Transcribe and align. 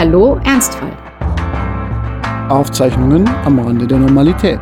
Hallo 0.00 0.38
Ernstfall. 0.44 0.96
Aufzeichnungen 2.48 3.26
am 3.44 3.58
Rande 3.58 3.84
der 3.84 3.98
Normalität. 3.98 4.60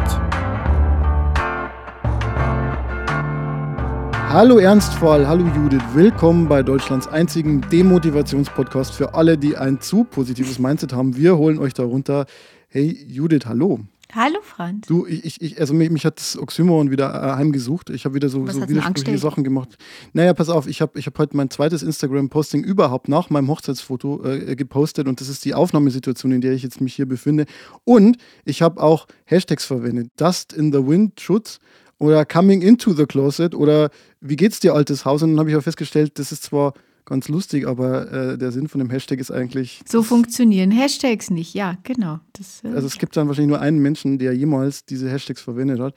Hallo 4.31 4.57
Ernstfall, 4.57 5.29
hallo 5.29 5.45
Judith, 5.55 5.83
willkommen 5.93 6.49
bei 6.49 6.63
Deutschlands 6.63 7.07
einzigen 7.07 7.61
Demotivationspodcast 7.71 8.95
für 8.95 9.13
alle, 9.13 9.37
die 9.37 9.59
ein 9.59 9.79
zu 9.79 10.05
positives 10.05 10.59
Mindset 10.59 10.95
haben. 10.95 11.19
Wir 11.19 11.37
holen 11.37 11.59
euch 11.59 11.75
darunter. 11.75 12.25
Hey 12.69 13.05
Judith, 13.07 13.45
hallo. 13.45 13.81
Hallo 14.13 14.39
Franz. 14.43 14.87
Du, 14.87 15.05
ich, 15.07 15.41
ich, 15.41 15.61
also 15.61 15.75
mich, 15.75 15.91
mich 15.91 16.07
hat 16.07 16.19
das 16.19 16.39
Oxymoron 16.39 16.91
wieder 16.91 17.13
äh, 17.13 17.37
heimgesucht. 17.37 17.91
Ich 17.91 18.05
habe 18.05 18.15
wieder 18.15 18.29
so, 18.29 18.47
Was 18.47 18.55
so 18.55 18.69
widersprüchliche? 18.69 19.19
Sachen 19.19 19.45
gemacht. 19.45 19.77
Naja, 20.13 20.33
pass 20.33 20.49
auf, 20.49 20.67
ich 20.67 20.81
habe 20.81 20.99
ich 20.99 21.07
hab 21.07 21.19
heute 21.19 21.37
mein 21.37 21.51
zweites 21.51 21.83
Instagram-Posting 21.83 22.63
überhaupt 22.63 23.09
nach 23.09 23.31
meinem 23.31 23.49
Hochzeitsfoto 23.49 24.25
äh, 24.25 24.57
gepostet 24.57 25.09
und 25.09 25.21
das 25.21 25.29
ist 25.29 25.45
die 25.45 25.55
Aufnahmesituation, 25.55 26.33
in 26.33 26.41
der 26.41 26.53
ich 26.53 26.63
jetzt 26.63 26.81
mich 26.81 26.95
hier 26.95 27.07
befinde. 27.07 27.47
Und 27.85 28.17
ich 28.45 28.63
habe 28.63 28.83
auch 28.83 29.07
Hashtags 29.25 29.65
verwendet. 29.65 30.11
Dust 30.17 30.53
in 30.53 30.73
the 30.73 30.87
Wind 30.87 31.21
Schutz 31.21 31.59
oder 31.99 32.25
Coming 32.25 32.63
into 32.63 32.93
the 32.93 33.07
Closet 33.07 33.55
oder 33.55 33.91
Wie 34.21 34.37
geht's 34.37 34.61
dir, 34.61 34.75
altes 34.75 35.05
Haus? 35.05 35.23
Und 35.23 35.31
dann 35.31 35.41
habe 35.41 35.51
ich 35.51 35.57
auch 35.57 35.63
festgestellt, 35.63 36.19
das 36.19 36.33
ist 36.33 36.45
zwar 36.45 36.75
ganz 37.07 37.29
lustig, 37.29 37.67
aber 37.67 38.13
äh, 38.13 38.37
der 38.39 38.53
Sinn 38.53 38.69
von 38.69 38.81
dem 38.81 38.91
Hashtag 38.91 39.19
ist 39.21 39.31
eigentlich. 39.31 39.81
So 39.89 40.03
funktionieren 40.03 40.71
Hashtags 40.71 41.31
nicht. 41.31 41.55
Ja, 41.55 41.77
genau. 41.85 42.19
Das, 42.35 42.63
äh, 42.65 42.69
Also 42.75 42.87
es 42.87 42.99
gibt 42.99 43.17
dann 43.17 43.29
wahrscheinlich 43.29 43.49
nur 43.51 43.61
einen 43.61 43.79
Menschen, 43.79 44.19
der 44.19 44.35
jemals 44.35 44.85
diese 44.85 45.09
Hashtags 45.11 45.41
verwendet 45.41 45.81
hat. 45.81 45.95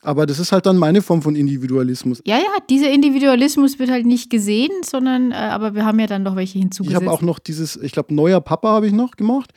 Aber 0.00 0.26
das 0.26 0.38
ist 0.38 0.52
halt 0.52 0.64
dann 0.66 0.76
meine 0.76 1.02
Form 1.02 1.22
von 1.22 1.34
Individualismus. 1.34 2.22
ja, 2.24 2.36
ja, 2.38 2.44
dieser 2.70 2.90
Individualismus 2.90 3.78
wird 3.80 3.90
halt 3.90 4.06
nicht 4.06 4.30
gesehen, 4.30 4.70
sondern, 4.84 5.32
äh, 5.32 5.34
aber 5.34 5.74
wir 5.74 5.84
haben 5.84 5.98
ja 5.98 6.06
dann 6.06 6.22
noch 6.22 6.36
welche 6.36 6.58
Ich 6.58 6.62
hinzugesetzt. 6.62 7.02
habe 7.02 7.10
auch 7.12 7.20
noch 7.22 7.38
dieses, 7.40 7.76
ich 7.76 7.92
glaube, 7.92 8.14
neuer 8.14 8.40
Papa 8.40 8.68
habe 8.68 8.86
ich 8.86 8.92
noch 8.92 9.12
gemacht. 9.16 9.50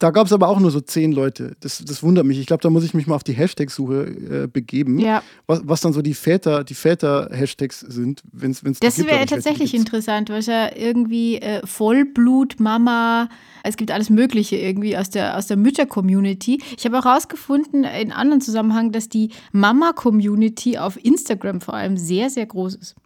Da 0.00 0.10
gab 0.10 0.26
es 0.26 0.32
aber 0.32 0.48
auch 0.48 0.58
nur 0.58 0.70
so 0.70 0.80
zehn 0.80 1.12
Leute. 1.12 1.56
Das, 1.60 1.84
das 1.84 2.02
wundert 2.02 2.24
mich. 2.24 2.38
Ich 2.38 2.46
glaube, 2.46 2.62
da 2.62 2.70
muss 2.70 2.84
ich 2.84 2.94
mich 2.94 3.06
mal 3.06 3.14
auf 3.16 3.22
die 3.22 3.34
Hashtag-Suche 3.34 4.44
äh, 4.44 4.46
begeben, 4.46 4.98
ja, 4.98 5.22
was, 5.46 5.60
was 5.64 5.82
dann 5.82 5.92
so 5.92 6.00
die 6.00 6.14
Väter, 6.14 6.64
die 6.64 6.72
Väter-Hashtags 6.72 7.80
sind, 7.80 8.22
wenn 8.32 8.52
es 8.52 8.62
das 8.80 8.98
wäre 9.04 9.26
tatsächlich 9.26 9.74
interessant, 9.74 10.30
weil 10.30 10.38
es 10.38 10.46
ja 10.46 10.74
irgendwie 10.74 11.36
äh, 11.36 11.60
Vollblut, 11.66 12.58
Mama, 12.60 13.28
es 13.62 13.76
gibt 13.76 13.90
alles 13.90 14.08
Mögliche 14.08 14.56
irgendwie 14.56 14.96
aus 14.96 15.10
der, 15.10 15.36
aus 15.36 15.48
der 15.48 15.58
Mütter-Community. 15.58 16.62
Ich 16.78 16.86
habe 16.86 16.98
auch 16.98 17.04
herausgefunden 17.04 17.84
in 17.84 18.10
anderen 18.10 18.40
Zusammenhang, 18.40 18.92
dass 18.92 19.10
die 19.10 19.28
Mama-Community 19.52 20.78
auf 20.78 21.02
Instagram 21.04 21.60
vor 21.60 21.74
allem 21.74 21.98
sehr, 21.98 22.30
sehr 22.30 22.46
groß 22.46 22.76
ist. 22.76 22.96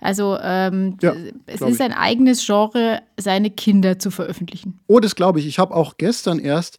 Also 0.00 0.38
ähm, 0.42 0.96
Ja, 1.00 1.14
es 1.46 1.60
ist 1.60 1.80
ein 1.80 1.92
eigenes 1.92 2.44
Genre, 2.44 3.00
seine 3.18 3.50
Kinder 3.50 3.98
zu 3.98 4.10
veröffentlichen. 4.10 4.78
Oh, 4.86 5.00
das 5.00 5.14
glaube 5.14 5.40
ich. 5.40 5.46
Ich 5.46 5.58
habe 5.58 5.74
auch 5.74 5.96
gestern 5.96 6.38
erst 6.38 6.78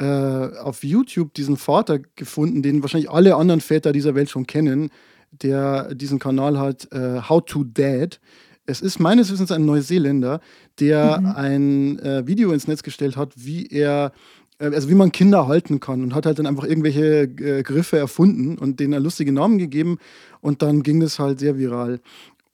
äh, 0.00 0.04
auf 0.04 0.82
YouTube 0.82 1.34
diesen 1.34 1.56
Vater 1.56 2.00
gefunden, 2.16 2.62
den 2.62 2.82
wahrscheinlich 2.82 3.10
alle 3.10 3.36
anderen 3.36 3.60
Väter 3.60 3.92
dieser 3.92 4.14
Welt 4.14 4.28
schon 4.30 4.46
kennen, 4.46 4.90
der 5.30 5.94
diesen 5.94 6.18
Kanal 6.18 6.58
hat, 6.58 6.88
äh, 6.92 7.20
How 7.28 7.44
to 7.44 7.64
Dad. 7.64 8.20
Es 8.66 8.80
ist 8.80 8.98
meines 8.98 9.30
Wissens 9.30 9.52
ein 9.52 9.64
Neuseeländer, 9.66 10.40
der 10.80 11.20
Mhm. 11.20 11.26
ein 11.36 11.98
äh, 12.00 12.26
Video 12.26 12.50
ins 12.52 12.66
Netz 12.66 12.82
gestellt 12.82 13.16
hat, 13.16 13.32
wie 13.36 13.66
er, 13.66 14.12
äh, 14.58 14.66
also 14.66 14.88
wie 14.88 14.94
man 14.94 15.12
Kinder 15.12 15.46
halten 15.46 15.80
kann 15.80 16.02
und 16.02 16.14
hat 16.14 16.24
halt 16.26 16.38
dann 16.38 16.46
einfach 16.46 16.64
irgendwelche 16.64 17.24
äh, 17.24 17.62
Griffe 17.62 17.98
erfunden 17.98 18.56
und 18.58 18.80
denen 18.80 19.02
lustige 19.02 19.32
Namen 19.32 19.58
gegeben 19.58 19.98
und 20.40 20.62
dann 20.62 20.82
ging 20.82 20.98
das 21.00 21.18
halt 21.18 21.40
sehr 21.40 21.58
viral. 21.58 22.00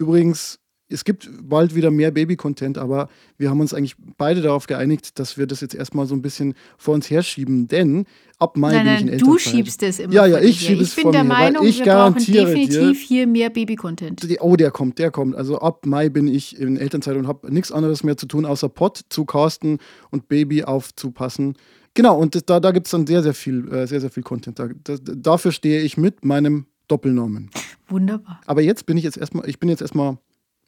Übrigens, 0.00 0.58
es 0.92 1.04
gibt 1.04 1.30
bald 1.40 1.76
wieder 1.76 1.92
mehr 1.92 2.10
Baby-Content, 2.10 2.76
aber 2.76 3.08
wir 3.38 3.48
haben 3.48 3.60
uns 3.60 3.72
eigentlich 3.72 3.94
beide 4.16 4.40
darauf 4.40 4.66
geeinigt, 4.66 5.20
dass 5.20 5.38
wir 5.38 5.46
das 5.46 5.60
jetzt 5.60 5.74
erstmal 5.76 6.06
so 6.06 6.16
ein 6.16 6.22
bisschen 6.22 6.54
vor 6.78 6.94
uns 6.94 7.08
herschieben, 7.08 7.68
denn 7.68 8.06
ab 8.40 8.56
Mai 8.56 8.72
Nein, 8.72 8.84
bin 8.86 8.94
ich 8.94 9.00
in 9.02 9.06
nein, 9.06 9.18
du 9.18 9.24
Elternzeit. 9.34 9.52
schiebst 9.54 9.82
es 9.84 9.98
immer. 10.00 10.12
Ja, 10.12 10.26
ja, 10.26 10.40
dir 10.40 10.48
ich 10.48 10.58
schiebe 10.60 10.82
es 10.82 10.96
Ich 10.96 11.02
bin 11.04 11.12
der 11.12 11.22
mir, 11.22 11.28
Meinung, 11.28 11.64
ich 11.64 11.78
wir 11.78 11.84
brauchen 11.84 12.14
garantiere 12.14 12.46
dir- 12.46 12.54
definitiv 12.56 13.00
hier 13.02 13.26
mehr 13.28 13.50
Baby-Content. 13.50 14.26
Oh, 14.40 14.56
der 14.56 14.72
kommt, 14.72 14.98
der 14.98 15.12
kommt. 15.12 15.36
Also 15.36 15.58
ab 15.60 15.86
Mai 15.86 16.08
bin 16.08 16.26
ich 16.26 16.58
in 16.58 16.76
Elternzeit 16.76 17.16
und 17.16 17.28
habe 17.28 17.52
nichts 17.54 17.70
anderes 17.70 18.02
mehr 18.02 18.16
zu 18.16 18.26
tun, 18.26 18.44
außer 18.44 18.68
Pott 18.68 19.00
zu 19.10 19.24
casten 19.24 19.78
und 20.10 20.26
Baby 20.28 20.64
aufzupassen. 20.64 21.54
Genau, 21.94 22.18
und 22.18 22.34
das, 22.34 22.44
da, 22.46 22.58
da 22.58 22.72
gibt 22.72 22.86
es 22.86 22.90
dann 22.92 23.06
sehr, 23.06 23.22
sehr 23.22 23.34
viel, 23.34 23.68
äh, 23.72 23.86
sehr, 23.86 24.00
sehr 24.00 24.10
viel 24.10 24.22
Content. 24.24 24.58
Da, 24.58 24.68
das, 24.82 25.00
dafür 25.04 25.52
stehe 25.52 25.82
ich 25.82 25.96
mit 25.96 26.24
meinem 26.24 26.66
Doppelnamen. 26.90 27.50
Wunderbar. 27.88 28.40
Aber 28.46 28.62
jetzt 28.62 28.86
bin 28.86 28.96
ich 28.96 29.04
jetzt 29.04 29.16
erstmal, 29.16 29.48
ich 29.48 29.58
bin 29.58 29.68
jetzt 29.68 29.82
erstmal 29.82 30.18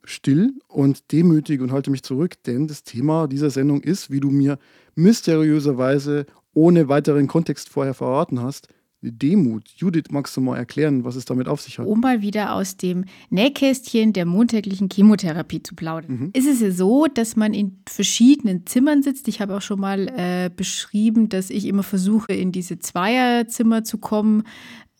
still 0.04 0.54
und 0.68 1.12
demütig 1.12 1.60
und 1.60 1.72
halte 1.72 1.90
mich 1.90 2.02
zurück, 2.02 2.42
denn 2.44 2.66
das 2.66 2.82
Thema 2.82 3.28
dieser 3.28 3.50
Sendung 3.50 3.80
ist, 3.80 4.10
wie 4.10 4.20
du 4.20 4.30
mir 4.30 4.58
mysteriöserweise 4.94 6.26
ohne 6.54 6.88
weiteren 6.88 7.28
Kontext 7.28 7.68
vorher 7.68 7.94
verraten 7.94 8.40
hast, 8.40 8.68
Demut. 9.02 9.68
Judith, 9.76 10.04
magst 10.10 10.36
du 10.36 10.40
mal 10.40 10.56
erklären, 10.56 11.04
was 11.04 11.16
es 11.16 11.24
damit 11.24 11.48
auf 11.48 11.60
sich 11.60 11.78
hat? 11.78 11.86
Um 11.86 12.00
mal 12.00 12.22
wieder 12.22 12.54
aus 12.54 12.76
dem 12.76 13.04
Nähkästchen 13.30 14.12
der 14.12 14.26
montäglichen 14.26 14.88
Chemotherapie 14.88 15.62
zu 15.62 15.74
plaudern. 15.74 16.12
Mhm. 16.12 16.30
Ist 16.34 16.46
es 16.46 16.60
ja 16.60 16.70
so, 16.70 17.06
dass 17.12 17.34
man 17.34 17.52
in 17.52 17.78
verschiedenen 17.88 18.64
Zimmern 18.64 19.02
sitzt. 19.02 19.26
Ich 19.26 19.40
habe 19.40 19.56
auch 19.56 19.62
schon 19.62 19.80
mal 19.80 20.08
äh, 20.16 20.50
beschrieben, 20.54 21.28
dass 21.28 21.50
ich 21.50 21.66
immer 21.66 21.82
versuche, 21.82 22.32
in 22.32 22.52
diese 22.52 22.78
Zweierzimmer 22.78 23.82
zu 23.82 23.98
kommen. 23.98 24.44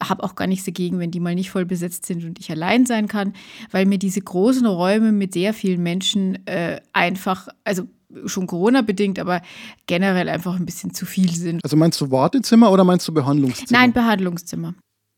Habe 0.09 0.25
auch 0.25 0.35
gar 0.35 0.47
nichts 0.47 0.65
dagegen, 0.65 0.99
wenn 0.99 1.11
die 1.11 1.21
mal 1.21 1.35
nicht 1.35 1.51
voll 1.51 1.65
besetzt 1.65 2.07
sind 2.07 2.25
und 2.25 2.39
ich 2.39 2.51
allein 2.51 2.87
sein 2.87 3.09
kann, 3.09 3.33
weil 3.71 3.87
mir 3.87 3.99
diese 3.99 4.21
großen 4.21 4.67
Räume 4.67 5.13
mit 5.13 5.33
sehr 5.33 5.55
vielen 5.55 5.83
Menschen 5.83 6.47
äh, 6.47 6.81
einfach, 6.93 7.49
also 7.65 7.85
schon 8.27 8.47
Corona-bedingt, 8.47 9.19
aber 9.19 9.43
generell 9.87 10.29
einfach 10.29 10.57
ein 10.57 10.67
bisschen 10.67 10.93
zu 10.93 11.07
viel 11.07 11.31
sind. 11.31 11.61
Also 11.65 11.77
meinst 11.77 12.01
du 12.01 12.11
Wartezimmer 12.11 12.71
oder 12.71 12.85
meinst 12.85 13.07
du 13.09 13.15
Behandlungszimmer? 13.15 13.79
Nein, 13.79 13.93
Behandlungszimmer. 13.93 14.75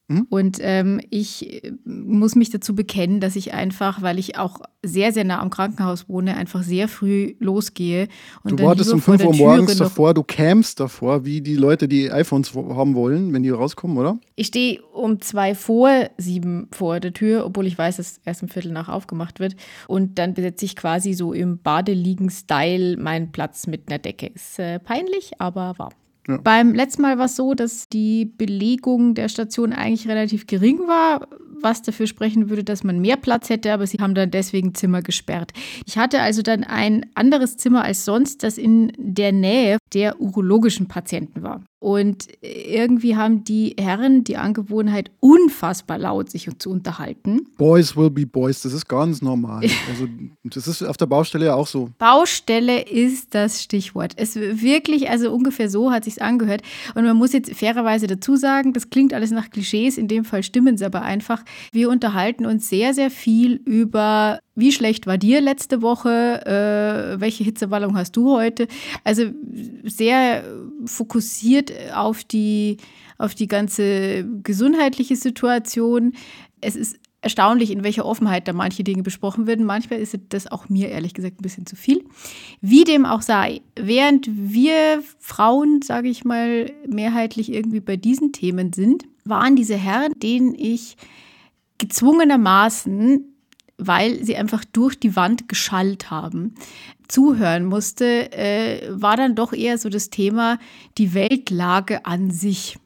Mhm. 0.08 0.26
Und 0.28 0.58
ähm, 0.60 1.00
ich 1.08 1.64
äh, 1.64 1.72
muss 1.84 2.34
mich 2.34 2.50
dazu 2.50 2.74
bekennen, 2.74 3.20
dass 3.20 3.36
ich 3.36 3.54
einfach, 3.54 4.02
weil 4.02 4.18
ich 4.18 4.36
auch 4.36 4.60
sehr, 4.82 5.12
sehr 5.12 5.24
nah 5.24 5.40
am 5.40 5.48
Krankenhaus 5.48 6.10
wohne, 6.10 6.36
einfach 6.36 6.62
sehr 6.62 6.88
früh 6.88 7.34
losgehe. 7.38 8.08
Und 8.42 8.60
Du 8.60 8.64
wartest 8.64 8.92
um 8.92 9.00
vor 9.00 9.18
5 9.18 9.22
der 9.22 9.30
Uhr 9.30 9.36
morgens 9.36 9.78
davor, 9.78 10.12
du 10.12 10.22
camst 10.22 10.78
davor, 10.78 11.24
wie 11.24 11.40
die 11.40 11.56
Leute, 11.56 11.88
die 11.88 12.12
iPhones 12.12 12.54
haben 12.54 12.94
wollen, 12.94 13.32
wenn 13.32 13.42
die 13.42 13.48
rauskommen, 13.48 13.96
oder? 13.96 14.18
Ich 14.36 14.48
stehe 14.48 14.82
um 14.92 15.22
zwei 15.22 15.54
vor 15.54 15.90
sieben 16.18 16.68
vor 16.70 17.00
der 17.00 17.14
Tür, 17.14 17.46
obwohl 17.46 17.66
ich 17.66 17.78
weiß, 17.78 17.96
dass 17.96 18.20
erst 18.26 18.42
um 18.42 18.48
Viertel 18.50 18.72
nach 18.72 18.90
aufgemacht 18.90 19.40
wird. 19.40 19.56
Und 19.88 20.18
dann 20.18 20.34
besetze 20.34 20.66
ich 20.66 20.76
quasi 20.76 21.14
so 21.14 21.32
im 21.32 21.58
Badeliegen-Style 21.62 22.98
meinen 22.98 23.32
Platz 23.32 23.66
mit 23.66 23.88
einer 23.88 23.98
Decke. 23.98 24.26
Ist 24.26 24.58
äh, 24.58 24.78
peinlich, 24.80 25.32
aber 25.38 25.74
warm. 25.78 25.92
Ja. 26.28 26.38
Beim 26.38 26.74
letzten 26.74 27.02
Mal 27.02 27.18
war 27.18 27.26
es 27.26 27.36
so, 27.36 27.54
dass 27.54 27.88
die 27.88 28.24
Belegung 28.24 29.14
der 29.14 29.28
Station 29.28 29.72
eigentlich 29.72 30.08
relativ 30.08 30.46
gering 30.46 30.80
war, 30.86 31.28
was 31.60 31.82
dafür 31.82 32.06
sprechen 32.06 32.50
würde, 32.50 32.64
dass 32.64 32.84
man 32.84 33.00
mehr 33.00 33.16
Platz 33.16 33.48
hätte, 33.48 33.72
aber 33.72 33.86
sie 33.86 33.98
haben 33.98 34.14
dann 34.14 34.30
deswegen 34.30 34.74
Zimmer 34.74 35.02
gesperrt. 35.02 35.52
Ich 35.86 35.98
hatte 35.98 36.20
also 36.20 36.42
dann 36.42 36.64
ein 36.64 37.06
anderes 37.14 37.56
Zimmer 37.56 37.84
als 37.84 38.04
sonst, 38.04 38.42
das 38.42 38.58
in 38.58 38.92
der 38.96 39.32
Nähe 39.32 39.78
der 39.94 40.20
urologischen 40.20 40.88
Patienten 40.88 41.42
war. 41.42 41.62
Und 41.84 42.28
irgendwie 42.40 43.14
haben 43.14 43.44
die 43.44 43.76
Herren 43.78 44.24
die 44.24 44.38
Angewohnheit, 44.38 45.10
unfassbar 45.20 45.98
laut 45.98 46.30
sich 46.30 46.48
zu 46.58 46.70
unterhalten. 46.70 47.42
Boys 47.58 47.94
will 47.94 48.08
be 48.08 48.26
boys, 48.26 48.62
das 48.62 48.72
ist 48.72 48.88
ganz 48.88 49.20
normal. 49.20 49.66
Also 49.90 50.08
das 50.44 50.66
ist 50.66 50.82
auf 50.82 50.96
der 50.96 51.04
Baustelle 51.04 51.44
ja 51.44 51.54
auch 51.54 51.66
so. 51.66 51.90
Baustelle 51.98 52.80
ist 52.88 53.34
das 53.34 53.62
Stichwort. 53.62 54.14
Es 54.16 54.34
wirklich, 54.36 55.10
also 55.10 55.30
ungefähr 55.30 55.68
so 55.68 55.92
hat 55.92 56.04
sich's 56.04 56.16
angehört. 56.16 56.62
Und 56.94 57.04
man 57.04 57.18
muss 57.18 57.34
jetzt 57.34 57.54
fairerweise 57.54 58.06
dazu 58.06 58.36
sagen, 58.36 58.72
das 58.72 58.88
klingt 58.88 59.12
alles 59.12 59.30
nach 59.30 59.50
Klischees, 59.50 59.98
in 59.98 60.08
dem 60.08 60.24
Fall 60.24 60.42
stimmen 60.42 60.78
sie 60.78 60.86
aber 60.86 61.02
einfach. 61.02 61.44
Wir 61.70 61.90
unterhalten 61.90 62.46
uns 62.46 62.70
sehr, 62.70 62.94
sehr 62.94 63.10
viel 63.10 63.60
über, 63.66 64.40
wie 64.54 64.72
schlecht 64.72 65.06
war 65.06 65.18
dir 65.18 65.40
letzte 65.40 65.82
Woche, 65.82 66.44
äh, 66.46 67.20
welche 67.20 67.44
Hitzewallung 67.44 67.96
hast 67.96 68.16
du 68.16 68.32
heute. 68.32 68.68
Also 69.02 69.24
sehr 69.84 70.44
fokussiert 70.84 71.72
auf 71.94 72.24
die, 72.24 72.76
auf 73.18 73.34
die 73.34 73.48
ganze 73.48 74.24
gesundheitliche 74.42 75.16
Situation. 75.16 76.12
Es 76.60 76.76
ist 76.76 76.98
erstaunlich, 77.24 77.70
in 77.70 77.82
welcher 77.82 78.04
Offenheit 78.04 78.46
da 78.46 78.52
manche 78.52 78.84
Dinge 78.84 79.02
besprochen 79.02 79.46
werden. 79.46 79.64
Manchmal 79.64 79.98
ist 79.98 80.16
das 80.28 80.46
auch 80.46 80.68
mir 80.68 80.90
ehrlich 80.90 81.14
gesagt 81.14 81.40
ein 81.40 81.42
bisschen 81.42 81.66
zu 81.66 81.74
viel. 81.74 82.04
Wie 82.60 82.84
dem 82.84 83.06
auch 83.06 83.22
sei, 83.22 83.62
während 83.74 84.28
wir 84.30 85.02
Frauen, 85.18 85.80
sage 85.82 86.08
ich 86.08 86.24
mal, 86.24 86.70
mehrheitlich 86.86 87.50
irgendwie 87.50 87.80
bei 87.80 87.96
diesen 87.96 88.32
Themen 88.32 88.72
sind, 88.72 89.04
waren 89.24 89.56
diese 89.56 89.76
Herren, 89.76 90.12
denen 90.16 90.54
ich 90.54 90.96
gezwungenermaßen, 91.78 93.33
weil 93.78 94.24
sie 94.24 94.36
einfach 94.36 94.64
durch 94.64 94.98
die 94.98 95.16
Wand 95.16 95.48
geschallt 95.48 96.10
haben, 96.10 96.54
zuhören 97.08 97.64
musste, 97.64 98.32
äh, 98.32 98.88
war 98.90 99.16
dann 99.16 99.34
doch 99.34 99.52
eher 99.52 99.78
so 99.78 99.88
das 99.88 100.10
Thema 100.10 100.58
die 100.98 101.14
Weltlage 101.14 102.06
an 102.06 102.30
sich. 102.30 102.78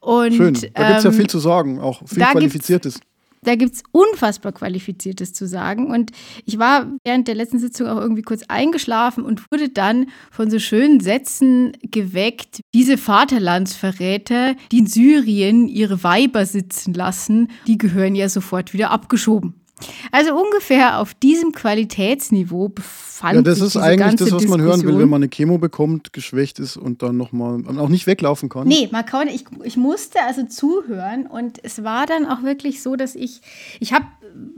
Und, 0.00 0.34
Schön. 0.34 0.54
Da 0.74 0.88
gibt 0.88 0.98
es 0.98 1.04
ja 1.04 1.10
ähm, 1.10 1.16
viel 1.16 1.28
zu 1.28 1.38
sagen, 1.38 1.78
auch 1.78 2.02
viel 2.06 2.24
Qualifiziertes. 2.24 3.00
Da 3.44 3.56
gibt 3.56 3.74
es 3.74 3.82
unfassbar 3.90 4.52
Qualifiziertes 4.52 5.32
zu 5.32 5.48
sagen. 5.48 5.90
Und 5.90 6.12
ich 6.44 6.60
war 6.60 6.86
während 7.04 7.26
der 7.26 7.34
letzten 7.34 7.58
Sitzung 7.58 7.88
auch 7.88 8.00
irgendwie 8.00 8.22
kurz 8.22 8.44
eingeschlafen 8.46 9.24
und 9.24 9.50
wurde 9.50 9.68
dann 9.68 10.06
von 10.30 10.48
so 10.48 10.60
schönen 10.60 11.00
Sätzen 11.00 11.72
geweckt. 11.82 12.60
Diese 12.72 12.96
Vaterlandsverräter, 12.96 14.54
die 14.70 14.78
in 14.78 14.86
Syrien 14.86 15.66
ihre 15.66 16.04
Weiber 16.04 16.46
sitzen 16.46 16.94
lassen, 16.94 17.48
die 17.66 17.78
gehören 17.78 18.14
ja 18.14 18.28
sofort 18.28 18.72
wieder 18.74 18.92
abgeschoben. 18.92 19.61
Also 20.10 20.34
ungefähr 20.34 20.98
auf 20.98 21.14
diesem 21.14 21.52
Qualitätsniveau 21.52 22.68
befand 22.68 23.34
Ja, 23.36 23.42
das 23.42 23.58
sich 23.58 23.66
ist 23.66 23.74
diese 23.74 23.84
eigentlich 23.84 23.98
ganze 23.98 24.24
das, 24.24 24.32
was 24.34 24.46
man 24.46 24.60
hören 24.60 24.82
will, 24.82 24.98
wenn 24.98 25.08
man 25.08 25.22
eine 25.22 25.28
Chemo 25.28 25.58
bekommt, 25.58 26.12
geschwächt 26.12 26.58
ist 26.58 26.76
und 26.76 27.02
dann 27.02 27.16
nochmal 27.16 27.62
auch 27.78 27.88
nicht 27.88 28.06
weglaufen 28.06 28.48
kann. 28.48 28.68
Nee, 28.68 28.88
man 28.90 29.06
kann, 29.06 29.28
ich, 29.28 29.44
ich 29.64 29.76
musste 29.76 30.18
also 30.26 30.44
zuhören 30.46 31.26
und 31.26 31.58
es 31.62 31.84
war 31.84 32.06
dann 32.06 32.26
auch 32.26 32.42
wirklich 32.42 32.82
so, 32.82 32.96
dass 32.96 33.14
ich, 33.14 33.40
ich 33.80 33.92
habe 33.92 34.06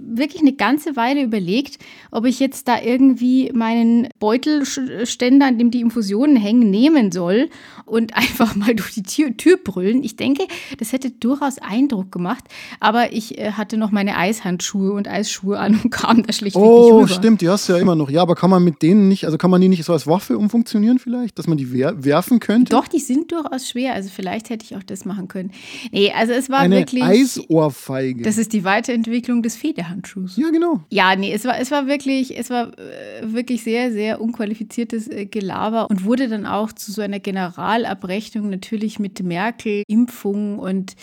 wirklich 0.07 0.43
eine 0.43 0.53
ganze 0.53 0.97
Weile 0.97 1.23
überlegt, 1.23 1.79
ob 2.11 2.25
ich 2.27 2.41
jetzt 2.41 2.69
da 2.69 2.81
irgendwie 2.81 3.51
meinen 3.55 4.09
Beutelständer, 4.19 5.47
an 5.47 5.59
dem 5.59 5.71
die 5.71 5.81
Infusionen 5.81 6.37
hängen, 6.37 6.71
nehmen 6.71 7.13
soll 7.13 7.49
und 7.87 8.15
einfach 8.17 8.55
mal 8.55 8.75
durch 8.75 8.95
die 8.95 9.03
Tür, 9.03 9.37
Tür 9.37 9.57
brüllen. 9.57 10.03
Ich 10.05 10.17
denke, 10.17 10.47
das 10.79 10.93
hätte 10.93 11.11
durchaus 11.11 11.59
Eindruck 11.59 12.13
gemacht, 12.13 12.45
aber 12.81 13.13
ich 13.13 13.39
äh, 13.39 13.53
hatte 13.53 13.77
noch 13.77 13.91
meine 13.91 14.17
Eishandschuhe 14.17 14.93
und 14.93 15.09
Eisschuhe 15.09 15.59
an 15.59 15.81
und 15.83 15.91
kam 15.91 16.23
da 16.23 16.33
schlichtweg 16.33 16.63
nicht 16.63 16.71
Oh, 16.71 16.99
rüber. 16.99 17.09
stimmt, 17.09 17.41
die 17.41 17.49
hast 17.49 17.69
du 17.69 17.73
ja 17.75 17.79
immer 17.79 17.95
noch. 17.95 18.11
Ja, 18.11 18.23
aber 18.23 18.35
kann 18.35 18.51
man 18.51 18.63
mit 18.65 18.83
denen 18.83 19.09
nicht, 19.09 19.25
also 19.27 19.39
kann 19.39 19.51
man 19.51 19.61
die 19.61 19.69
nicht 19.69 19.85
so 19.85 19.93
als 19.93 20.07
Waffe 20.07 20.39
umfunktionieren 20.39 20.99
vielleicht, 20.99 21.39
dass 21.39 21.47
man 21.47 21.59
die 21.59 21.73
wer 21.73 22.05
werfen 22.05 22.41
könnte? 22.41 22.71
Doch, 22.71 22.89
die 22.89 22.99
sind 23.01 23.33
durchaus 23.33 23.69
schwer. 23.69 23.95
Also 23.95 24.11
vielleicht 24.15 24.51
hätte 24.51 24.65
ich 24.65 24.77
auch 24.77 24.83
das 24.83 25.05
machen 25.05 25.29
können. 25.29 25.51
Nee, 25.93 26.13
also 26.17 26.33
es 26.33 26.51
war 26.51 26.61
Eine 26.61 26.77
wirklich. 26.79 27.03
Eisohrfeige. 27.03 28.23
Das 28.23 28.39
ist 28.39 28.53
die 28.53 28.65
Weiterentwicklung 28.65 29.43
des 29.43 29.57
Federhandschuhs. 29.95 30.37
ja, 30.37 30.51
genau. 30.51 30.81
Ja, 30.91 31.17
nee, 31.17 31.33
es 31.33 31.45
war, 31.45 31.59
es 31.59 31.71
war 31.71 31.87
wirklich, 31.87 32.37
es 32.39 32.51
war 32.51 32.77
äh, 32.79 33.33
wirklich 33.33 33.63
sehr, 33.63 33.93
sehr 33.93 34.21
unqualifiziertes 34.21 35.09
äh, 35.09 35.27
Gelaber 35.27 35.89
und 35.91 36.05
wurde 36.05 36.29
dann 36.29 36.47
auch 36.47 36.73
zu 36.73 36.93
so 36.93 37.03
einer 37.03 37.21
Generalabrechnung 37.21 38.51
natürlich 38.51 38.99
mit 38.99 39.23
Merkel, 39.23 39.83
Impfung 39.87 40.59
und 40.59 40.95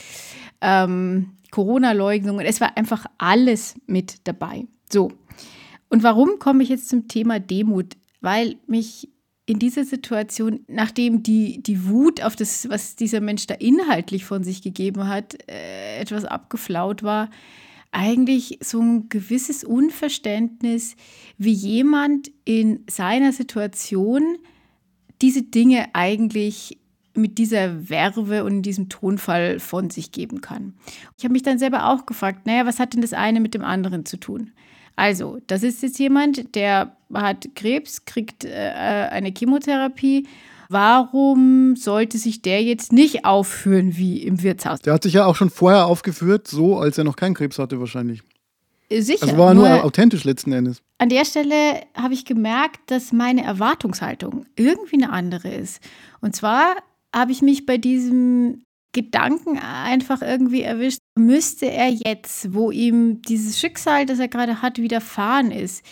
ähm, 0.62 1.32
Corona-Leugnung. 1.52 2.38
Und 2.38 2.46
es 2.46 2.62
war 2.62 2.78
einfach 2.78 3.06
alles 3.18 3.76
mit 3.88 4.28
dabei. 4.28 4.66
So. 4.92 5.12
Und 5.90 6.04
warum 6.04 6.40
komme 6.40 6.64
ich 6.64 6.70
jetzt 6.70 6.90
zum 6.90 7.08
Thema 7.08 7.40
Demut? 7.40 7.98
Weil 8.22 8.56
mich 8.68 9.10
in 9.46 9.60
dieser 9.60 9.84
Situation, 9.84 10.62
nachdem 10.68 11.24
die, 11.24 11.62
die 11.62 11.88
Wut 11.88 12.24
auf 12.24 12.36
das, 12.36 12.70
was 12.70 12.96
dieser 12.96 13.20
Mensch 13.20 13.48
da 13.48 13.56
inhaltlich 13.56 14.24
von 14.24 14.44
sich 14.44 14.62
gegeben 14.62 15.08
hat, 15.08 15.38
äh, 15.50 16.00
etwas 16.00 16.24
abgeflaut 16.24 17.04
war, 17.04 17.30
eigentlich 17.92 18.60
so 18.62 18.80
ein 18.80 19.10
gewisses 19.10 19.64
Unverständnis, 19.64 20.96
wie 21.38 21.52
jemand 21.52 22.32
in 22.46 22.84
seiner 22.90 23.34
Situation 23.34 24.38
diese 25.22 25.44
Dinge 25.44 25.88
eigentlich 25.94 26.80
mit 27.14 27.38
dieser 27.38 27.90
Werbe 27.90 28.44
und 28.44 28.62
diesem 28.62 28.88
Tonfall 28.90 29.60
von 29.60 29.90
sich 29.90 30.12
geben 30.12 30.42
kann. 30.42 30.74
Ich 31.18 31.26
habe 31.26 31.34
mich 31.34 31.44
dann 31.44 31.60
selber 31.60 31.90
auch 31.90 32.06
gefragt, 32.06 32.48
naja, 32.48 32.66
was 32.66 32.80
hat 32.80 32.94
denn 32.94 33.02
das 33.02 33.14
eine 33.14 33.42
mit 33.42 33.54
dem 33.54 33.64
anderen 33.64 34.06
zu 34.06 34.18
tun? 34.18 34.52
Also, 34.96 35.40
das 35.48 35.64
ist 35.64 35.84
jetzt 35.84 36.00
jemand, 36.00 36.56
der 36.56 36.96
hat 37.14 37.50
Krebs, 37.56 38.06
kriegt 38.06 38.46
äh, 38.46 39.10
eine 39.10 39.34
Chemotherapie. 39.38 40.28
Warum 40.72 41.76
sollte 41.76 42.18
sich 42.18 42.42
der 42.42 42.64
jetzt 42.64 42.94
nicht 42.94 43.26
aufführen 43.26 43.98
wie 43.98 44.24
im 44.24 44.42
Wirtshaus? 44.42 44.80
Der 44.80 44.94
hat 44.94 45.04
sich 45.04 45.14
ja 45.14 45.26
auch 45.26 45.36
schon 45.36 45.50
vorher 45.50 45.86
aufgeführt, 45.86 46.48
so 46.48 46.80
als 46.80 46.98
er 46.98 47.04
noch 47.04 47.18
keinen 47.18 47.34
Krebs 47.34 47.60
hatte 47.60 47.80
wahrscheinlich. 47.82 48.22
Sicher. 48.90 49.24
Also 49.24 49.38
war 49.38 49.54
nur 49.54 49.68
nur 49.68 49.84
authentisch 49.84 50.24
letzten 50.24 50.54
Endes. 50.54 50.82
an 50.98 51.10
der 51.10 51.26
Stelle 51.26 51.82
habe 51.94 52.14
ich 52.14 52.24
gemerkt, 52.24 52.80
dass 52.88 53.12
meine 53.12 53.44
Erwartungshaltung 53.44 54.46
irgendwie 54.56 54.96
eine 54.96 55.12
andere 55.12 55.50
ist. 55.50 55.82
Und 56.22 56.38
zwar 56.38 56.76
habe 57.14 57.34
ich 57.34 57.42
mich 57.42 57.66
bei 57.66 57.78
diesem 57.78 58.64
Gedanken 58.94 59.58
einfach 59.60 60.22
irgendwie 60.22 60.62
erwischt, 60.62 61.00
müsste 61.18 61.70
er 61.70 61.90
jetzt, 61.90 62.54
wo 62.54 62.72
ihm 62.72 63.22
dieses 63.22 63.60
Schicksal, 63.60 64.06
das 64.06 64.20
er 64.20 64.30
gerade 64.30 64.62
hat, 64.62 64.78
widerfahren 64.78 65.52
ist, 65.52 65.84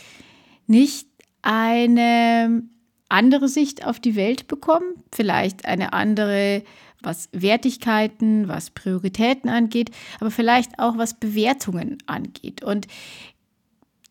nicht 0.67 1.07
eine 1.41 2.63
andere 3.09 3.47
Sicht 3.47 3.85
auf 3.85 3.99
die 3.99 4.15
Welt 4.15 4.47
bekommen? 4.47 5.03
Vielleicht 5.13 5.65
eine 5.65 5.93
andere, 5.93 6.63
was 7.01 7.29
Wertigkeiten, 7.31 8.47
was 8.47 8.69
Prioritäten 8.69 9.49
angeht, 9.49 9.91
aber 10.19 10.31
vielleicht 10.31 10.79
auch 10.79 10.97
was 10.97 11.19
Bewertungen 11.19 11.97
angeht. 12.05 12.63
Und 12.63 12.87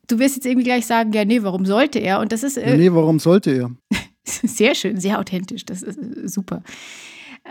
du 0.08 0.18
wirst 0.18 0.36
jetzt 0.36 0.46
irgendwie 0.46 0.64
gleich 0.64 0.86
sagen, 0.86 1.12
ja, 1.12 1.24
nee, 1.24 1.42
warum 1.42 1.64
sollte 1.66 1.98
er? 1.98 2.20
Und 2.20 2.32
das 2.32 2.42
ist 2.42 2.56
äh, 2.56 2.76
nee, 2.76 2.92
warum 2.92 3.18
sollte 3.18 3.50
er? 3.50 3.70
sehr 4.24 4.74
schön, 4.74 4.98
sehr 4.98 5.18
authentisch, 5.18 5.64
das 5.64 5.82
ist 5.82 5.98
äh, 5.98 6.28
super. 6.28 6.62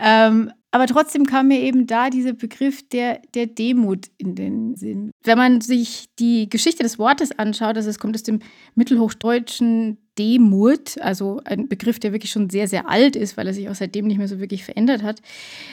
Ähm, 0.00 0.52
aber 0.70 0.86
trotzdem 0.86 1.24
kam 1.24 1.48
mir 1.48 1.60
eben 1.60 1.86
da 1.86 2.10
dieser 2.10 2.34
Begriff 2.34 2.86
der, 2.88 3.22
der 3.34 3.46
Demut 3.46 4.06
in 4.18 4.34
den 4.34 4.76
Sinn. 4.76 5.10
Wenn 5.24 5.38
man 5.38 5.60
sich 5.60 6.08
die 6.18 6.50
Geschichte 6.50 6.82
des 6.82 6.98
Wortes 6.98 7.36
anschaut, 7.38 7.76
also 7.76 7.88
es 7.88 7.98
kommt 7.98 8.14
aus 8.14 8.22
dem 8.22 8.40
mittelhochdeutschen 8.74 9.96
Demut, 10.18 10.98
also 11.00 11.40
ein 11.44 11.68
Begriff, 11.68 11.98
der 11.98 12.12
wirklich 12.12 12.32
schon 12.32 12.50
sehr, 12.50 12.66
sehr 12.68 12.88
alt 12.88 13.16
ist, 13.16 13.36
weil 13.36 13.46
er 13.46 13.54
sich 13.54 13.68
auch 13.68 13.74
seitdem 13.74 14.06
nicht 14.06 14.18
mehr 14.18 14.28
so 14.28 14.40
wirklich 14.40 14.64
verändert 14.64 15.02
hat. 15.02 15.22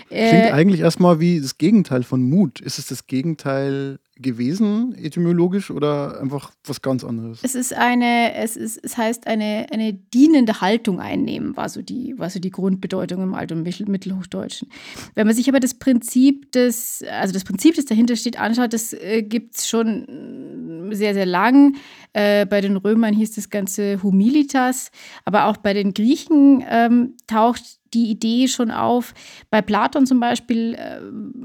Klingt 0.09 0.31
Äh, 0.31 0.51
eigentlich 0.51 0.81
erstmal 0.81 1.19
wie 1.19 1.42
das 1.42 1.57
Gegenteil 1.57 2.03
von 2.03 2.21
Mut. 2.21 2.59
Ist 2.59 2.77
es 2.80 2.88
das 2.88 3.07
Gegenteil 3.07 4.00
gewesen, 4.17 4.95
etymologisch, 4.97 5.71
oder 5.71 6.21
einfach 6.21 6.51
was 6.63 6.81
ganz 6.81 7.03
anderes? 7.03 7.39
Es 7.44 7.56
ist 7.56 7.73
eine, 7.73 8.33
es 8.35 8.56
ist, 8.56 8.79
es 8.83 8.97
heißt 8.97 9.27
eine, 9.27 9.67
eine 9.71 9.94
dienende 9.94 10.62
Haltung 10.62 11.00
einnehmen, 11.00 11.56
war 11.57 11.69
so 11.69 11.81
die, 11.81 12.17
war 12.17 12.29
so 12.29 12.39
die 12.39 12.51
Grundbedeutung 12.51 13.21
im 13.21 13.33
Alt- 13.33 13.51
und 13.51 13.63
Mittel, 13.63 13.88
Mittelhochdeutschen. 13.89 14.69
Wenn 15.15 15.27
man 15.27 15.35
sich 15.35 15.50
aber 15.50 15.59
das 15.59 15.73
Prinzip 15.73 16.51
des, 16.53 17.03
also 17.09 17.33
das 17.33 17.44
Prinzip, 17.44 17.75
das 17.75 17.85
dahinter 17.85 18.15
steht, 18.15 18.39
anschaut, 18.39 18.73
das 18.73 18.94
äh, 18.94 19.23
gibt 19.23 19.57
es 19.57 19.67
schon 19.67 20.91
sehr, 20.91 21.13
sehr 21.13 21.25
lang. 21.25 21.75
Äh, 22.13 22.45
bei 22.45 22.61
den 22.61 22.77
Römern 22.77 23.13
hieß 23.13 23.35
das 23.35 23.50
Ganze 23.50 24.01
Humilitas, 24.01 24.91
aber 25.25 25.45
auch 25.45 25.57
bei 25.57 25.73
den 25.73 25.94
Griechen 25.94 26.63
ähm, 26.69 27.15
taucht 27.27 27.79
die 27.95 28.12
Idee 28.12 28.47
schon 28.47 28.69
auf. 28.69 29.13
Bei 29.50 29.62
Platon 29.62 30.06
zum 30.06 30.19
Beispiel 30.19 30.75
äh, 30.75 31.00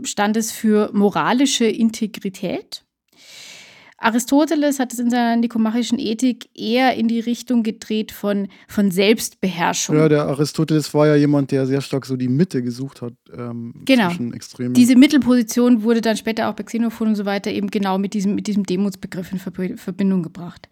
stand 0.07 0.37
es 0.37 0.53
für 0.53 0.91
moralische 0.93 1.65
Integrität. 1.65 2.85
Aristoteles 4.03 4.79
hat 4.79 4.95
es 4.95 4.99
in 4.99 5.11
seiner 5.11 5.37
nikomachischen 5.37 5.99
Ethik 5.99 6.49
eher 6.55 6.95
in 6.95 7.07
die 7.07 7.21
Richtung 7.21 7.63
gedreht 7.63 8.13
von, 8.13 8.49
von 8.67 8.91
Selbstbeherrschung. 8.91 9.95
Ja, 9.95 10.09
der 10.09 10.25
Aristoteles 10.25 10.95
war 10.95 11.07
ja 11.07 11.17
jemand, 11.17 11.51
der 11.51 11.67
sehr 11.67 11.83
stark 11.83 12.07
so 12.07 12.17
die 12.17 12.29
Mitte 12.29 12.63
gesucht 12.63 13.03
hat. 13.03 13.13
Ähm, 13.31 13.75
Genau. 13.85 14.09
Zwischen 14.09 14.33
Extremen. 14.33 14.73
Diese 14.73 14.97
Mittelposition 14.97 15.83
wurde 15.83 16.01
dann 16.01 16.17
später 16.17 16.49
auch 16.49 16.55
bei 16.55 16.63
Xenophon 16.63 17.09
und 17.09 17.15
so 17.15 17.27
weiter 17.27 17.51
eben 17.51 17.69
genau 17.71 17.99
mit 17.99 18.15
diesem, 18.15 18.35
mit 18.35 18.47
diesem 18.47 18.65
Demutsbegriff 18.65 19.33
in 19.33 19.39
Verbi- 19.39 19.77
Verbindung 19.77 20.23
gebracht. 20.23 20.71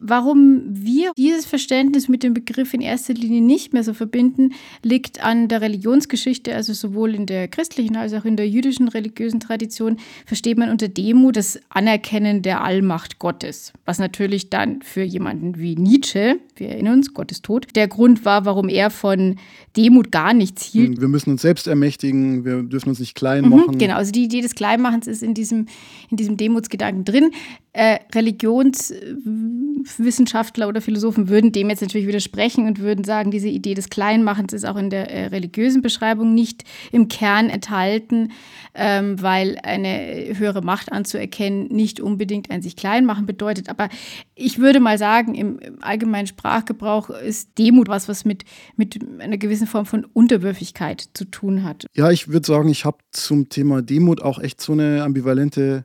Warum 0.00 0.62
wir 0.68 1.10
dieses 1.16 1.44
Verständnis 1.44 2.08
mit 2.08 2.22
dem 2.22 2.32
Begriff 2.32 2.72
in 2.72 2.80
erster 2.80 3.14
Linie 3.14 3.40
nicht 3.40 3.72
mehr 3.72 3.82
so 3.82 3.94
verbinden, 3.94 4.52
liegt 4.82 5.24
an 5.24 5.48
der 5.48 5.60
Religionsgeschichte, 5.60 6.54
also 6.54 6.72
sowohl 6.72 7.16
in 7.16 7.26
der 7.26 7.48
christlichen 7.48 7.96
als 7.96 8.12
auch 8.12 8.24
in 8.24 8.36
der 8.36 8.48
jüdischen 8.48 8.86
religiösen 8.86 9.40
Tradition 9.40 9.96
versteht 10.24 10.56
man 10.56 10.70
unter 10.70 10.86
Demut 10.86 11.36
das 11.36 11.58
Anerkennen 11.68 12.42
der 12.42 12.62
Allmacht 12.62 13.18
Gottes, 13.18 13.72
was 13.86 13.98
natürlich 13.98 14.50
dann 14.50 14.82
für 14.82 15.02
jemanden 15.02 15.58
wie 15.58 15.74
Nietzsche, 15.74 16.38
wir 16.54 16.68
erinnern 16.68 16.98
uns, 16.98 17.12
Gott 17.12 17.32
ist 17.32 17.44
tot, 17.44 17.66
der 17.74 17.88
Grund 17.88 18.24
war, 18.24 18.44
warum 18.44 18.68
er 18.68 18.90
von 18.90 19.36
Demut 19.76 20.12
gar 20.12 20.32
nichts 20.32 20.62
hielt. 20.64 21.00
wir 21.00 21.08
müssen 21.08 21.30
uns 21.30 21.42
selbst 21.42 21.66
ermächtigen, 21.66 22.44
wir 22.44 22.62
dürfen 22.62 22.90
uns 22.90 23.00
nicht 23.00 23.16
klein 23.16 23.48
machen. 23.48 23.74
Mhm, 23.74 23.78
genau, 23.78 23.96
also 23.96 24.12
die 24.12 24.24
Idee 24.24 24.42
des 24.42 24.54
Kleinmachens 24.54 25.08
ist 25.08 25.24
in 25.24 25.34
diesem, 25.34 25.66
in 26.08 26.16
diesem 26.16 26.36
Demutsgedanken 26.36 27.04
drin. 27.04 27.30
Äh, 27.78 28.00
Religionswissenschaftler 28.12 30.66
oder 30.66 30.80
Philosophen 30.80 31.28
würden 31.28 31.52
dem 31.52 31.70
jetzt 31.70 31.80
natürlich 31.80 32.08
widersprechen 32.08 32.66
und 32.66 32.80
würden 32.80 33.04
sagen, 33.04 33.30
diese 33.30 33.46
Idee 33.46 33.74
des 33.74 33.88
Kleinmachens 33.88 34.52
ist 34.52 34.66
auch 34.66 34.74
in 34.74 34.90
der 34.90 35.12
äh, 35.12 35.26
religiösen 35.26 35.80
Beschreibung 35.80 36.34
nicht 36.34 36.64
im 36.90 37.06
Kern 37.06 37.48
enthalten, 37.48 38.32
ähm, 38.74 39.22
weil 39.22 39.60
eine 39.62 40.36
höhere 40.36 40.60
Macht 40.60 40.90
anzuerkennen 40.90 41.68
nicht 41.68 42.00
unbedingt 42.00 42.50
ein 42.50 42.62
sich 42.62 42.74
klein 42.74 43.06
machen 43.06 43.26
bedeutet. 43.26 43.68
Aber 43.68 43.88
ich 44.34 44.58
würde 44.58 44.80
mal 44.80 44.98
sagen, 44.98 45.36
im, 45.36 45.60
im 45.60 45.80
allgemeinen 45.80 46.26
Sprachgebrauch 46.26 47.10
ist 47.10 47.56
Demut 47.58 47.86
was, 47.86 48.08
was 48.08 48.24
mit, 48.24 48.42
mit 48.74 48.98
einer 49.20 49.38
gewissen 49.38 49.68
Form 49.68 49.86
von 49.86 50.04
Unterwürfigkeit 50.04 51.10
zu 51.14 51.26
tun 51.26 51.62
hat. 51.62 51.86
Ja, 51.94 52.10
ich 52.10 52.26
würde 52.26 52.44
sagen, 52.44 52.70
ich 52.70 52.84
habe 52.84 52.98
zum 53.12 53.48
Thema 53.48 53.82
Demut 53.82 54.20
auch 54.20 54.40
echt 54.40 54.60
so 54.60 54.72
eine 54.72 55.04
ambivalente 55.04 55.84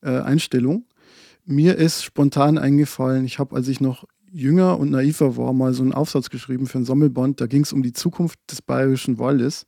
äh, 0.00 0.20
Einstellung. 0.20 0.85
Mir 1.46 1.76
ist 1.76 2.02
spontan 2.02 2.58
eingefallen, 2.58 3.24
ich 3.24 3.38
habe, 3.38 3.54
als 3.54 3.68
ich 3.68 3.80
noch 3.80 4.04
jünger 4.30 4.78
und 4.78 4.90
naiver 4.90 5.36
war, 5.36 5.52
mal 5.52 5.72
so 5.72 5.82
einen 5.82 5.94
Aufsatz 5.94 6.28
geschrieben 6.28 6.66
für 6.66 6.78
ein 6.78 6.84
Sammelband. 6.84 7.40
Da 7.40 7.46
ging 7.46 7.62
es 7.62 7.72
um 7.72 7.82
die 7.82 7.92
Zukunft 7.92 8.38
des 8.50 8.60
bayerischen 8.60 9.18
Waldes. 9.18 9.64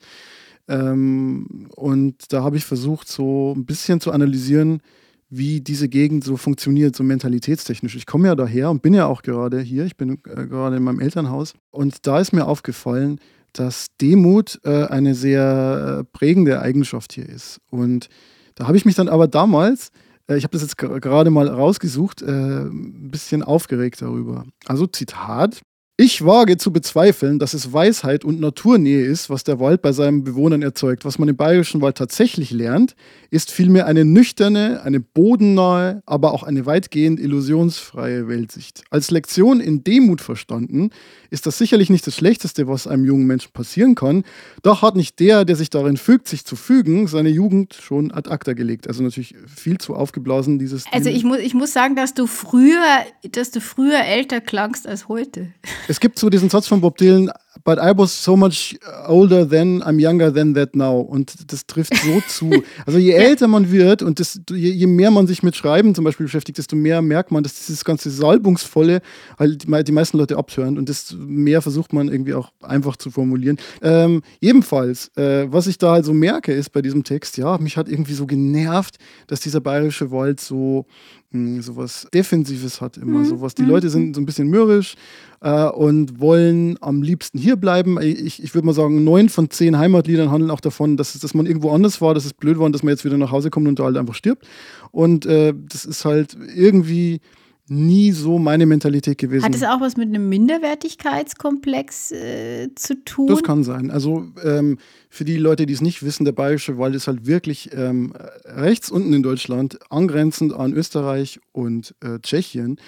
Ähm, 0.66 1.68
und 1.76 2.32
da 2.32 2.42
habe 2.42 2.56
ich 2.56 2.64
versucht, 2.64 3.08
so 3.08 3.54
ein 3.56 3.64
bisschen 3.64 4.00
zu 4.00 4.10
analysieren, 4.10 4.82
wie 5.30 5.60
diese 5.60 5.88
Gegend 5.88 6.24
so 6.24 6.36
funktioniert, 6.36 6.96
so 6.96 7.04
mentalitätstechnisch. 7.04 7.94
Ich 7.94 8.06
komme 8.06 8.28
ja 8.28 8.34
daher 8.34 8.70
und 8.70 8.82
bin 8.82 8.94
ja 8.94 9.06
auch 9.06 9.22
gerade 9.22 9.60
hier. 9.60 9.84
Ich 9.84 9.96
bin 9.96 10.18
äh, 10.26 10.46
gerade 10.46 10.76
in 10.76 10.82
meinem 10.82 11.00
Elternhaus. 11.00 11.54
Und 11.70 12.06
da 12.06 12.18
ist 12.18 12.32
mir 12.32 12.46
aufgefallen, 12.46 13.20
dass 13.52 13.88
Demut 14.00 14.60
äh, 14.64 14.84
eine 14.86 15.14
sehr 15.14 16.00
äh, 16.00 16.04
prägende 16.04 16.60
Eigenschaft 16.60 17.12
hier 17.12 17.28
ist. 17.28 17.60
Und 17.70 18.08
da 18.54 18.66
habe 18.66 18.76
ich 18.76 18.84
mich 18.84 18.94
dann 18.94 19.08
aber 19.08 19.28
damals, 19.28 19.90
ich 20.36 20.44
habe 20.44 20.52
das 20.52 20.62
jetzt 20.62 20.76
gerade 20.76 21.30
mal 21.30 21.48
rausgesucht, 21.48 22.22
äh, 22.22 22.26
ein 22.26 23.10
bisschen 23.10 23.42
aufgeregt 23.42 24.02
darüber. 24.02 24.44
Also 24.66 24.86
Zitat. 24.86 25.62
Ich 26.00 26.24
wage 26.24 26.58
zu 26.58 26.72
bezweifeln, 26.72 27.40
dass 27.40 27.54
es 27.54 27.72
Weisheit 27.72 28.24
und 28.24 28.38
Naturnähe 28.38 29.04
ist, 29.04 29.30
was 29.30 29.42
der 29.42 29.58
Wald 29.58 29.82
bei 29.82 29.90
seinen 29.90 30.22
Bewohnern 30.22 30.62
erzeugt. 30.62 31.04
Was 31.04 31.18
man 31.18 31.28
im 31.28 31.36
bayerischen 31.36 31.80
Wald 31.80 31.96
tatsächlich 31.96 32.52
lernt, 32.52 32.94
ist 33.30 33.50
vielmehr 33.50 33.86
eine 33.86 34.04
nüchterne, 34.04 34.82
eine 34.84 35.00
bodennahe, 35.00 36.04
aber 36.06 36.34
auch 36.34 36.44
eine 36.44 36.66
weitgehend 36.66 37.18
illusionsfreie 37.18 38.28
Weltsicht. 38.28 38.84
Als 38.90 39.10
Lektion 39.10 39.58
in 39.58 39.82
Demut 39.82 40.20
verstanden, 40.20 40.90
ist 41.30 41.46
das 41.46 41.58
sicherlich 41.58 41.90
nicht 41.90 42.06
das 42.06 42.16
Schlechteste, 42.16 42.68
was 42.68 42.86
einem 42.86 43.04
jungen 43.04 43.26
Menschen 43.26 43.52
passieren 43.52 43.94
kann. 43.94 44.24
Doch 44.62 44.82
hat 44.82 44.96
nicht 44.96 45.20
der, 45.20 45.44
der 45.44 45.56
sich 45.56 45.70
darin 45.70 45.96
fügt, 45.96 46.28
sich 46.28 46.44
zu 46.44 46.56
fügen, 46.56 47.06
seine 47.08 47.28
Jugend 47.28 47.74
schon 47.74 48.12
ad 48.12 48.30
acta 48.30 48.52
gelegt. 48.52 48.88
Also 48.88 49.02
natürlich 49.02 49.34
viel 49.46 49.78
zu 49.78 49.94
aufgeblasen, 49.94 50.58
dieses. 50.58 50.84
Also 50.92 51.10
ich 51.10 51.24
muss, 51.24 51.38
ich 51.38 51.54
muss 51.54 51.72
sagen, 51.72 51.96
dass 51.96 52.14
du 52.14 52.26
früher, 52.26 53.04
dass 53.30 53.50
du 53.50 53.60
früher 53.60 54.04
älter 54.04 54.40
klangst 54.40 54.86
als 54.86 55.08
heute. 55.08 55.52
Es 55.88 56.00
gibt 56.00 56.18
so 56.18 56.30
diesen 56.30 56.50
Satz 56.50 56.66
von 56.66 56.80
Bob 56.80 56.96
Dylan, 56.96 57.30
but 57.68 57.78
I 57.78 57.92
was 57.94 58.24
so 58.24 58.34
much 58.34 58.78
older 59.06 59.46
then, 59.46 59.82
I'm 59.82 60.00
younger 60.00 60.32
than 60.32 60.54
that 60.54 60.74
now. 60.74 61.00
Und 61.00 61.52
das 61.52 61.66
trifft 61.66 61.94
so 61.96 62.18
zu. 62.26 62.62
Also 62.86 62.98
je 62.98 63.12
älter 63.12 63.46
man 63.46 63.70
wird 63.70 64.00
und 64.00 64.20
das, 64.20 64.40
je, 64.48 64.70
je, 64.70 64.86
mehr 64.86 65.10
man 65.10 65.26
sich 65.26 65.42
mit 65.42 65.54
Schreiben 65.54 65.94
zum 65.94 66.02
Beispiel 66.02 66.24
beschäftigt, 66.24 66.56
desto 66.56 66.76
mehr 66.76 67.02
merkt 67.02 67.30
man, 67.30 67.42
dass 67.42 67.66
dieses 67.66 67.84
ganze 67.84 68.08
Salbungsvolle 68.08 69.02
halt 69.38 69.64
die, 69.64 69.92
meisten 69.92 70.16
Leute 70.16 70.38
abhören 70.38 70.78
und 70.78 70.88
desto 70.88 71.16
mehr 71.16 71.60
versucht 71.60 71.92
man 71.92 72.08
irgendwie 72.08 72.32
auch 72.32 72.52
einfach 72.62 72.96
zu 72.96 73.10
formulieren. 73.10 73.58
Ähm, 73.82 74.22
jedenfalls, 74.40 75.14
äh, 75.18 75.52
was 75.52 75.66
ich 75.66 75.76
da 75.76 75.92
halt 75.92 76.06
so 76.06 76.14
merke, 76.14 76.54
ist 76.54 76.70
bei 76.70 76.80
diesem 76.80 77.04
Text, 77.04 77.36
ja, 77.36 77.58
mich 77.58 77.76
hat 77.76 77.90
irgendwie 77.90 78.14
so 78.14 78.24
genervt, 78.24 78.96
dass 79.26 79.40
dieser 79.40 79.60
bayerische 79.60 80.10
Wald 80.10 80.40
so 80.40 80.86
hm, 81.30 81.60
sowas 81.60 82.08
Defensives 82.12 82.80
hat 82.80 82.96
immer. 82.96 83.18
Mhm. 83.18 83.24
Sowas. 83.26 83.54
Die 83.54 83.62
Leute 83.62 83.90
sind 83.90 84.14
so 84.16 84.20
ein 84.22 84.24
bisschen 84.24 84.48
mürrisch 84.48 84.94
äh, 85.40 85.64
und 85.64 86.20
wollen 86.20 86.78
am 86.80 87.02
liebsten 87.02 87.38
hier 87.38 87.56
bleiben. 87.56 88.00
Ich, 88.00 88.42
ich 88.42 88.54
würde 88.54 88.66
mal 88.66 88.72
sagen, 88.72 89.04
neun 89.04 89.28
von 89.28 89.50
zehn 89.50 89.76
Heimatliedern 89.76 90.30
handeln 90.30 90.50
auch 90.50 90.60
davon, 90.60 90.96
dass, 90.96 91.18
dass 91.18 91.34
man 91.34 91.44
irgendwo 91.44 91.70
anders 91.70 92.00
war, 92.00 92.14
dass 92.14 92.24
es 92.24 92.32
blöd 92.32 92.58
war 92.58 92.64
und 92.64 92.72
dass 92.72 92.82
man 92.82 92.92
jetzt 92.92 93.04
wieder 93.04 93.18
nach 93.18 93.30
Hause 93.30 93.50
kommt 93.50 93.68
und 93.68 93.78
da 93.78 93.84
halt 93.84 93.98
einfach 93.98 94.14
stirbt. 94.14 94.46
Und 94.90 95.26
äh, 95.26 95.52
das 95.68 95.84
ist 95.84 96.06
halt 96.06 96.34
irgendwie 96.54 97.20
nie 97.68 98.12
so 98.12 98.38
meine 98.38 98.66
Mentalität 98.66 99.18
gewesen. 99.18 99.44
Hat 99.44 99.54
es 99.54 99.62
auch 99.62 99.80
was 99.80 99.96
mit 99.96 100.08
einem 100.08 100.28
Minderwertigkeitskomplex 100.28 102.12
äh, 102.12 102.74
zu 102.74 103.02
tun? 103.04 103.26
Das 103.26 103.42
kann 103.42 103.64
sein. 103.64 103.90
Also 103.90 104.26
ähm, 104.42 104.78
für 105.08 105.24
die 105.24 105.36
Leute, 105.36 105.66
die 105.66 105.74
es 105.74 105.80
nicht 105.80 106.02
wissen, 106.02 106.24
der 106.24 106.32
Bayerische 106.32 106.78
Wald 106.78 106.94
ist 106.94 107.06
halt 107.06 107.26
wirklich 107.26 107.70
ähm, 107.74 108.12
rechts 108.44 108.90
unten 108.90 109.12
in 109.12 109.22
Deutschland, 109.22 109.78
angrenzend 109.90 110.52
an 110.52 110.72
Österreich 110.72 111.40
und 111.52 111.94
äh, 112.00 112.18
Tschechien 112.20 112.78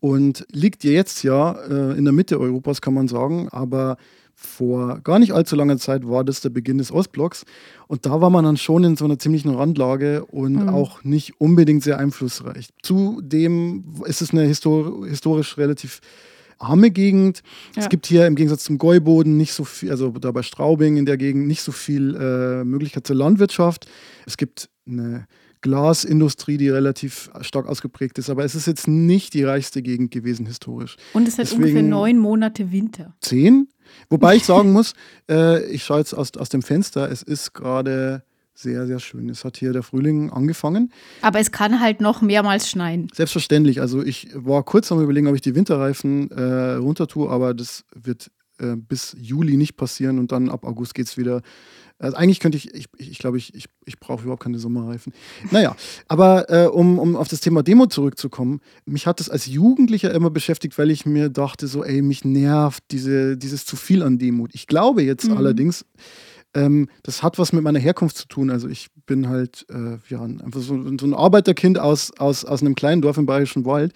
und 0.00 0.46
liegt 0.52 0.84
jetzt 0.84 1.22
ja 1.22 1.52
äh, 1.52 1.98
in 1.98 2.04
der 2.04 2.12
Mitte 2.12 2.38
Europas, 2.38 2.80
kann 2.80 2.94
man 2.94 3.08
sagen, 3.08 3.48
aber 3.50 3.96
vor 4.38 5.00
gar 5.00 5.18
nicht 5.18 5.32
allzu 5.32 5.56
langer 5.56 5.78
Zeit 5.78 6.06
war 6.06 6.22
das 6.22 6.42
der 6.42 6.50
Beginn 6.50 6.76
des 6.76 6.92
Ostblocks. 6.92 7.46
Und 7.88 8.04
da 8.04 8.20
war 8.20 8.28
man 8.28 8.44
dann 8.44 8.58
schon 8.58 8.84
in 8.84 8.96
so 8.96 9.06
einer 9.06 9.18
ziemlichen 9.18 9.48
Randlage 9.48 10.26
und 10.26 10.64
mhm. 10.64 10.68
auch 10.68 11.02
nicht 11.04 11.40
unbedingt 11.40 11.82
sehr 11.82 11.98
einflussreich. 11.98 12.68
Zudem 12.82 13.84
ist 14.04 14.20
es 14.20 14.32
eine 14.32 14.42
histor 14.42 15.06
historisch 15.06 15.56
relativ 15.56 16.00
arme 16.58 16.90
Gegend. 16.90 17.42
Ja. 17.74 17.82
Es 17.82 17.88
gibt 17.88 18.06
hier 18.06 18.26
im 18.26 18.34
Gegensatz 18.34 18.64
zum 18.64 18.76
Gäuboden 18.76 19.38
nicht 19.38 19.54
so 19.54 19.64
viel, 19.64 19.90
also 19.90 20.10
da 20.10 20.32
bei 20.32 20.42
Straubing 20.42 20.98
in 20.98 21.06
der 21.06 21.16
Gegend 21.16 21.46
nicht 21.46 21.62
so 21.62 21.72
viel 21.72 22.14
äh, 22.14 22.62
Möglichkeit 22.64 23.06
zur 23.06 23.16
Landwirtschaft. 23.16 23.86
Es 24.26 24.36
gibt 24.36 24.68
eine 24.86 25.26
Glasindustrie, 25.66 26.58
die 26.58 26.68
relativ 26.68 27.28
stark 27.40 27.66
ausgeprägt 27.66 28.18
ist. 28.18 28.30
Aber 28.30 28.44
es 28.44 28.54
ist 28.54 28.66
jetzt 28.66 28.86
nicht 28.86 29.34
die 29.34 29.42
reichste 29.42 29.82
Gegend 29.82 30.12
gewesen 30.12 30.46
historisch. 30.46 30.96
Und 31.12 31.26
es 31.26 31.38
hat 31.38 31.46
Deswegen 31.46 31.62
ungefähr 31.62 31.82
neun 31.82 32.18
Monate 32.18 32.70
Winter. 32.70 33.14
Zehn? 33.20 33.68
Wobei 34.08 34.36
ich 34.36 34.44
sagen 34.52 34.72
muss, 34.72 34.94
äh, 35.28 35.64
ich 35.66 35.84
schaue 35.84 35.98
jetzt 35.98 36.14
aus, 36.14 36.36
aus 36.36 36.48
dem 36.50 36.62
Fenster, 36.62 37.10
es 37.10 37.22
ist 37.22 37.52
gerade 37.52 38.22
sehr, 38.54 38.86
sehr 38.86 39.00
schön. 39.00 39.28
Es 39.28 39.44
hat 39.44 39.56
hier 39.56 39.72
der 39.72 39.82
Frühling 39.82 40.30
angefangen. 40.30 40.92
Aber 41.20 41.40
es 41.40 41.50
kann 41.50 41.80
halt 41.80 42.00
noch 42.00 42.22
mehrmals 42.22 42.70
schneien. 42.70 43.08
Selbstverständlich. 43.12 43.80
Also 43.80 44.02
ich 44.02 44.28
war 44.34 44.62
kurz 44.62 44.90
am 44.92 45.02
überlegen, 45.02 45.26
ob 45.26 45.34
ich 45.34 45.42
die 45.42 45.56
Winterreifen 45.56 46.30
äh, 46.30 46.74
runter 46.74 47.08
tue, 47.08 47.28
aber 47.28 47.54
das 47.54 47.84
wird 47.94 48.30
äh, 48.58 48.76
bis 48.76 49.16
Juli 49.18 49.56
nicht 49.56 49.76
passieren 49.76 50.18
und 50.20 50.30
dann 50.32 50.48
ab 50.48 50.64
August 50.64 50.94
geht 50.94 51.08
es 51.08 51.18
wieder 51.18 51.42
also 51.98 52.16
eigentlich 52.16 52.40
könnte 52.40 52.58
ich, 52.58 52.74
ich, 52.74 52.86
ich 52.98 53.18
glaube, 53.18 53.38
ich, 53.38 53.54
ich, 53.54 53.66
ich 53.86 53.98
brauche 53.98 54.22
überhaupt 54.22 54.42
keine 54.42 54.58
Sommerreifen. 54.58 55.14
Naja, 55.50 55.74
aber 56.08 56.50
äh, 56.50 56.66
um, 56.66 56.98
um 56.98 57.16
auf 57.16 57.28
das 57.28 57.40
Thema 57.40 57.62
Demo 57.62 57.86
zurückzukommen, 57.86 58.60
mich 58.84 59.06
hat 59.06 59.20
das 59.20 59.30
als 59.30 59.46
Jugendlicher 59.46 60.12
immer 60.12 60.30
beschäftigt, 60.30 60.76
weil 60.78 60.90
ich 60.90 61.06
mir 61.06 61.30
dachte, 61.30 61.66
so, 61.66 61.84
ey, 61.84 62.02
mich 62.02 62.24
nervt 62.24 62.84
diese, 62.90 63.38
dieses 63.38 63.64
zu 63.64 63.76
viel 63.76 64.02
an 64.02 64.18
Demut. 64.18 64.50
Ich 64.54 64.66
glaube 64.66 65.02
jetzt 65.02 65.28
mhm. 65.28 65.38
allerdings, 65.38 65.86
ähm, 66.56 66.88
das 67.02 67.22
hat 67.22 67.38
was 67.38 67.52
mit 67.52 67.62
meiner 67.62 67.78
Herkunft 67.78 68.16
zu 68.16 68.28
tun. 68.28 68.50
Also 68.50 68.68
ich 68.68 68.88
bin 69.06 69.28
halt 69.28 69.64
äh, 69.70 69.98
ja, 70.08 70.22
einfach 70.22 70.60
so, 70.60 70.82
so, 70.98 71.06
ein 71.06 71.14
Arbeiterkind 71.14 71.78
aus, 71.78 72.12
aus, 72.18 72.44
aus 72.44 72.60
einem 72.60 72.74
kleinen 72.74 73.02
Dorf 73.02 73.16
im 73.16 73.26
Bayerischen 73.26 73.64
Wald. 73.64 73.92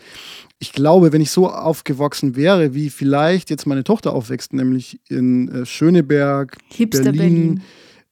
Ich 0.59 0.73
glaube, 0.73 1.13
wenn 1.13 1.21
ich 1.21 1.31
so 1.31 1.51
aufgewachsen 1.51 2.37
wäre, 2.37 2.75
wie 2.75 2.89
vielleicht 2.89 3.51
jetzt 3.51 3.67
meine 3.67 3.85
Tochter 3.85 4.15
aufwächst, 4.15 4.53
nämlich 4.55 5.01
in 5.09 5.49
äh, 5.49 5.67
Schöneberg, 5.67 6.57
Hipster 6.69 7.05
Berlin, 7.05 7.19
Berlin 7.19 7.63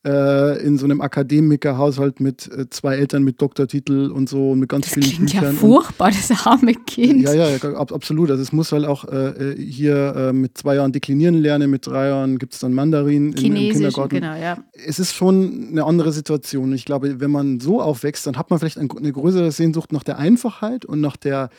äh, 0.06 0.62
in 0.64 0.78
so 0.78 0.84
einem 0.84 1.00
Akademikerhaushalt 1.00 2.20
mit 2.20 2.50
äh, 2.52 2.70
zwei 2.70 2.96
Eltern 2.96 3.24
mit 3.24 3.42
Doktortitel 3.42 4.10
und 4.10 4.28
so 4.28 4.52
und 4.52 4.60
mit 4.60 4.68
ganz 4.68 4.86
das 4.86 4.94
vielen 4.94 5.06
klingt 5.06 5.32
Büchern. 5.32 5.54
ja 5.54 5.60
furchtbar, 5.60 6.10
das 6.10 6.46
arme 6.46 6.74
Kind. 6.74 7.22
Ja, 7.22 7.34
ja, 7.34 7.56
ab, 7.74 7.92
absolut. 7.92 8.30
Also 8.30 8.42
es 8.42 8.52
muss 8.52 8.70
halt 8.70 8.84
auch 8.84 9.04
äh, 9.04 9.52
äh, 9.52 9.60
hier 9.60 10.14
äh, 10.16 10.32
mit 10.32 10.56
zwei 10.56 10.76
Jahren 10.76 10.92
deklinieren 10.92 11.34
lernen, 11.34 11.70
mit 11.70 11.86
drei 11.86 12.08
Jahren 12.08 12.38
gibt 12.38 12.54
es 12.54 12.60
dann 12.60 12.74
Mandarin 12.74 13.32
im, 13.32 13.56
im 13.56 13.72
Kindergarten. 13.72 14.20
Genau, 14.20 14.34
ja. 14.36 14.58
Es 14.86 14.98
ist 14.98 15.14
schon 15.14 15.68
eine 15.72 15.84
andere 15.84 16.12
Situation. 16.12 16.72
Ich 16.72 16.84
glaube, 16.84 17.20
wenn 17.20 17.30
man 17.30 17.58
so 17.60 17.80
aufwächst, 17.82 18.26
dann 18.26 18.36
hat 18.36 18.50
man 18.50 18.58
vielleicht 18.60 18.78
eine 18.78 19.12
größere 19.12 19.50
Sehnsucht 19.50 19.92
nach 19.92 20.04
der 20.04 20.18
Einfachheit 20.18 20.84
und 20.84 21.00
nach 21.00 21.16
der 21.16 21.50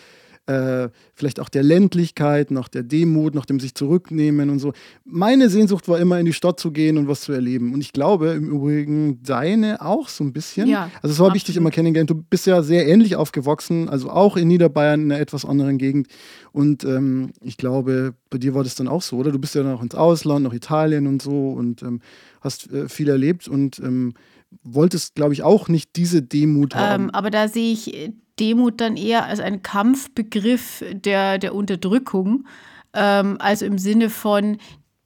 äh, 0.49 0.89
vielleicht 1.13 1.39
auch 1.39 1.49
der 1.49 1.61
Ländlichkeit, 1.61 2.49
nach 2.49 2.67
der 2.67 2.81
Demut, 2.81 3.35
nach 3.35 3.45
dem 3.45 3.59
sich 3.59 3.75
zurücknehmen 3.75 4.49
und 4.49 4.57
so. 4.57 4.73
Meine 5.05 5.49
Sehnsucht 5.49 5.87
war 5.87 5.99
immer 5.99 6.19
in 6.19 6.25
die 6.25 6.33
Stadt 6.33 6.59
zu 6.59 6.71
gehen 6.71 6.97
und 6.97 7.07
was 7.07 7.21
zu 7.21 7.31
erleben. 7.31 7.73
Und 7.73 7.81
ich 7.81 7.93
glaube 7.93 8.29
im 8.29 8.49
Übrigen 8.49 9.21
deine 9.21 9.81
auch 9.81 10.09
so 10.09 10.23
ein 10.23 10.33
bisschen. 10.33 10.67
Ja, 10.67 10.89
also 11.03 11.13
so 11.13 11.25
habe 11.25 11.37
ich 11.37 11.43
dich 11.43 11.55
immer 11.55 11.69
kennengelernt. 11.69 12.09
Du 12.09 12.15
bist 12.15 12.47
ja 12.47 12.63
sehr 12.63 12.87
ähnlich 12.87 13.15
aufgewachsen, 13.15 13.89
also 13.89 14.09
auch 14.09 14.37
in 14.37 14.47
Niederbayern 14.47 15.01
in 15.01 15.11
einer 15.11 15.21
etwas 15.21 15.45
anderen 15.45 15.77
Gegend. 15.77 16.07
Und 16.51 16.83
ähm, 16.83 17.31
ich 17.41 17.57
glaube, 17.57 18.15
bei 18.31 18.39
dir 18.39 18.55
war 18.55 18.63
das 18.63 18.73
dann 18.73 18.87
auch 18.87 19.03
so, 19.03 19.17
oder? 19.17 19.31
Du 19.31 19.37
bist 19.37 19.53
ja 19.53 19.61
dann 19.61 19.73
auch 19.73 19.83
ins 19.83 19.95
Ausland, 19.95 20.43
nach 20.43 20.53
Italien 20.53 21.05
und 21.05 21.21
so 21.21 21.51
und 21.51 21.83
ähm, 21.83 22.01
hast 22.41 22.71
äh, 22.71 22.89
viel 22.89 23.09
erlebt 23.09 23.47
und 23.47 23.77
ähm, 23.79 24.13
wolltest, 24.63 25.15
glaube 25.15 25.33
ich, 25.33 25.43
auch 25.43 25.67
nicht 25.67 25.95
diese 25.95 26.21
Demut 26.21 26.75
haben. 26.75 27.05
Ähm, 27.05 27.09
aber 27.11 27.29
da 27.29 27.47
sehe 27.47 27.73
ich 27.73 28.11
Demut 28.39 28.79
dann 28.81 28.97
eher 28.97 29.25
als 29.25 29.39
ein 29.39 29.61
Kampfbegriff 29.63 30.83
der, 30.91 31.37
der 31.37 31.53
Unterdrückung, 31.53 32.45
ähm, 32.93 33.37
also 33.39 33.65
im 33.65 33.77
Sinne 33.77 34.09
von 34.09 34.57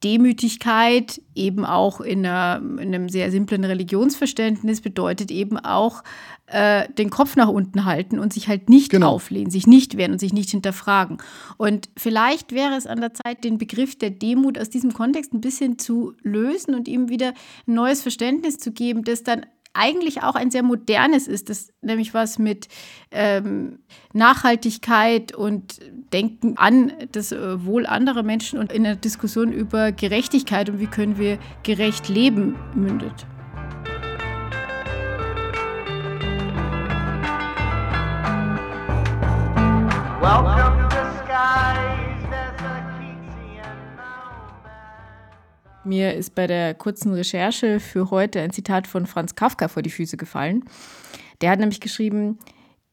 Demütigkeit, 0.04 1.22
eben 1.34 1.66
auch 1.66 2.02
in, 2.02 2.26
einer, 2.26 2.62
in 2.62 2.94
einem 2.94 3.10
sehr 3.10 3.32
simplen 3.32 3.64
Religionsverständnis, 3.64 4.82
bedeutet 4.82 5.32
eben 5.32 5.58
auch 5.58 6.04
äh, 6.48 6.92
den 6.94 7.10
Kopf 7.10 7.36
nach 7.36 7.48
unten 7.48 7.86
halten 7.86 8.20
und 8.20 8.34
sich 8.34 8.48
halt 8.48 8.70
nicht 8.70 8.92
genau. 8.92 9.12
auflehnen, 9.12 9.50
sich 9.50 9.66
nicht 9.68 9.98
wehren 9.98 10.12
und 10.12 10.20
sich 10.20 10.34
nicht 10.34 10.50
hinterfragen. 10.50 11.18
Und 11.58 11.90
vielleicht 11.98 12.52
wäre 12.52 12.76
es 12.76 12.86
an 12.86 13.02
der 13.02 13.14
Zeit, 13.14 13.44
den 13.44 13.58
Begriff 13.58 13.98
der 13.98 14.10
Demut 14.10 14.60
aus 14.60 14.70
diesem 14.70 14.94
Kontext 14.94 15.34
ein 15.34 15.42
bisschen 15.42 15.80
zu 15.80 16.14
lösen 16.22 16.76
und 16.76 16.88
ihm 16.88 17.10
wieder 17.10 17.30
ein 17.68 17.74
neues 17.74 18.02
Verständnis 18.02 18.58
zu 18.58 18.72
geben, 18.72 19.04
das 19.04 19.24
dann 19.24 19.46
eigentlich 19.74 20.22
auch 20.22 20.36
ein 20.36 20.52
sehr 20.52 20.64
modernes 20.64 21.28
ist, 21.28 21.50
das 21.50 21.70
nämlich 21.82 22.14
was 22.14 22.38
mit 22.38 22.68
ähm, 23.12 23.80
Nachhaltigkeit 24.14 25.34
und 25.34 25.80
Denken 26.14 26.58
an 26.58 26.94
das 27.12 27.32
äh, 27.32 27.66
Wohl 27.66 27.88
anderer 27.88 28.22
Menschen 28.22 28.60
und 28.60 28.72
in 28.72 28.84
der 28.84 28.96
Diskussion 28.96 29.52
über 29.52 29.92
Gerechtigkeit 29.92 30.70
und 30.70 30.80
wie 30.80 30.88
können 30.88 31.18
wir 31.18 31.40
gerecht 31.64 32.08
leben 32.08 32.56
mündet. 32.76 33.26
Mir 45.86 46.14
ist 46.14 46.34
bei 46.34 46.48
der 46.48 46.76
kurzen 46.76 47.14
Recherche 47.14 47.82
für 47.82 48.10
heute 48.10 48.40
ein 48.40 48.52
Zitat 48.52 48.88
von 48.88 49.06
Franz 49.06 49.36
Kafka 49.36 49.68
vor 49.68 49.84
die 49.84 49.90
Füße 49.90 50.16
gefallen. 50.16 50.64
Der 51.42 51.52
hat 51.52 51.60
nämlich 51.60 51.82
geschrieben, 51.82 52.40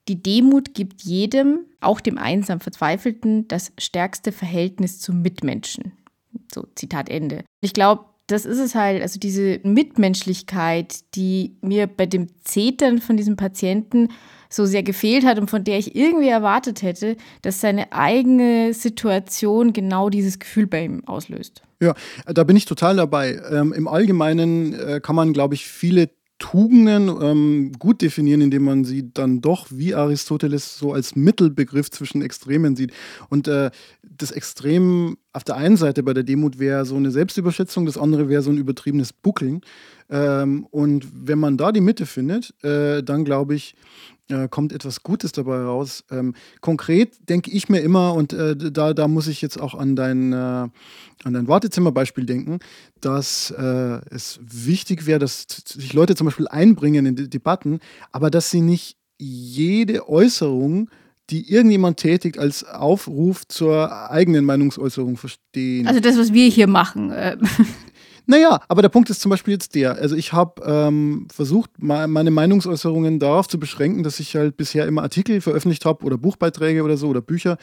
Die 0.08 0.20
Demut 0.20 0.74
gibt 0.74 1.02
jedem, 1.02 1.60
auch 1.80 2.00
dem 2.00 2.18
einsam 2.18 2.58
Verzweifelten, 2.58 3.46
das 3.46 3.70
stärkste 3.78 4.32
Verhältnis 4.32 4.98
zum 4.98 5.22
Mitmenschen. 5.22 5.92
So, 6.52 6.66
Zitat 6.74 7.08
Ende. 7.08 7.44
Ich 7.60 7.74
glaube, 7.74 8.06
das 8.26 8.44
ist 8.44 8.58
es 8.58 8.74
halt, 8.74 9.02
also 9.02 9.20
diese 9.20 9.60
Mitmenschlichkeit, 9.62 11.14
die 11.14 11.56
mir 11.60 11.86
bei 11.86 12.06
dem 12.06 12.26
Zetern 12.40 13.00
von 13.00 13.16
diesem 13.16 13.36
Patienten 13.36 14.08
so 14.50 14.66
sehr 14.66 14.82
gefehlt 14.82 15.24
hat 15.24 15.38
und 15.38 15.48
von 15.48 15.64
der 15.64 15.78
ich 15.78 15.96
irgendwie 15.96 16.28
erwartet 16.28 16.82
hätte, 16.82 17.16
dass 17.42 17.60
seine 17.60 17.92
eigene 17.92 18.74
Situation 18.74 19.72
genau 19.72 20.10
dieses 20.10 20.38
Gefühl 20.38 20.66
bei 20.66 20.84
ihm 20.84 21.04
auslöst. 21.06 21.62
Ja, 21.80 21.94
da 22.26 22.44
bin 22.44 22.56
ich 22.56 22.66
total 22.66 22.96
dabei. 22.96 23.40
Ähm, 23.50 23.72
Im 23.72 23.88
Allgemeinen 23.88 24.74
äh, 24.74 25.00
kann 25.02 25.16
man, 25.16 25.32
glaube 25.32 25.54
ich, 25.54 25.66
viele 25.66 26.10
Tugenden 26.40 27.08
ähm, 27.22 27.72
gut 27.78 28.00
definieren, 28.00 28.40
indem 28.40 28.64
man 28.64 28.84
sie 28.84 29.12
dann 29.12 29.42
doch 29.42 29.66
wie 29.70 29.94
Aristoteles 29.94 30.78
so 30.78 30.92
als 30.92 31.14
Mittelbegriff 31.14 31.90
zwischen 31.90 32.22
Extremen 32.22 32.76
sieht. 32.76 32.92
Und 33.28 33.46
äh, 33.46 33.70
das 34.02 34.32
Extrem 34.32 35.18
auf 35.32 35.44
der 35.44 35.56
einen 35.56 35.76
Seite 35.76 36.02
bei 36.02 36.14
der 36.14 36.24
Demut 36.24 36.58
wäre 36.58 36.86
so 36.86 36.96
eine 36.96 37.10
Selbstüberschätzung, 37.10 37.86
das 37.86 37.98
andere 37.98 38.28
wäre 38.28 38.42
so 38.42 38.50
ein 38.50 38.56
übertriebenes 38.56 39.12
Buckeln. 39.12 39.60
Ähm, 40.08 40.66
und 40.70 41.06
wenn 41.14 41.38
man 41.38 41.58
da 41.58 41.72
die 41.72 41.82
Mitte 41.82 42.06
findet, 42.06 42.54
äh, 42.64 43.02
dann 43.02 43.24
glaube 43.24 43.54
ich, 43.54 43.74
äh, 44.30 44.48
kommt 44.48 44.72
etwas 44.72 45.02
Gutes 45.02 45.32
dabei 45.32 45.62
raus. 45.62 46.04
Ähm, 46.10 46.34
konkret 46.60 47.28
denke 47.28 47.50
ich 47.50 47.68
mir 47.68 47.80
immer, 47.80 48.14
und 48.14 48.32
äh, 48.32 48.56
da, 48.56 48.94
da 48.94 49.08
muss 49.08 49.26
ich 49.26 49.42
jetzt 49.42 49.60
auch 49.60 49.74
an 49.74 49.96
dein, 49.96 50.32
äh, 50.32 50.36
an 50.36 50.72
dein 51.24 51.48
Wartezimmerbeispiel 51.48 52.26
denken, 52.26 52.58
dass 53.00 53.50
äh, 53.50 54.00
es 54.10 54.40
wichtig 54.42 55.06
wäre, 55.06 55.18
dass 55.18 55.46
sich 55.66 55.92
Leute 55.92 56.14
zum 56.14 56.26
Beispiel 56.26 56.48
einbringen 56.48 57.06
in 57.06 57.16
die 57.16 57.30
Debatten, 57.30 57.80
aber 58.12 58.30
dass 58.30 58.50
sie 58.50 58.60
nicht 58.60 58.96
jede 59.18 60.08
Äußerung 60.08 60.88
die 61.30 61.48
irgendjemand 61.48 61.98
tätigt, 61.98 62.38
als 62.38 62.64
Aufruf 62.64 63.46
zur 63.46 64.10
eigenen 64.10 64.44
Meinungsäußerung 64.44 65.16
verstehen. 65.16 65.86
Also 65.86 66.00
das, 66.00 66.18
was 66.18 66.32
wir 66.32 66.48
hier 66.48 66.66
machen. 66.66 67.12
Naja, 68.30 68.60
aber 68.68 68.80
der 68.80 68.90
Punkt 68.90 69.10
ist 69.10 69.20
zum 69.20 69.30
Beispiel 69.30 69.54
jetzt 69.54 69.74
der. 69.74 69.96
Also 69.96 70.14
ich 70.14 70.32
habe 70.32 70.62
ähm, 70.64 71.26
versucht, 71.34 71.68
meine 71.80 72.30
Meinungsäußerungen 72.30 73.18
darauf 73.18 73.48
zu 73.48 73.58
beschränken, 73.58 74.04
dass 74.04 74.20
ich 74.20 74.36
halt 74.36 74.56
bisher 74.56 74.86
immer 74.86 75.02
Artikel 75.02 75.40
veröffentlicht 75.40 75.84
habe 75.84 76.04
oder 76.04 76.16
Buchbeiträge 76.16 76.84
oder 76.84 76.96
so 76.96 77.08
oder 77.08 77.22
Bücher, 77.22 77.58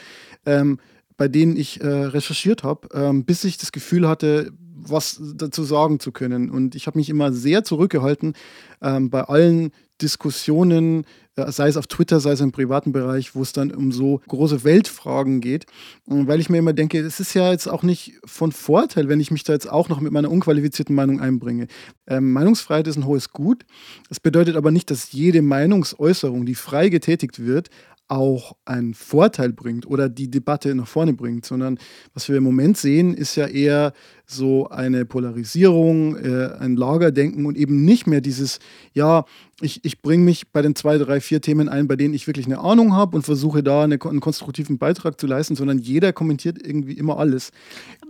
ähm, 0.45 0.77
bei 1.15 1.29
denen 1.29 1.55
ich 1.55 1.79
äh, 1.79 1.87
recherchiert 1.87 2.63
habe, 2.63 2.89
ähm, 2.93 3.23
bis 3.23 3.45
ich 3.45 3.57
das 3.57 3.71
Gefühl 3.71 4.09
hatte, 4.09 4.51
was 4.89 5.21
dazu 5.35 5.63
sagen 5.63 5.99
zu 5.99 6.11
können. 6.11 6.49
Und 6.49 6.75
ich 6.75 6.87
habe 6.87 6.97
mich 6.97 7.09
immer 7.09 7.31
sehr 7.31 7.63
zurückgehalten 7.63 8.33
ähm, 8.81 9.09
bei 9.09 9.21
allen 9.23 9.71
Diskussionen, 10.01 11.05
äh, 11.35 11.51
sei 11.51 11.67
es 11.67 11.77
auf 11.77 11.87
Twitter, 11.87 12.19
sei 12.19 12.31
es 12.31 12.41
im 12.41 12.51
privaten 12.51 12.91
Bereich, 12.91 13.35
wo 13.35 13.41
es 13.41 13.53
dann 13.53 13.71
um 13.71 13.91
so 13.91 14.21
große 14.27 14.63
Weltfragen 14.63 15.41
geht. 15.41 15.65
Weil 16.05 16.39
ich 16.39 16.49
mir 16.49 16.57
immer 16.57 16.73
denke, 16.73 16.99
es 16.99 17.19
ist 17.19 17.33
ja 17.33 17.51
jetzt 17.51 17.67
auch 17.67 17.83
nicht 17.83 18.13
von 18.25 18.51
Vorteil, 18.51 19.09
wenn 19.09 19.19
ich 19.19 19.31
mich 19.31 19.43
da 19.43 19.53
jetzt 19.53 19.69
auch 19.69 19.89
noch 19.89 19.99
mit 19.99 20.11
meiner 20.11 20.31
unqualifizierten 20.31 20.95
Meinung 20.95 21.19
einbringe. 21.19 21.67
Ähm, 22.07 22.31
Meinungsfreiheit 22.33 22.87
ist 22.87 22.97
ein 22.97 23.05
hohes 23.05 23.31
Gut. 23.31 23.65
Das 24.09 24.19
bedeutet 24.19 24.55
aber 24.55 24.71
nicht, 24.71 24.91
dass 24.91 25.11
jede 25.11 25.41
Meinungsäußerung, 25.41 26.45
die 26.45 26.55
frei 26.55 26.89
getätigt 26.89 27.39
wird, 27.39 27.69
auch 28.07 28.55
einen 28.65 28.93
Vorteil 28.93 29.51
bringt 29.51 29.85
oder 29.85 30.09
die 30.09 30.31
Debatte 30.31 30.73
nach 30.75 30.87
vorne 30.87 31.13
bringt, 31.13 31.45
sondern 31.45 31.77
was 32.13 32.29
wir 32.29 32.37
im 32.37 32.43
Moment 32.43 32.77
sehen, 32.77 33.13
ist 33.13 33.35
ja 33.35 33.47
eher 33.47 33.93
so 34.29 34.67
eine 34.69 35.05
Polarisierung, 35.05 36.17
äh, 36.17 36.51
ein 36.59 36.75
Lagerdenken 36.75 37.45
und 37.45 37.57
eben 37.57 37.85
nicht 37.85 38.07
mehr 38.07 38.19
dieses, 38.19 38.59
ja, 38.93 39.23
ich, 39.61 39.83
ich 39.85 40.01
bringe 40.01 40.23
mich 40.23 40.49
bei 40.51 40.61
den 40.61 40.75
zwei, 40.75 40.97
drei, 40.97 41.21
vier 41.21 41.41
Themen 41.41 41.69
ein, 41.69 41.87
bei 41.87 41.95
denen 41.95 42.13
ich 42.13 42.27
wirklich 42.27 42.45
eine 42.45 42.59
Ahnung 42.59 42.93
habe 42.93 43.15
und 43.15 43.23
versuche 43.23 43.63
da 43.63 43.83
eine, 43.83 43.99
einen 44.03 44.19
konstruktiven 44.19 44.77
Beitrag 44.77 45.19
zu 45.19 45.27
leisten, 45.27 45.55
sondern 45.55 45.79
jeder 45.79 46.13
kommentiert 46.13 46.57
irgendwie 46.61 46.93
immer 46.93 47.17
alles. 47.17 47.51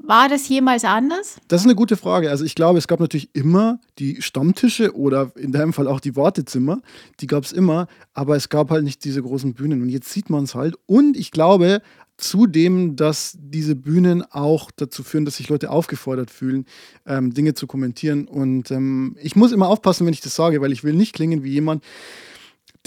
War 0.03 0.27
das 0.27 0.49
jemals 0.49 0.83
anders? 0.83 1.37
Das 1.47 1.61
ist 1.61 1.67
eine 1.67 1.75
gute 1.75 1.97
Frage. 1.97 2.31
Also 2.31 2.43
ich 2.43 2.55
glaube, 2.55 2.79
es 2.79 2.87
gab 2.87 2.99
natürlich 2.99 3.29
immer 3.33 3.79
die 3.99 4.21
Stammtische 4.21 4.95
oder 4.95 5.31
in 5.35 5.51
deinem 5.51 5.71
Fall 5.71 5.87
auch 5.87 5.99
die 5.99 6.15
Wartezimmer. 6.15 6.81
Die 7.19 7.27
gab 7.27 7.43
es 7.43 7.51
immer, 7.51 7.87
aber 8.13 8.35
es 8.35 8.49
gab 8.49 8.71
halt 8.71 8.83
nicht 8.83 9.05
diese 9.05 9.21
großen 9.21 9.53
Bühnen. 9.53 9.81
Und 9.83 9.89
jetzt 9.89 10.09
sieht 10.09 10.29
man 10.29 10.45
es 10.45 10.55
halt. 10.55 10.75
Und 10.87 11.15
ich 11.15 11.31
glaube, 11.31 11.81
Zudem, 12.17 12.95
dass 12.95 13.37
diese 13.39 13.75
Bühnen 13.75 14.23
auch 14.23 14.71
dazu 14.75 15.03
führen, 15.03 15.25
dass 15.25 15.37
sich 15.37 15.49
Leute 15.49 15.69
aufgefordert 15.69 16.31
fühlen, 16.31 16.65
ähm, 17.05 17.33
Dinge 17.33 17.53
zu 17.53 17.67
kommentieren. 17.67 18.27
Und 18.27 18.71
ähm, 18.71 19.15
ich 19.21 19.35
muss 19.35 19.51
immer 19.51 19.67
aufpassen, 19.67 20.05
wenn 20.05 20.13
ich 20.13 20.21
das 20.21 20.35
sage, 20.35 20.59
weil 20.59 20.71
ich 20.71 20.83
will 20.83 20.93
nicht 20.93 21.13
klingen 21.13 21.43
wie 21.43 21.51
jemand, 21.51 21.83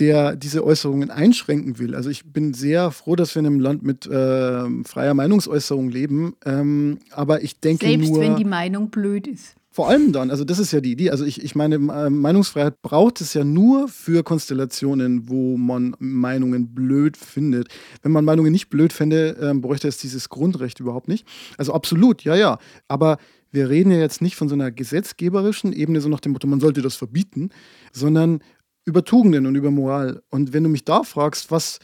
der 0.01 0.35
diese 0.35 0.65
Äußerungen 0.65 1.11
einschränken 1.11 1.79
will. 1.79 1.95
Also 1.95 2.11
ich 2.11 2.33
bin 2.33 2.55
sehr 2.55 2.91
froh, 2.91 3.15
dass 3.17 3.35
wir 3.35 3.41
in 3.41 3.47
einem 3.47 3.61
Land 3.61 3.83
mit 3.83 4.07
äh, 4.07 4.85
freier 4.85 5.15
Meinungsäußerung 5.15 5.91
leben. 5.91 6.35
Ähm, 6.45 6.99
aber 7.11 7.43
ich 7.43 7.61
denke 7.61 7.87
Selbst 7.87 8.09
nur, 8.09 8.21
wenn 8.21 8.37
die 8.37 8.45
Meinung 8.45 8.91
blöd 8.91 9.27
ist. 9.27 9.55
Vor 9.73 9.89
allem 9.89 10.13
dann, 10.13 10.33
also 10.33 10.43
das 10.45 10.59
ist 10.59 10.73
ja 10.73 10.81
die 10.81 10.91
Idee. 10.91 11.11
Also 11.11 11.25
ich, 11.25 11.45
ich 11.45 11.55
meine, 11.55 11.77
äh, 11.77 12.11
Meinungsfreiheit 12.11 12.83
braucht 12.83 13.21
es 13.21 13.35
ja 13.35 13.45
nur 13.45 13.87
für 13.87 14.25
Konstellationen, 14.25 15.29
wo 15.29 15.57
man 15.57 15.95
Meinungen 16.01 16.75
blöd 16.75 17.17
findet. 17.17 17.69
Wenn 18.03 18.11
man 18.11 18.25
Meinungen 18.25 18.51
nicht 18.51 18.69
blöd 18.69 18.93
fände, 18.93 19.37
äh, 19.41 19.55
bräuchte 19.55 19.87
es 19.87 19.99
dieses 19.99 20.29
Grundrecht 20.29 20.81
überhaupt 20.81 21.07
nicht. 21.07 21.25
Also 21.57 21.73
absolut, 21.73 22.25
ja, 22.25 22.35
ja. 22.35 22.59
Aber 22.89 23.19
wir 23.53 23.69
reden 23.69 23.93
ja 23.93 23.99
jetzt 23.99 24.21
nicht 24.23 24.35
von 24.35 24.49
so 24.49 24.57
einer 24.57 24.73
gesetzgeberischen 24.73 25.73
Ebene, 25.73 26.01
so 26.01 26.09
nach 26.09 26.21
dem 26.21 26.33
Motto, 26.33 26.49
man 26.49 26.61
sollte 26.61 26.83
das 26.83 26.97
verbieten, 26.97 27.51
sondern 27.93 28.41
über 28.85 29.05
Tugenden 29.05 29.47
und 29.47 29.55
über 29.55 29.71
Moral. 29.71 30.21
Und 30.31 30.53
wenn 30.53 30.65
du 30.65 30.69
mich 30.69 30.85
da 30.85 31.05
fragst, 31.05 31.53
was 31.53 31.79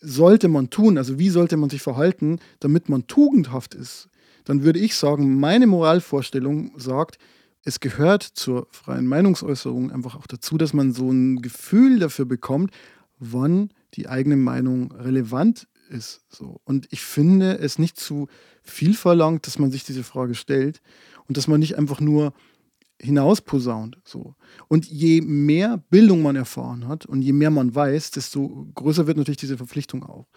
sollte 0.00 0.48
man 0.48 0.68
tun, 0.68 0.98
also 0.98 1.18
wie 1.18 1.30
sollte 1.30 1.56
man 1.56 1.70
sich 1.70 1.80
verhalten, 1.80 2.40
damit 2.60 2.90
man 2.90 3.06
tugendhaft 3.06 3.74
ist, 3.74 4.10
dann 4.46 4.62
würde 4.62 4.78
ich 4.78 4.96
sagen, 4.96 5.38
meine 5.38 5.66
Moralvorstellung 5.66 6.72
sagt, 6.78 7.18
es 7.64 7.80
gehört 7.80 8.22
zur 8.22 8.68
freien 8.70 9.06
Meinungsäußerung 9.06 9.90
einfach 9.90 10.14
auch 10.14 10.28
dazu, 10.28 10.56
dass 10.56 10.72
man 10.72 10.92
so 10.92 11.10
ein 11.10 11.42
Gefühl 11.42 11.98
dafür 11.98 12.24
bekommt, 12.24 12.70
wann 13.18 13.70
die 13.94 14.08
eigene 14.08 14.36
Meinung 14.36 14.92
relevant 14.92 15.66
ist. 15.90 16.24
So. 16.28 16.60
Und 16.64 16.86
ich 16.90 17.02
finde 17.02 17.58
es 17.58 17.78
nicht 17.78 17.98
zu 17.98 18.28
viel 18.62 18.94
verlangt, 18.94 19.48
dass 19.48 19.58
man 19.58 19.72
sich 19.72 19.82
diese 19.82 20.04
Frage 20.04 20.36
stellt 20.36 20.80
und 21.26 21.36
dass 21.36 21.48
man 21.48 21.58
nicht 21.58 21.76
einfach 21.76 22.00
nur 22.00 22.32
hinausposaunt. 23.00 23.98
So. 24.04 24.36
Und 24.68 24.86
je 24.86 25.20
mehr 25.20 25.82
Bildung 25.90 26.22
man 26.22 26.36
erfahren 26.36 26.86
hat 26.86 27.04
und 27.04 27.22
je 27.22 27.32
mehr 27.32 27.50
man 27.50 27.74
weiß, 27.74 28.12
desto 28.12 28.68
größer 28.76 29.08
wird 29.08 29.16
natürlich 29.16 29.38
diese 29.38 29.56
Verpflichtung 29.56 30.04
auch 30.04 30.28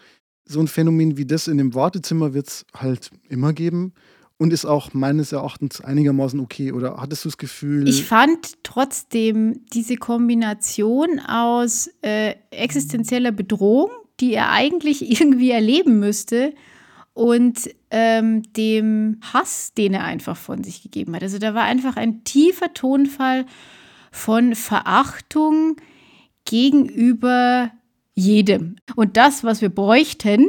so 0.44 0.60
ein 0.60 0.68
Phänomen 0.68 1.16
wie 1.16 1.26
das 1.26 1.48
in 1.48 1.58
dem 1.58 1.74
Wartezimmer 1.74 2.34
wird 2.34 2.48
es 2.48 2.66
halt 2.74 3.10
immer 3.28 3.52
geben 3.52 3.92
und 4.38 4.52
ist 4.52 4.64
auch 4.64 4.94
meines 4.94 5.32
Erachtens 5.32 5.80
einigermaßen 5.80 6.40
okay. 6.40 6.72
Oder 6.72 6.96
hattest 6.96 7.24
du 7.24 7.28
das 7.28 7.38
Gefühl? 7.38 7.86
Ich 7.86 8.04
fand 8.04 8.62
trotzdem 8.62 9.60
diese 9.72 9.96
Kombination 9.96 11.20
aus 11.20 11.90
äh, 12.02 12.34
existenzieller 12.50 13.32
Bedrohung, 13.32 13.90
die 14.18 14.32
er 14.34 14.50
eigentlich 14.50 15.08
irgendwie 15.20 15.50
erleben 15.50 16.00
müsste, 16.00 16.54
und 17.12 17.68
ähm, 17.90 18.42
dem 18.54 19.18
Hass, 19.20 19.74
den 19.74 19.92
er 19.94 20.04
einfach 20.04 20.36
von 20.36 20.64
sich 20.64 20.82
gegeben 20.82 21.14
hat. 21.14 21.22
Also 21.22 21.38
da 21.38 21.54
war 21.54 21.64
einfach 21.64 21.96
ein 21.96 22.24
tiefer 22.24 22.72
Tonfall 22.72 23.44
von 24.10 24.54
Verachtung 24.54 25.76
gegenüber 26.46 27.72
jedem. 28.20 28.76
Und 28.96 29.16
das, 29.16 29.44
was 29.44 29.60
wir 29.60 29.70
bräuchten, 29.70 30.46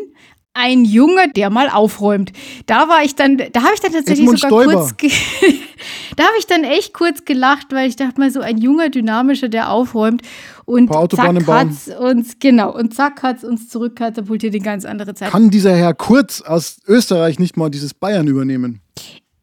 ein 0.53 0.83
Junge, 0.83 1.31
der 1.33 1.49
mal 1.49 1.69
aufräumt. 1.69 2.33
Da 2.65 2.89
war 2.89 3.03
ich 3.03 3.15
dann, 3.15 3.37
da 3.37 3.63
habe 3.63 3.71
ich 3.73 3.79
dann 3.79 3.93
tatsächlich 3.93 4.25
sogar 4.25 4.49
Stoiber. 4.49 4.73
kurz, 4.73 4.95
da 6.17 6.23
habe 6.23 6.33
ich 6.39 6.45
dann 6.45 6.63
echt 6.65 6.93
kurz 6.93 7.23
gelacht, 7.23 7.67
weil 7.71 7.87
ich 7.87 7.95
dachte 7.95 8.19
mal 8.19 8.29
so 8.31 8.41
ein 8.41 8.57
junger, 8.57 8.89
dynamischer, 8.89 9.47
der 9.47 9.71
aufräumt 9.71 10.23
und 10.65 10.91
zack 11.15 11.47
hat's 11.47 11.87
uns, 11.87 12.37
genau, 12.39 12.75
und 12.75 12.93
zack 12.93 13.23
hat's 13.23 13.43
uns 13.43 13.69
zurückkatapultiert 13.69 14.53
in 14.53 14.63
ganz 14.63 14.83
andere 14.83 15.13
Zeit. 15.13 15.31
Kann 15.31 15.49
dieser 15.49 15.75
Herr 15.75 15.93
Kurz 15.93 16.41
aus 16.41 16.79
Österreich 16.85 17.39
nicht 17.39 17.55
mal 17.55 17.69
dieses 17.69 17.93
Bayern 17.93 18.27
übernehmen? 18.27 18.81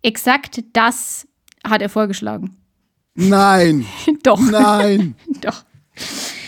Exakt 0.03 0.63
das 0.75 1.27
hat 1.65 1.81
er 1.83 1.89
vorgeschlagen. 1.89 2.57
Nein. 3.15 3.87
Doch. 4.23 4.39
Nein. 4.39 5.17
Doch. 5.41 5.65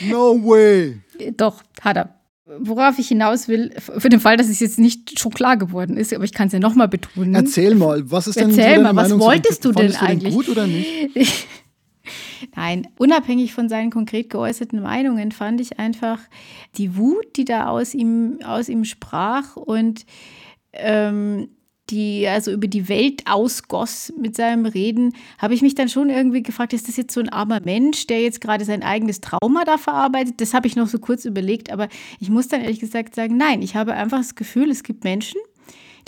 No 0.08 0.36
way. 0.44 1.00
Doch, 1.36 1.62
hat 1.80 1.96
er. 1.96 2.14
Worauf 2.58 2.98
ich 2.98 3.08
hinaus 3.08 3.46
will, 3.46 3.72
für 3.78 4.08
den 4.08 4.18
Fall, 4.18 4.36
dass 4.36 4.48
es 4.48 4.58
jetzt 4.58 4.78
nicht 4.78 5.20
schon 5.20 5.32
klar 5.32 5.56
geworden 5.56 5.96
ist, 5.96 6.12
aber 6.12 6.24
ich 6.24 6.32
kann 6.32 6.48
es 6.48 6.52
ja 6.52 6.58
nochmal 6.58 6.88
betonen. 6.88 7.34
Erzähl 7.34 7.76
mal, 7.76 8.10
was 8.10 8.26
ist 8.26 8.40
denn 8.40 8.50
Erzähl 8.50 8.76
so 8.76 8.82
mal, 8.82 8.96
was 8.96 9.08
Meinung 9.10 9.20
wolltest 9.20 9.64
du 9.64 9.72
denn 9.72 9.92
du 9.92 10.00
eigentlich? 10.00 10.34
Den 10.34 10.34
gut 10.34 10.48
oder 10.48 10.66
nicht? 10.66 10.88
Nein, 12.56 12.88
unabhängig 12.98 13.52
von 13.52 13.68
seinen 13.68 13.90
konkret 13.90 14.30
geäußerten 14.30 14.80
Meinungen 14.80 15.30
fand 15.30 15.60
ich 15.60 15.78
einfach 15.78 16.18
die 16.76 16.96
Wut, 16.96 17.36
die 17.36 17.44
da 17.44 17.68
aus 17.68 17.94
ihm, 17.94 18.38
aus 18.44 18.68
ihm 18.68 18.84
sprach 18.84 19.56
und 19.56 20.06
ähm, 20.72 21.48
die 21.90 22.26
also 22.28 22.52
über 22.52 22.68
die 22.68 22.88
Welt 22.88 23.22
ausgoss 23.26 24.12
mit 24.18 24.36
seinem 24.36 24.66
Reden, 24.66 25.12
habe 25.38 25.54
ich 25.54 25.62
mich 25.62 25.74
dann 25.74 25.88
schon 25.88 26.10
irgendwie 26.10 26.42
gefragt, 26.42 26.72
ist 26.72 26.88
das 26.88 26.96
jetzt 26.96 27.12
so 27.12 27.20
ein 27.20 27.28
armer 27.28 27.60
Mensch, 27.64 28.06
der 28.06 28.22
jetzt 28.22 28.40
gerade 28.40 28.64
sein 28.64 28.82
eigenes 28.82 29.20
Trauma 29.20 29.64
da 29.64 29.78
verarbeitet? 29.78 30.40
Das 30.40 30.54
habe 30.54 30.66
ich 30.66 30.76
noch 30.76 30.88
so 30.88 30.98
kurz 30.98 31.24
überlegt, 31.24 31.70
aber 31.70 31.88
ich 32.20 32.30
muss 32.30 32.48
dann 32.48 32.60
ehrlich 32.60 32.80
gesagt 32.80 33.14
sagen, 33.14 33.36
nein, 33.36 33.62
ich 33.62 33.76
habe 33.76 33.94
einfach 33.94 34.18
das 34.18 34.34
Gefühl, 34.34 34.70
es 34.70 34.82
gibt 34.82 35.04
Menschen, 35.04 35.40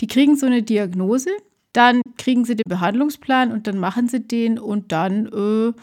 die 0.01 0.07
kriegen 0.07 0.35
so 0.35 0.45
eine 0.45 0.63
Diagnose, 0.63 1.29
dann 1.73 2.01
kriegen 2.17 2.45
sie 2.45 2.55
den 2.55 2.69
Behandlungsplan 2.69 3.51
und 3.51 3.67
dann 3.67 3.77
machen 3.77 4.07
sie 4.07 4.21
den 4.21 4.59
und 4.59 4.91
dann 4.91 5.27
äh, 5.27 5.73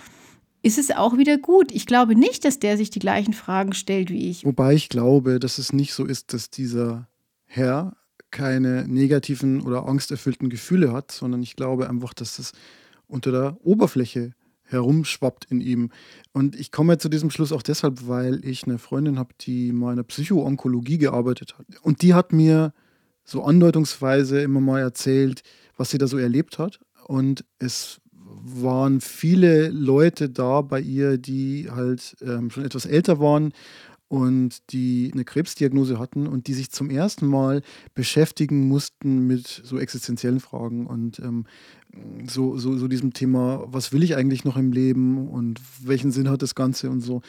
ist 0.63 0.79
es 0.79 0.91
auch 0.91 1.17
wieder 1.17 1.39
gut. 1.39 1.73
Ich 1.73 1.87
glaube 1.87 2.15
nicht, 2.15 2.45
dass 2.45 2.59
der 2.59 2.77
sich 2.77 2.91
die 2.91 2.99
gleichen 2.99 3.33
Fragen 3.33 3.73
stellt 3.73 4.11
wie 4.11 4.31
ich. 4.31 4.45
Wobei 4.45 4.75
ich 4.75 4.89
glaube, 4.89 5.41
dass 5.41 5.59
es 5.59 5.73
nicht 5.73 5.93
so 5.93 6.05
ist, 6.05 6.33
dass 6.33 6.51
dieser 6.51 7.09
Herr 7.47 7.97
keine 8.31 8.87
negativen 8.87 9.63
oder 9.63 9.87
angsterfüllten 9.87 10.49
Gefühle 10.49 10.93
hat, 10.93 11.13
sondern 11.13 11.43
ich 11.43 11.57
glaube 11.57 11.89
einfach, 11.89 12.15
dass 12.15 12.39
es 12.39 12.53
unter 13.07 13.33
der 13.33 13.57
Oberfläche 13.63 14.33
herumschwappt 14.65 15.47
in 15.47 15.61
ihm. 15.61 15.91
Und 16.33 16.59
ich 16.59 16.71
komme 16.71 16.99
zu 16.99 17.09
diesem 17.09 17.31
Schluss 17.31 17.53
auch 17.53 17.63
deshalb, 17.63 18.07
weil 18.07 18.45
ich 18.45 18.65
eine 18.65 18.79
Freundin 18.79 19.19
habe, 19.19 19.35
die 19.41 19.73
mal 19.73 19.91
in 19.91 19.97
der 19.97 20.05
Psychoonkologie 20.05 20.99
gearbeitet 20.99 21.57
hat. 21.59 21.67
Und 21.83 22.03
die 22.03 22.15
hat 22.15 22.33
mir 22.33 22.73
so 23.25 23.43
andeutungsweise 23.43 24.41
immer 24.41 24.61
mal 24.61 24.81
erzählt, 24.81 25.43
was 25.77 25.91
sie 25.91 25.99
da 25.99 26.07
so 26.07 26.19
erlebt 26.19 26.59
hat. 26.59 26.81
Und 27.07 27.45
es 27.59 28.01
waren 28.43 29.01
viele 29.01 29.69
Leute 29.69 30.31
da 30.31 30.61
bei 30.63 30.81
ihr, 30.81 31.19
die 31.19 31.69
halt 31.71 32.17
ähm, 32.23 32.51
schon 32.51 32.65
etwas 32.65 32.87
älter 32.87 33.21
waren 33.21 33.53
und 34.11 34.73
die 34.73 35.09
eine 35.13 35.25
Krebsdiagnose 35.25 36.01
hatten 36.01 36.27
und 36.27 36.49
die 36.49 36.55
sich 36.55 36.73
zum 36.73 36.91
ersten 36.91 37.29
Mal 37.29 37.63
beschäftigen 37.95 38.67
mussten 38.67 39.29
mit 39.29 39.63
so 39.63 39.79
existenziellen 39.79 40.41
Fragen 40.41 40.89
und 40.89 41.21
ähm, 41.21 41.47
so, 42.27 42.59
so, 42.59 42.77
so 42.77 42.89
diesem 42.89 43.13
Thema, 43.13 43.65
was 43.69 43.93
will 43.93 44.03
ich 44.03 44.17
eigentlich 44.17 44.45
noch 44.45 44.57
im 44.57 44.73
Leben 44.73 45.29
und 45.29 45.61
welchen 45.81 46.11
Sinn 46.11 46.29
hat 46.29 46.43
das 46.43 46.57
Ganze 46.57 46.91
und 46.91 47.03
so. 47.03 47.23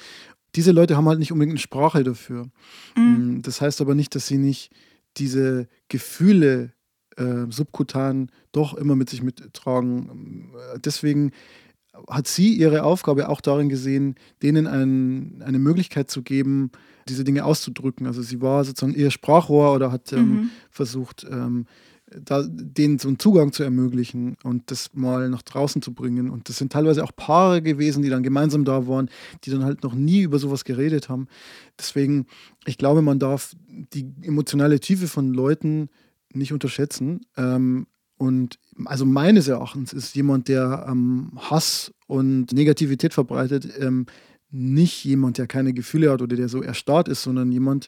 Diese 0.56 0.72
Leute 0.72 0.98
haben 0.98 1.08
halt 1.08 1.20
nicht 1.20 1.32
unbedingt 1.32 1.54
eine 1.54 1.60
Sprache 1.60 2.04
dafür. 2.04 2.50
Mhm. 2.98 3.44
Das 3.44 3.62
heißt 3.62 3.80
aber 3.80 3.94
nicht, 3.94 4.16
dass 4.16 4.26
sie 4.26 4.40
nicht 4.40 4.72
diese 5.18 5.68
Gefühle 5.88 6.74
äh, 7.16 7.46
subkutan 7.48 8.32
doch 8.54 8.74
immer 8.74 8.96
mit 8.96 9.08
sich 9.08 9.22
mittragen. 9.22 10.52
Deswegen 10.84 11.32
hat 12.10 12.28
sie 12.28 12.54
ihre 12.54 12.84
Aufgabe 12.84 13.30
auch 13.30 13.42
darin 13.42 13.70
gesehen, 13.70 14.16
denen 14.42 14.68
ein, 14.68 15.42
eine 15.46 15.60
Möglichkeit 15.60 16.10
zu 16.10 16.22
geben, 16.22 16.72
diese 17.08 17.24
Dinge 17.24 17.46
auszudrücken. 17.46 18.08
Also 18.08 18.22
sie 18.22 18.42
war 18.42 18.64
sozusagen 18.64 18.96
ihr 18.98 19.12
Sprachrohr 19.12 19.74
oder 19.74 19.92
hat 19.92 20.14
ähm, 20.14 20.30
mhm. 20.30 20.50
versucht, 20.70 21.26
ähm, 21.30 21.66
da, 22.26 22.44
denen 22.48 23.00
so 23.00 23.08
einen 23.08 23.20
Zugang 23.20 23.52
zu 23.54 23.64
ermöglichen 23.64 24.38
und 24.44 24.70
das 24.70 24.94
mal 24.94 25.30
nach 25.30 25.42
draußen 25.42 25.82
zu 25.82 25.94
bringen. 25.94 26.30
Und 26.30 26.50
das 26.50 26.58
sind 26.58 26.72
teilweise 26.72 27.04
auch 27.04 27.16
Paare 27.16 27.62
gewesen, 27.62 28.04
die 28.04 28.10
dann 28.10 28.24
gemeinsam 28.24 28.66
da 28.66 28.88
waren, 28.88 29.10
die 29.44 29.50
dann 29.50 29.64
halt 29.64 29.84
noch 29.84 29.94
nie 29.94 30.22
über 30.22 30.40
sowas 30.40 30.66
geredet 30.66 31.10
haben. 31.10 31.28
Deswegen, 31.80 32.26
ich 32.66 32.78
glaube, 32.78 33.02
man 33.02 33.20
darf 33.20 33.56
die 33.94 34.12
emotionale 34.22 34.80
Tiefe 34.80 35.08
von 35.08 35.34
Leuten 35.34 35.90
nicht 36.34 36.54
unterschätzen. 36.54 37.22
Ähm, 37.38 37.88
und 38.18 38.60
also 38.86 39.06
meines 39.06 39.48
Erachtens 39.48 39.94
ist 39.94 40.16
jemand, 40.16 40.48
der 40.48 40.86
ähm, 40.90 41.32
Hass 41.38 41.92
und 42.08 42.52
Negativität 42.54 43.14
verbreitet, 43.14 43.68
ähm, 43.80 44.06
nicht 44.50 45.04
jemand, 45.06 45.38
der 45.38 45.48
keine 45.48 45.74
Gefühle 45.74 46.12
hat 46.12 46.22
oder 46.22 46.36
der 46.36 46.50
so 46.50 46.62
erstarrt 46.62 47.08
ist, 47.08 47.24
sondern 47.24 47.52
jemand, 47.52 47.88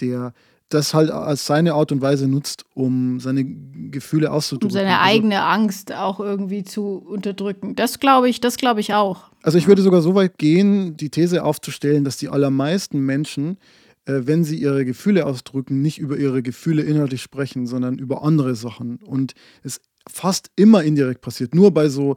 der 0.00 0.34
das 0.68 0.92
halt 0.92 1.10
als 1.10 1.46
seine 1.46 1.74
Art 1.74 1.92
und 1.92 2.00
Weise 2.00 2.26
nutzt, 2.26 2.64
um 2.74 3.20
seine 3.20 3.44
Gefühle 3.44 4.32
auszudrücken. 4.32 4.70
Um 4.70 4.72
seine 4.72 4.98
also 4.98 5.10
eigene 5.10 5.42
also, 5.42 5.62
Angst 5.62 5.92
auch 5.92 6.20
irgendwie 6.20 6.64
zu 6.64 6.96
unterdrücken. 6.96 7.76
Das 7.76 8.00
glaube 8.00 8.28
ich, 8.28 8.40
das 8.40 8.56
glaube 8.56 8.80
ich 8.80 8.92
auch. 8.94 9.30
Also 9.42 9.58
ich 9.58 9.68
würde 9.68 9.82
sogar 9.82 10.02
so 10.02 10.14
weit 10.14 10.38
gehen, 10.38 10.96
die 10.96 11.10
These 11.10 11.44
aufzustellen, 11.44 12.04
dass 12.04 12.16
die 12.16 12.28
allermeisten 12.28 13.00
Menschen 13.00 13.58
äh, 14.06 14.26
wenn 14.26 14.44
sie 14.44 14.56
ihre 14.56 14.84
Gefühle 14.84 15.24
ausdrücken, 15.26 15.80
nicht 15.80 15.98
über 15.98 16.16
ihre 16.16 16.42
Gefühle 16.42 16.82
inhaltlich 16.82 17.22
sprechen, 17.22 17.66
sondern 17.66 17.98
über 17.98 18.22
andere 18.22 18.54
Sachen. 18.54 18.96
Und 18.96 19.32
es 19.62 19.80
fast 20.08 20.50
immer 20.56 20.82
indirekt 20.82 21.20
passiert. 21.20 21.54
Nur 21.54 21.72
bei 21.72 21.88
so 21.88 22.16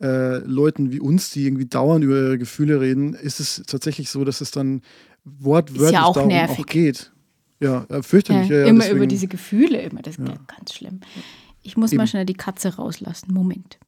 äh, 0.00 0.38
Leuten 0.38 0.92
wie 0.92 1.00
uns, 1.00 1.30
die 1.30 1.44
irgendwie 1.44 1.66
dauernd 1.66 2.04
über 2.04 2.16
ihre 2.16 2.38
Gefühle 2.38 2.80
reden, 2.80 3.14
ist 3.14 3.40
es 3.40 3.62
tatsächlich 3.66 4.10
so, 4.10 4.24
dass 4.24 4.40
es 4.40 4.50
dann 4.50 4.82
wortwörtlich 5.24 5.92
ja 5.92 6.04
auch 6.04 6.14
darum 6.14 6.28
nervig. 6.28 6.58
auch 6.60 6.66
geht. 6.66 7.12
Ja, 7.60 7.84
äh, 7.88 8.02
fürchterlich. 8.02 8.48
Ja, 8.48 8.60
ja, 8.60 8.66
immer 8.66 8.80
deswegen. 8.80 8.96
über 8.96 9.06
diese 9.06 9.26
Gefühle, 9.26 9.80
immer. 9.82 10.02
Das 10.02 10.16
ist 10.16 10.24
ganz 10.24 10.72
schlimm. 10.72 11.00
Ich 11.62 11.76
muss 11.76 11.92
Eben. 11.92 11.98
mal 11.98 12.06
schnell 12.06 12.24
die 12.24 12.34
Katze 12.34 12.76
rauslassen. 12.76 13.32
Moment. 13.32 13.78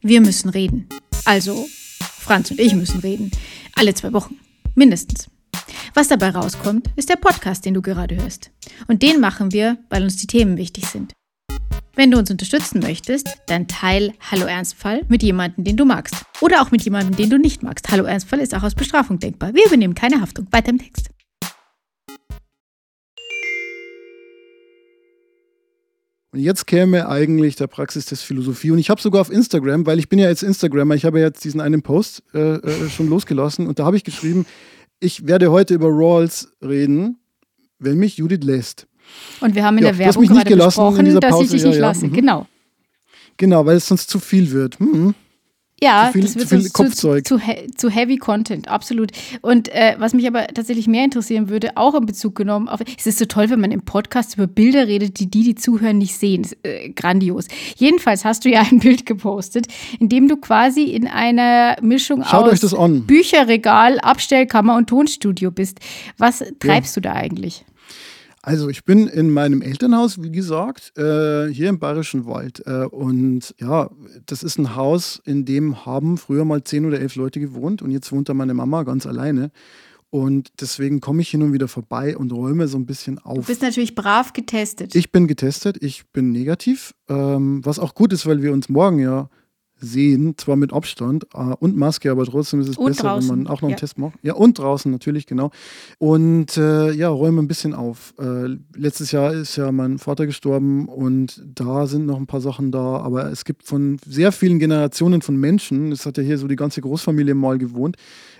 Wir 0.00 0.20
müssen 0.20 0.48
reden. 0.48 0.88
Also, 1.24 1.66
Franz 2.00 2.50
und 2.52 2.60
ich 2.60 2.74
müssen 2.74 3.00
reden. 3.00 3.32
Alle 3.74 3.92
zwei 3.94 4.12
Wochen. 4.12 4.38
Mindestens. 4.74 5.28
Was 5.98 6.06
dabei 6.06 6.30
rauskommt, 6.30 6.86
ist 6.94 7.08
der 7.08 7.16
Podcast, 7.16 7.64
den 7.64 7.74
du 7.74 7.82
gerade 7.82 8.14
hörst. 8.14 8.52
Und 8.86 9.02
den 9.02 9.18
machen 9.18 9.50
wir, 9.50 9.78
weil 9.90 10.04
uns 10.04 10.14
die 10.14 10.28
Themen 10.28 10.56
wichtig 10.56 10.86
sind. 10.86 11.12
Wenn 11.96 12.12
du 12.12 12.18
uns 12.18 12.30
unterstützen 12.30 12.78
möchtest, 12.78 13.26
dann 13.48 13.66
teil 13.66 14.12
Hallo 14.30 14.46
Ernstfall 14.46 15.04
mit 15.08 15.24
jemandem, 15.24 15.64
den 15.64 15.76
du 15.76 15.84
magst. 15.84 16.14
Oder 16.40 16.62
auch 16.62 16.70
mit 16.70 16.82
jemandem, 16.82 17.16
den 17.16 17.30
du 17.30 17.36
nicht 17.36 17.64
magst. 17.64 17.90
Hallo 17.90 18.04
Ernstfall 18.04 18.38
ist 18.38 18.54
auch 18.54 18.62
aus 18.62 18.76
Bestrafung 18.76 19.18
denkbar. 19.18 19.54
Wir 19.54 19.66
übernehmen 19.66 19.96
keine 19.96 20.20
Haftung. 20.20 20.46
Weiter 20.52 20.68
im 20.68 20.78
Text. 20.78 21.10
Und 26.30 26.38
jetzt 26.38 26.68
käme 26.68 27.08
eigentlich 27.08 27.56
der 27.56 27.66
Praxistest 27.66 28.22
Philosophie. 28.22 28.70
Und 28.70 28.78
ich 28.78 28.88
habe 28.90 29.00
sogar 29.00 29.20
auf 29.20 29.32
Instagram, 29.32 29.84
weil 29.84 29.98
ich 29.98 30.08
bin 30.08 30.20
ja 30.20 30.28
jetzt 30.28 30.44
Instagrammer, 30.44 30.94
ich 30.94 31.04
habe 31.04 31.18
ja 31.18 31.26
jetzt 31.26 31.42
diesen 31.42 31.60
einen 31.60 31.82
Post 31.82 32.22
äh, 32.34 32.38
äh, 32.38 32.88
schon 32.88 33.08
losgelassen 33.08 33.66
und 33.66 33.80
da 33.80 33.84
habe 33.84 33.96
ich 33.96 34.04
geschrieben, 34.04 34.46
ich 35.00 35.26
werde 35.26 35.50
heute 35.50 35.74
über 35.74 35.88
Rawls 35.88 36.52
reden, 36.62 37.18
wenn 37.78 37.98
mich 37.98 38.16
Judith 38.16 38.42
lässt. 38.42 38.86
Und 39.40 39.54
wir 39.54 39.64
haben 39.64 39.78
in 39.78 39.84
ja, 39.84 39.92
der 39.92 39.98
Werbung 39.98 40.26
gerade 40.26 40.56
besprochen, 40.56 41.20
dass 41.20 41.40
ich 41.40 41.50
dich 41.50 41.64
nicht 41.64 41.74
ja, 41.76 41.80
lasse. 41.80 42.02
Ja. 42.02 42.08
Mhm. 42.08 42.14
Genau. 42.14 42.46
Genau, 43.36 43.64
weil 43.64 43.76
es 43.76 43.86
sonst 43.86 44.10
zu 44.10 44.18
viel 44.18 44.50
wird. 44.50 44.80
Mhm. 44.80 45.14
Ja, 45.80 46.10
viel, 46.12 46.22
das 46.22 46.34
wird 46.34 46.64
zu, 46.64 46.72
Kopfzeug. 46.72 47.26
Zu, 47.26 47.38
zu, 47.38 47.44
zu, 47.76 47.90
heavy 47.90 48.16
Content, 48.16 48.66
absolut. 48.66 49.12
Und 49.42 49.68
äh, 49.68 49.94
was 49.98 50.12
mich 50.12 50.26
aber 50.26 50.48
tatsächlich 50.48 50.88
mehr 50.88 51.04
interessieren 51.04 51.48
würde, 51.48 51.76
auch 51.76 51.94
in 51.94 52.04
Bezug 52.04 52.34
genommen 52.34 52.68
auf, 52.68 52.80
es 52.96 53.06
ist 53.06 53.18
so 53.18 53.26
toll, 53.26 53.48
wenn 53.50 53.60
man 53.60 53.70
im 53.70 53.82
Podcast 53.82 54.34
über 54.34 54.48
Bilder 54.48 54.88
redet, 54.88 55.20
die 55.20 55.30
die, 55.30 55.44
die 55.44 55.54
zuhören, 55.54 55.98
nicht 55.98 56.16
sehen. 56.16 56.42
Ist, 56.42 56.56
äh, 56.64 56.88
grandios. 56.90 57.46
Jedenfalls 57.76 58.24
hast 58.24 58.44
du 58.44 58.50
ja 58.50 58.62
ein 58.70 58.80
Bild 58.80 59.06
gepostet, 59.06 59.66
in 60.00 60.08
dem 60.08 60.26
du 60.26 60.36
quasi 60.36 60.82
in 60.82 61.06
einer 61.06 61.76
Mischung 61.80 62.24
Schaut 62.24 62.48
aus 62.48 62.74
Bücherregal, 63.06 64.00
Abstellkammer 64.00 64.76
und 64.76 64.88
Tonstudio 64.88 65.52
bist. 65.52 65.78
Was 66.16 66.42
treibst 66.58 66.96
ja. 66.96 67.00
du 67.00 67.08
da 67.08 67.12
eigentlich? 67.14 67.64
Also 68.48 68.70
ich 68.70 68.86
bin 68.86 69.08
in 69.08 69.30
meinem 69.30 69.60
Elternhaus, 69.60 70.22
wie 70.22 70.30
gesagt, 70.30 70.96
äh, 70.96 71.48
hier 71.48 71.68
im 71.68 71.78
Bayerischen 71.78 72.24
Wald. 72.24 72.62
Äh, 72.66 72.86
und 72.86 73.54
ja, 73.60 73.90
das 74.24 74.42
ist 74.42 74.56
ein 74.56 74.74
Haus, 74.74 75.20
in 75.26 75.44
dem 75.44 75.84
haben 75.84 76.16
früher 76.16 76.46
mal 76.46 76.64
zehn 76.64 76.86
oder 76.86 76.98
elf 76.98 77.14
Leute 77.16 77.40
gewohnt 77.40 77.82
und 77.82 77.90
jetzt 77.90 78.10
wohnt 78.10 78.30
da 78.30 78.32
meine 78.32 78.54
Mama 78.54 78.84
ganz 78.84 79.06
alleine. 79.06 79.50
Und 80.08 80.48
deswegen 80.62 81.02
komme 81.02 81.20
ich 81.20 81.28
hin 81.28 81.42
und 81.42 81.52
wieder 81.52 81.68
vorbei 81.68 82.16
und 82.16 82.32
räume 82.32 82.68
so 82.68 82.78
ein 82.78 82.86
bisschen 82.86 83.18
auf. 83.18 83.34
Du 83.34 83.42
bist 83.42 83.60
natürlich 83.60 83.94
brav 83.94 84.32
getestet. 84.32 84.94
Ich 84.94 85.12
bin 85.12 85.26
getestet, 85.26 85.82
ich 85.82 86.08
bin 86.14 86.32
negativ, 86.32 86.94
ähm, 87.10 87.60
was 87.66 87.78
auch 87.78 87.94
gut 87.94 88.14
ist, 88.14 88.24
weil 88.24 88.40
wir 88.40 88.54
uns 88.54 88.70
morgen 88.70 88.98
ja 88.98 89.28
sehen, 89.80 90.36
zwar 90.36 90.56
mit 90.56 90.72
Abstand 90.72 91.26
äh, 91.34 91.54
und 91.58 91.76
Maske, 91.76 92.10
aber 92.10 92.24
trotzdem 92.24 92.60
ist 92.60 92.68
es 92.68 92.76
und 92.76 92.88
besser, 92.88 93.04
draußen. 93.04 93.30
wenn 93.30 93.38
man 93.38 93.46
auch 93.46 93.62
noch 93.62 93.68
einen 93.68 93.70
ja. 93.70 93.76
Test 93.76 93.98
macht. 93.98 94.18
Ja, 94.22 94.34
und 94.34 94.58
draußen 94.58 94.90
natürlich, 94.90 95.26
genau. 95.26 95.50
Und 95.98 96.56
äh, 96.56 96.92
ja, 96.92 97.08
räume 97.08 97.42
ein 97.42 97.48
bisschen 97.48 97.74
auf. 97.74 98.14
Äh, 98.18 98.56
letztes 98.74 99.12
Jahr 99.12 99.32
ist 99.32 99.56
ja 99.56 99.72
mein 99.72 99.98
Vater 99.98 100.26
gestorben 100.26 100.88
und 100.88 101.42
da 101.54 101.86
sind 101.86 102.06
noch 102.06 102.18
ein 102.18 102.26
paar 102.26 102.40
Sachen 102.40 102.72
da, 102.72 102.98
aber 102.98 103.30
es 103.30 103.44
gibt 103.44 103.64
von 103.64 103.98
sehr 104.06 104.32
vielen 104.32 104.58
Generationen 104.58 105.22
von 105.22 105.36
Menschen, 105.36 105.92
es 105.92 106.06
hat 106.06 106.16
ja 106.18 106.22
hier 106.22 106.38
so 106.38 106.48
die 106.48 106.56
ganze 106.56 106.80
Großfamilie 106.80 107.34
mal 107.34 107.58
gewohnt, 107.58 107.96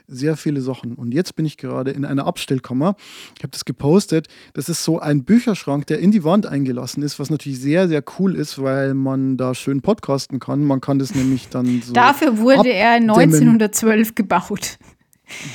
sehr 0.09 0.37
viele 0.37 0.61
Sachen. 0.61 0.95
Und 0.95 1.13
jetzt 1.13 1.37
bin 1.37 1.47
ich 1.47 1.57
gerade 1.57 1.91
in 1.91 2.05
einer 2.05 2.27
Abstellkammer. 2.27 2.97
Ich 3.37 3.43
habe 3.43 3.51
das 3.51 3.65
gepostet. 3.65 4.27
Das 4.55 4.69
ist 4.69 4.83
so 4.83 4.99
ein 4.99 5.25
Bücherschrank, 5.25 5.87
der 5.87 5.99
in 6.01 6.11
die 6.11 6.25
Wand 6.25 6.47
eingelassen 6.47 7.03
ist, 7.03 7.19
was 7.21 7.31
natürlich 7.31 7.61
sehr, 7.61 7.89
sehr 7.89 8.03
cool 8.19 8.35
ist, 8.35 8.61
weil 8.61 8.95
man 8.95 9.37
da 9.37 9.55
schön 9.55 9.83
podcasten 9.83 10.41
kann. 10.41 10.65
Man 10.65 10.81
kann 10.81 10.99
das 10.99 11.15
nämlich 11.15 11.49
dann 11.49 11.83
so. 11.83 11.93
Dafür 11.93 12.39
wurde 12.39 12.61
abdämmen. 12.61 12.79
er 12.79 12.93
1912 12.95 14.15
gebaut. 14.15 14.79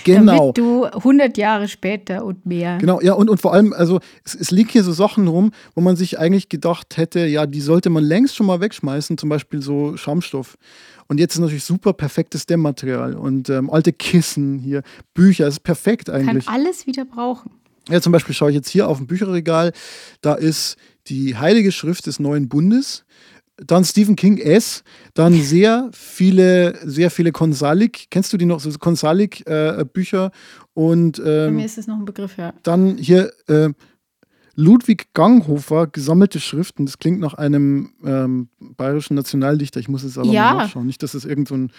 Genau. 0.04 0.52
Damit 0.52 0.58
du 0.58 0.86
100 0.86 1.38
Jahre 1.38 1.68
später 1.68 2.24
und 2.26 2.46
mehr. 2.46 2.78
Genau, 2.78 3.02
ja, 3.02 3.14
und, 3.14 3.30
und 3.30 3.42
vor 3.42 3.54
allem, 3.54 3.74
also 3.74 4.00
es, 4.24 4.36
es 4.36 4.52
liegen 4.52 4.70
hier 4.70 4.84
so 4.84 4.92
Sachen 4.92 5.28
rum, 5.28 5.52
wo 5.76 5.82
man 5.82 5.96
sich 5.96 6.20
eigentlich 6.20 6.50
gedacht 6.50 6.98
hätte, 6.98 7.26
ja, 7.26 7.46
die 7.46 7.62
sollte 7.62 7.90
man 7.90 8.04
längst 8.04 8.36
schon 8.36 8.46
mal 8.46 8.62
wegschmeißen, 8.62 9.18
zum 9.18 9.30
Beispiel 9.30 9.62
so 9.62 9.98
Schaumstoff. 9.98 10.58
Und 11.14 11.20
jetzt 11.20 11.36
ist 11.36 11.42
natürlich 11.42 11.64
super 11.64 11.94
perfektes 11.94 12.48
Dämmmaterial 12.48 13.14
und 13.14 13.48
ähm, 13.48 13.70
alte 13.70 13.94
Kissen 13.94 14.58
hier, 14.58 14.82
Bücher, 15.14 15.46
ist 15.46 15.60
perfekt 15.60 16.10
eigentlich. 16.10 16.48
Kann 16.48 16.56
alles 16.56 16.88
wieder 16.88 17.06
brauchen. 17.06 17.52
Ja, 17.88 18.02
zum 18.02 18.12
Beispiel 18.12 18.34
schaue 18.34 18.50
ich 18.50 18.56
jetzt 18.56 18.70
hier 18.70 18.88
auf 18.88 18.98
dem 18.98 19.06
Bücherregal, 19.06 19.74
da 20.22 20.34
ist 20.34 20.76
die 21.06 21.38
Heilige 21.38 21.72
Schrift 21.72 22.08
des 22.08 22.20
Neuen 22.20 22.50
Bundes, 22.50 23.06
dann 23.58 23.86
Stephen 23.86 24.16
King 24.16 24.40
S, 24.40 24.84
dann 25.14 25.34
sehr 25.40 25.92
viele, 25.94 26.80
sehr 26.84 27.12
viele 27.12 27.32
Konsalik. 27.32 28.08
Kennst 28.10 28.34
du 28.34 28.38
die 28.38 28.48
noch? 28.48 28.60
So 28.60 28.72
Konsalik-Bücher. 28.72 30.26
Äh, 30.26 30.80
und 30.80 31.20
ähm, 31.20 31.24
Bei 31.24 31.52
mir 31.52 31.66
ist 31.66 31.78
das 31.78 31.86
noch 31.86 31.98
ein 31.98 32.06
Begriff, 32.06 32.38
ja. 32.38 32.56
Dann 32.64 32.98
hier 32.98 33.32
äh, 33.48 33.70
Ludwig 34.56 35.14
Ganghofer, 35.14 35.88
gesammelte 35.88 36.40
Schriften. 36.40 36.86
Das 36.86 37.00
klingt 37.00 37.20
nach 37.20 37.34
einem 37.34 37.94
ähm, 38.06 38.50
bayerischen 38.60 39.16
Nationaldichter. 39.16 39.80
Ich 39.80 39.90
muss 39.90 40.04
es 40.04 40.18
aber 40.18 40.32
ja. 40.32 40.54
mal 40.54 40.64
nachschauen. 40.64 40.86
Nicht, 40.86 41.02
dass 41.02 41.14
es 41.14 41.26
irgend 41.26 41.48
so 41.48 41.56
ein 41.56 41.72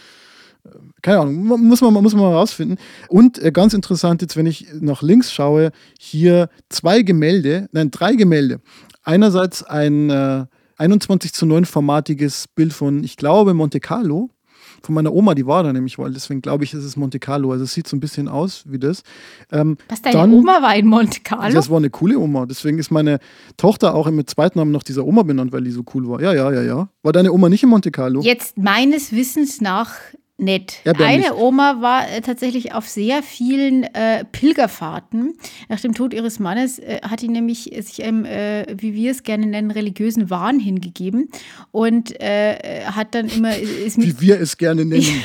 äh, 0.64 0.70
keine 1.02 1.20
Ahnung, 1.20 1.44
muss 1.44 1.80
man, 1.80 1.92
muss 1.92 2.14
man 2.14 2.22
mal 2.22 2.34
rausfinden. 2.34 2.78
Und 3.08 3.38
äh, 3.38 3.52
ganz 3.52 3.74
interessant, 3.74 4.22
jetzt, 4.22 4.37
wenn 4.37 4.46
ich 4.46 4.66
nach 4.80 5.02
links 5.02 5.32
schaue, 5.32 5.70
hier 5.98 6.48
zwei 6.68 7.02
Gemälde, 7.02 7.68
nein, 7.72 7.90
drei 7.90 8.14
Gemälde. 8.14 8.60
Einerseits 9.02 9.62
ein 9.62 10.10
äh, 10.10 10.46
21 10.76 11.32
zu 11.32 11.46
9 11.46 11.66
formatiges 11.66 12.48
Bild 12.48 12.72
von, 12.72 13.04
ich 13.04 13.16
glaube, 13.16 13.54
Monte 13.54 13.80
Carlo. 13.80 14.30
Von 14.85 14.94
meiner 14.94 15.14
Oma, 15.14 15.35
die 15.35 15.47
war 15.47 15.62
da 15.62 15.73
nämlich, 15.73 15.99
weil 15.99 16.12
deswegen 16.12 16.42
glaube 16.42 16.64
ich, 16.64 16.75
ist 16.75 16.85
es 16.85 16.97
Monte 16.97 17.18
Carlo. 17.18 17.53
Also 17.53 17.64
es 17.64 17.73
sieht 17.73 17.88
so 17.88 17.97
ein 17.97 18.01
bisschen 18.01 18.29
aus 18.29 18.64
wie 18.66 18.79
das. 18.79 19.03
Ähm, 19.51 19.79
Was, 19.88 20.03
deine 20.03 20.18
dann, 20.18 20.33
Oma 20.35 20.61
war 20.61 20.77
in 20.77 20.87
Monte 20.87 21.20
Carlo? 21.23 21.55
Das 21.55 21.70
war 21.70 21.79
eine 21.79 21.88
coole 21.88 22.18
Oma. 22.18 22.44
Deswegen 22.44 22.79
ist 22.79 22.90
meine 22.90 23.18
Tochter 23.57 23.94
auch 23.94 24.11
mit 24.11 24.29
zweiten 24.29 24.59
Namen 24.59 24.73
noch 24.73 24.83
dieser 24.83 25.07
Oma 25.07 25.23
benannt, 25.23 25.53
weil 25.53 25.64
die 25.64 25.70
so 25.70 25.85
cool 25.94 26.07
war. 26.09 26.20
Ja, 26.20 26.35
ja, 26.35 26.53
ja, 26.53 26.62
ja. 26.62 26.88
War 27.03 27.12
deine 27.12 27.33
Oma 27.33 27.49
nicht 27.49 27.62
in 27.62 27.70
Monte 27.70 27.90
Carlo? 27.90 28.20
Jetzt 28.20 28.59
meines 28.59 29.12
Wissens 29.12 29.62
nach 29.62 29.94
nett. 30.37 30.81
Eine 30.85 31.37
Oma 31.37 31.81
war 31.81 32.11
äh, 32.11 32.20
tatsächlich 32.20 32.75
auf 32.75 32.88
sehr 32.88 33.23
vielen 33.23 33.85
äh, 33.85 34.25
Pilgerfahrten. 34.25 35.35
Nach 35.68 35.81
dem 35.81 35.94
Tod 35.94 36.12
ihres 36.12 36.40
Mannes 36.40 36.79
äh, 36.81 37.01
hat 37.03 37.23
die 37.23 37.29
nämlich 37.29 37.70
sich 37.81 38.03
einem, 38.03 38.25
äh, 38.25 38.66
wie 38.77 38.94
wir 38.94 39.12
es 39.12 39.23
gerne 39.23 39.47
nennen, 39.47 39.70
religiösen 39.70 40.31
Wahn 40.31 40.59
hingegeben 40.59 41.29
und 41.70 42.20
äh, 42.20 42.85
hat 42.87 43.14
dann 43.14 43.29
immer. 43.29 43.51
wie 43.55 44.20
wir 44.20 44.40
es 44.40 44.57
gerne 44.57 44.85
nennen. 44.85 45.23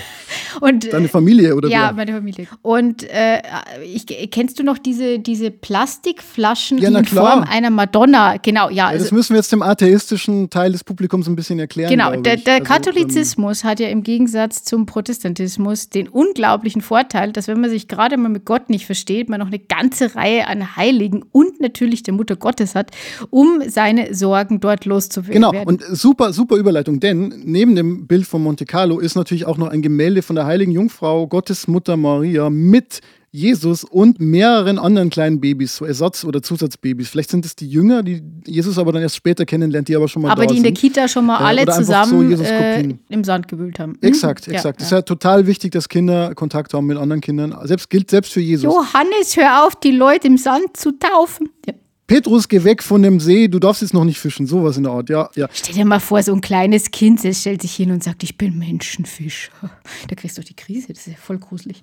Und, 0.61 0.91
Deine 0.91 1.07
Familie 1.07 1.55
oder 1.55 1.69
Ja, 1.69 1.87
wer? 1.87 1.93
meine 1.93 2.13
Familie. 2.13 2.47
Und 2.61 3.03
äh, 3.03 3.41
ich, 3.83 4.05
kennst 4.31 4.59
du 4.59 4.63
noch 4.63 4.77
diese, 4.77 5.19
diese 5.19 5.51
Plastikflaschen 5.51 6.77
ja, 6.77 6.89
in 6.89 7.05
Form 7.05 7.43
einer 7.43 7.69
Madonna? 7.69 8.37
Genau, 8.37 8.69
ja. 8.69 8.75
ja 8.75 8.87
also, 8.87 9.05
das 9.05 9.11
müssen 9.11 9.33
wir 9.33 9.37
jetzt 9.37 9.51
dem 9.51 9.61
atheistischen 9.61 10.49
Teil 10.49 10.71
des 10.71 10.83
Publikums 10.83 11.27
ein 11.27 11.35
bisschen 11.35 11.59
erklären. 11.59 11.89
Genau, 11.89 12.15
der, 12.15 12.37
der 12.37 12.55
also, 12.55 12.65
Katholizismus 12.65 13.63
ähm, 13.63 13.69
hat 13.69 13.79
ja 13.79 13.87
im 13.89 14.03
Gegensatz 14.03 14.63
zum 14.63 14.85
Protestantismus 14.99 15.89
den 15.89 16.09
unglaublichen 16.09 16.81
Vorteil, 16.81 17.31
dass 17.31 17.47
wenn 17.47 17.61
man 17.61 17.69
sich 17.69 17.87
gerade 17.87 18.17
mal 18.17 18.27
mit 18.27 18.43
Gott 18.43 18.69
nicht 18.69 18.85
versteht, 18.85 19.29
man 19.29 19.39
noch 19.39 19.47
eine 19.47 19.59
ganze 19.59 20.13
Reihe 20.13 20.45
an 20.45 20.75
Heiligen 20.75 21.23
und 21.31 21.61
natürlich 21.61 22.03
der 22.03 22.13
Mutter 22.13 22.35
Gottes 22.35 22.75
hat, 22.75 22.91
um 23.29 23.61
seine 23.65 24.13
Sorgen 24.13 24.59
dort 24.59 24.83
loszuwerden. 24.83 25.41
Genau, 25.41 25.53
und 25.63 25.81
super, 25.81 26.33
super 26.33 26.57
Überleitung, 26.57 26.99
denn 26.99 27.33
neben 27.45 27.77
dem 27.77 28.07
Bild 28.07 28.27
von 28.27 28.43
Monte 28.43 28.65
Carlo 28.65 28.99
ist 28.99 29.15
natürlich 29.15 29.45
auch 29.45 29.57
noch 29.57 29.69
ein 29.69 29.81
Gemälde 29.81 30.21
von 30.21 30.35
der 30.35 30.45
heiligen 30.45 30.73
Jungfrau, 30.73 31.27
Gottesmutter 31.27 31.95
Maria, 31.95 32.49
mit 32.49 32.99
Jesus 33.31 33.83
und 33.83 34.19
mehreren 34.19 34.79
anderen 34.79 35.09
kleinen 35.09 35.39
Babys, 35.39 35.75
so 35.75 35.85
Ersatz- 35.85 36.25
oder 36.25 36.41
Zusatzbabys. 36.41 37.09
Vielleicht 37.09 37.29
sind 37.29 37.45
es 37.45 37.55
die 37.55 37.67
Jünger, 37.67 38.01
die 38.01 38.23
Jesus 38.45 38.77
aber 38.77 38.91
dann 38.91 39.01
erst 39.01 39.15
später 39.15 39.45
kennenlernt, 39.45 39.87
die 39.87 39.95
aber 39.95 40.07
schon 40.07 40.23
mal 40.23 40.31
aber 40.31 40.47
die 40.47 40.57
in 40.57 40.63
der 40.63 40.73
Kita 40.73 41.07
schon 41.07 41.25
mal 41.25 41.39
äh, 41.39 41.45
alle 41.45 41.65
zusammen 41.67 42.35
so 42.35 42.43
äh, 42.43 42.95
im 43.09 43.23
Sand 43.23 43.47
gewühlt 43.47 43.79
haben. 43.79 43.93
Hm? 43.93 44.09
Exakt, 44.09 44.47
exakt. 44.47 44.81
Es 44.81 44.89
ja, 44.89 44.97
ist 44.97 44.99
ja 44.99 45.01
total 45.03 45.45
wichtig, 45.45 45.71
dass 45.71 45.89
Kinder 45.89 46.33
Kontakt 46.33 46.73
haben 46.73 46.87
mit 46.87 46.97
anderen 46.97 47.21
Kindern. 47.21 47.55
Selbst 47.63 47.89
gilt 47.89 48.09
selbst 48.09 48.33
für 48.33 48.41
Jesus. 48.41 48.63
Johannes, 48.63 49.35
hör 49.35 49.65
auf, 49.65 49.75
die 49.75 49.91
Leute 49.91 50.27
im 50.27 50.37
Sand 50.37 50.75
zu 50.75 50.91
taufen. 50.97 51.49
Ja. 51.67 51.73
Petrus, 52.09 52.47
geh 52.47 52.63
weg 52.63 52.81
von 52.81 53.03
dem 53.03 53.19
See, 53.19 53.47
du 53.47 53.59
darfst 53.59 53.83
jetzt 53.83 53.93
noch 53.93 54.03
nicht 54.03 54.17
fischen. 54.17 54.47
Sowas 54.47 54.77
in 54.77 54.83
der 54.83 54.93
Art, 54.93 55.09
ja. 55.11 55.29
ja. 55.35 55.47
Stell 55.53 55.75
dir 55.75 55.85
mal 55.85 55.99
vor, 55.99 56.23
so 56.23 56.33
ein 56.33 56.41
kleines 56.41 56.89
Kind 56.89 57.23
das 57.23 57.41
stellt 57.41 57.61
sich 57.61 57.75
hin 57.75 57.91
und 57.91 58.03
sagt, 58.03 58.23
ich 58.23 58.35
bin 58.35 58.57
Menschenfisch. 58.57 59.51
Da 60.07 60.15
kriegst 60.15 60.37
du 60.37 60.41
doch 60.41 60.47
die 60.47 60.55
Krise, 60.55 60.87
das 60.87 61.05
ist 61.05 61.07
ja 61.07 61.13
voll 61.19 61.37
gruselig. 61.37 61.81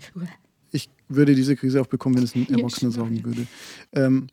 Würde 1.09 1.35
diese 1.35 1.57
Krise 1.57 1.81
auch 1.81 1.87
bekommen, 1.87 2.17
wenn 2.17 2.25
es 2.25 2.35
ein 2.35 2.49
Erwachsener 2.51 2.91
sagen 2.91 3.25
würde. 3.25 3.47
Ähm, 3.93 4.27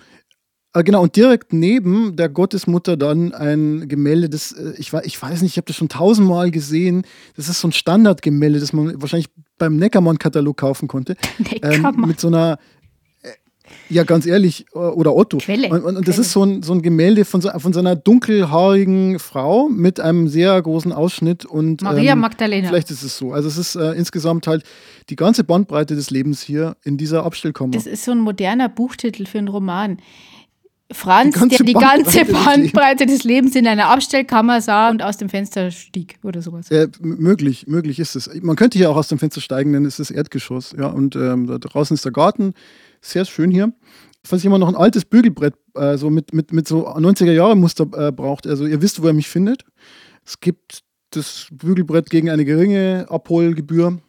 Ah, 0.75 0.81
genau, 0.81 1.03
und 1.03 1.15
direkt 1.15 1.53
neben 1.53 2.15
der 2.15 2.29
Gottesmutter 2.29 2.97
dann 2.97 3.31
ein 3.31 3.87
Gemälde, 3.87 4.27
das, 4.27 4.53
äh, 4.53 4.73
ich, 4.77 4.91
ich 5.03 5.21
weiß 5.21 5.43
nicht, 5.43 5.51
ich 5.51 5.57
habe 5.57 5.67
das 5.67 5.75
schon 5.75 5.87
tausendmal 5.87 6.49
gesehen. 6.49 7.03
Das 7.35 7.47
ist 7.47 7.61
so 7.61 7.67
ein 7.67 7.73
Standardgemälde, 7.73 8.59
das 8.59 8.73
man 8.73 8.99
wahrscheinlich 8.99 9.29
beim 9.59 9.77
Neckermann-Katalog 9.77 10.57
kaufen 10.57 10.87
konnte. 10.87 11.15
Neckermann. 11.37 11.93
Ähm, 11.93 12.07
mit 12.07 12.19
so 12.19 12.27
einer 12.27 12.57
ja, 13.89 14.03
ganz 14.03 14.25
ehrlich, 14.25 14.65
äh, 14.73 14.77
oder 14.77 15.15
Otto. 15.15 15.37
Quelle. 15.37 15.69
Und, 15.69 15.83
und, 15.83 15.97
und 15.97 16.07
das 16.07 16.17
ist 16.17 16.31
so 16.31 16.43
ein, 16.43 16.63
so 16.63 16.73
ein 16.73 16.81
Gemälde 16.81 17.25
von 17.25 17.41
so, 17.41 17.49
von 17.57 17.73
so 17.73 17.79
einer 17.79 17.95
dunkelhaarigen 17.95 19.19
Frau 19.19 19.69
mit 19.69 19.99
einem 19.99 20.27
sehr 20.27 20.61
großen 20.61 20.91
Ausschnitt. 20.91 21.45
Und, 21.45 21.81
Maria 21.81 22.13
ähm, 22.13 22.19
Magdalena. 22.19 22.69
Vielleicht 22.69 22.91
ist 22.91 23.03
es 23.03 23.17
so. 23.17 23.33
Also 23.33 23.47
es 23.47 23.57
ist 23.57 23.75
äh, 23.75 23.91
insgesamt 23.91 24.47
halt 24.47 24.63
die 25.09 25.15
ganze 25.15 25.43
Bandbreite 25.43 25.95
des 25.95 26.09
Lebens 26.09 26.41
hier 26.41 26.75
in 26.83 26.97
dieser 26.97 27.25
Abstellkammer. 27.25 27.71
Das 27.71 27.85
ist 27.85 28.05
so 28.05 28.11
ein 28.11 28.19
moderner 28.19 28.69
Buchtitel 28.69 29.25
für 29.25 29.37
einen 29.37 29.47
Roman. 29.47 29.97
Franz, 30.91 31.39
die 31.39 31.47
der 31.49 31.65
die 31.65 31.73
ganze 31.73 32.25
Bandbreite 32.25 33.05
des 33.05 33.23
Lebens 33.23 33.55
in 33.55 33.67
einer 33.67 33.87
Abstellkammer 33.87 34.61
sah 34.61 34.89
und 34.89 35.01
aus 35.01 35.17
dem 35.17 35.29
Fenster 35.29 35.71
stieg 35.71 36.19
oder 36.23 36.41
sowas. 36.41 36.69
Äh, 36.69 36.87
möglich, 36.99 37.67
möglich 37.67 37.99
ist 37.99 38.15
es. 38.15 38.29
Man 38.41 38.55
könnte 38.55 38.77
hier 38.77 38.91
auch 38.91 38.97
aus 38.97 39.07
dem 39.07 39.19
Fenster 39.19 39.41
steigen, 39.41 39.73
denn 39.73 39.85
es 39.85 39.99
ist 39.99 40.11
Erdgeschoss. 40.11 40.75
Ja, 40.77 40.87
und 40.87 41.15
ähm, 41.15 41.47
da 41.47 41.57
draußen 41.57 41.93
ist 41.95 42.05
der 42.05 42.11
Garten. 42.11 42.53
Sehr 43.01 43.25
schön 43.25 43.49
hier. 43.49 43.73
Falls 44.25 44.43
jemand 44.43 44.61
noch 44.61 44.69
ein 44.69 44.75
altes 44.75 45.03
Bügelbrett 45.05 45.55
äh, 45.75 45.97
so 45.97 46.09
mit, 46.09 46.33
mit, 46.33 46.53
mit 46.53 46.67
so 46.67 46.87
90er-Jahre-Muster 46.87 47.87
äh, 48.07 48.11
braucht, 48.11 48.47
also 48.47 48.65
ihr 48.65 48.81
wisst, 48.81 49.01
wo 49.01 49.07
ihr 49.07 49.13
mich 49.13 49.27
findet. 49.27 49.65
Es 50.25 50.39
gibt 50.39 50.83
das 51.09 51.47
Bügelbrett 51.51 52.09
gegen 52.09 52.29
eine 52.29 52.45
geringe 52.45 53.05
Abholgebühr 53.09 53.99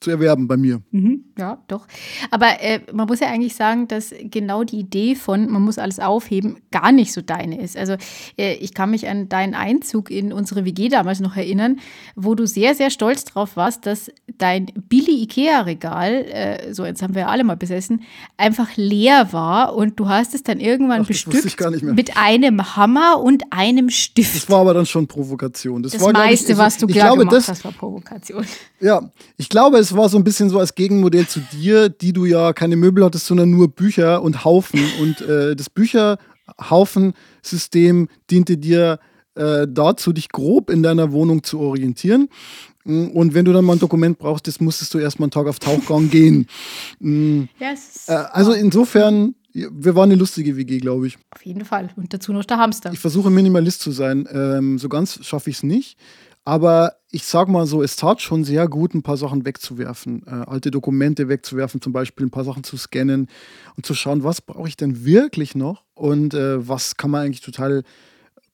zu 0.00 0.10
erwerben 0.10 0.46
bei 0.46 0.56
mir. 0.56 0.80
Mhm, 0.92 1.24
ja, 1.36 1.62
doch. 1.66 1.86
Aber 2.30 2.60
äh, 2.60 2.80
man 2.92 3.08
muss 3.08 3.18
ja 3.18 3.28
eigentlich 3.28 3.56
sagen, 3.56 3.88
dass 3.88 4.14
genau 4.22 4.62
die 4.62 4.78
Idee 4.78 5.16
von, 5.16 5.50
man 5.50 5.62
muss 5.62 5.78
alles 5.78 5.98
aufheben, 5.98 6.58
gar 6.70 6.92
nicht 6.92 7.12
so 7.12 7.20
deine 7.20 7.60
ist. 7.60 7.76
Also 7.76 7.96
äh, 8.36 8.54
ich 8.54 8.74
kann 8.74 8.90
mich 8.90 9.08
an 9.08 9.28
deinen 9.28 9.54
Einzug 9.54 10.10
in 10.10 10.32
unsere 10.32 10.64
WG 10.64 10.88
damals 10.88 11.18
noch 11.18 11.36
erinnern, 11.36 11.80
wo 12.14 12.36
du 12.36 12.46
sehr, 12.46 12.76
sehr 12.76 12.90
stolz 12.90 13.24
drauf 13.24 13.56
warst, 13.56 13.86
dass 13.86 14.10
dein 14.38 14.66
Billy 14.88 15.22
Ikea-Regal, 15.22 16.12
äh, 16.12 16.72
so 16.72 16.84
jetzt 16.84 17.02
haben 17.02 17.14
wir 17.14 17.22
ja 17.22 17.28
alle 17.28 17.42
mal 17.42 17.56
besessen, 17.56 18.02
einfach 18.36 18.76
leer 18.76 19.32
war 19.32 19.74
und 19.74 19.98
du 19.98 20.08
hast 20.08 20.32
es 20.32 20.44
dann 20.44 20.60
irgendwann 20.60 21.02
Ach, 21.02 21.08
bestückt 21.08 21.56
mit 21.82 22.16
einem 22.16 22.76
Hammer 22.76 23.20
und 23.20 23.42
einem 23.50 23.90
Stift. 23.90 24.36
Das 24.36 24.48
war 24.48 24.60
aber 24.60 24.74
dann 24.74 24.86
schon 24.86 25.08
Provokation. 25.08 25.82
Das, 25.82 25.92
das 25.92 26.02
war, 26.02 26.12
meiste, 26.12 26.52
ich, 26.52 26.58
was 26.58 26.78
du 26.78 26.86
klar 26.86 27.08
glaube, 27.08 27.18
gemacht 27.20 27.36
das, 27.36 27.48
hast, 27.48 27.64
war 27.64 27.72
Provokation. 27.72 28.46
Ja, 28.80 29.10
ich 29.36 29.48
glaube, 29.48 29.78
es 29.78 29.87
es 29.90 29.96
war 29.96 30.08
so 30.08 30.16
ein 30.18 30.24
bisschen 30.24 30.50
so 30.50 30.58
als 30.58 30.74
Gegenmodell 30.74 31.26
zu 31.26 31.40
dir, 31.40 31.88
die 31.88 32.12
du 32.12 32.26
ja 32.26 32.52
keine 32.52 32.76
Möbel 32.76 33.04
hattest, 33.04 33.26
sondern 33.26 33.50
nur 33.50 33.68
Bücher 33.68 34.22
und 34.22 34.44
Haufen. 34.44 34.80
Und 35.00 35.20
äh, 35.22 35.56
das 35.56 35.70
Bücherhaufen-System 35.70 38.08
diente 38.30 38.58
dir 38.58 39.00
äh, 39.34 39.66
dazu, 39.68 40.12
dich 40.12 40.28
grob 40.28 40.70
in 40.70 40.82
deiner 40.82 41.12
Wohnung 41.12 41.42
zu 41.42 41.60
orientieren. 41.60 42.28
Mm, 42.84 43.06
und 43.08 43.34
wenn 43.34 43.44
du 43.44 43.52
dann 43.52 43.64
mal 43.64 43.74
ein 43.74 43.78
Dokument 43.78 44.18
brauchst, 44.18 44.48
das 44.48 44.60
musstest 44.60 44.94
du 44.94 44.98
erstmal 44.98 45.26
einen 45.26 45.30
Tag 45.30 45.46
auf 45.46 45.58
Tauchgang 45.58 46.10
gehen. 46.10 46.46
Yes. 47.00 47.00
Mm. 47.00 47.44
Äh, 48.08 48.12
also 48.32 48.52
insofern, 48.52 49.34
wir 49.52 49.94
waren 49.94 50.10
eine 50.10 50.18
lustige 50.18 50.56
WG, 50.56 50.78
glaube 50.78 51.06
ich. 51.06 51.18
Auf 51.30 51.46
jeden 51.46 51.64
Fall. 51.64 51.90
Und 51.96 52.12
dazu 52.12 52.32
noch 52.32 52.44
der 52.44 52.58
Hamster. 52.58 52.92
Ich 52.92 52.98
versuche 52.98 53.30
Minimalist 53.30 53.80
zu 53.80 53.92
sein. 53.92 54.28
Ähm, 54.30 54.78
so 54.78 54.88
ganz 54.88 55.24
schaffe 55.24 55.50
ich 55.50 55.56
es 55.56 55.62
nicht. 55.62 55.96
Aber 56.48 56.94
ich 57.10 57.24
sag 57.24 57.48
mal 57.48 57.66
so, 57.66 57.82
es 57.82 57.96
tat 57.96 58.22
schon 58.22 58.42
sehr 58.42 58.68
gut, 58.68 58.94
ein 58.94 59.02
paar 59.02 59.18
Sachen 59.18 59.44
wegzuwerfen, 59.44 60.22
äh, 60.26 60.30
alte 60.30 60.70
Dokumente 60.70 61.28
wegzuwerfen, 61.28 61.82
zum 61.82 61.92
Beispiel 61.92 62.24
ein 62.24 62.30
paar 62.30 62.44
Sachen 62.44 62.64
zu 62.64 62.78
scannen 62.78 63.28
und 63.76 63.84
zu 63.84 63.92
schauen, 63.92 64.24
was 64.24 64.40
brauche 64.40 64.66
ich 64.66 64.74
denn 64.78 65.04
wirklich 65.04 65.54
noch 65.54 65.84
und 65.92 66.32
äh, 66.32 66.66
was 66.66 66.96
kann 66.96 67.10
man 67.10 67.26
eigentlich 67.26 67.42
total 67.42 67.82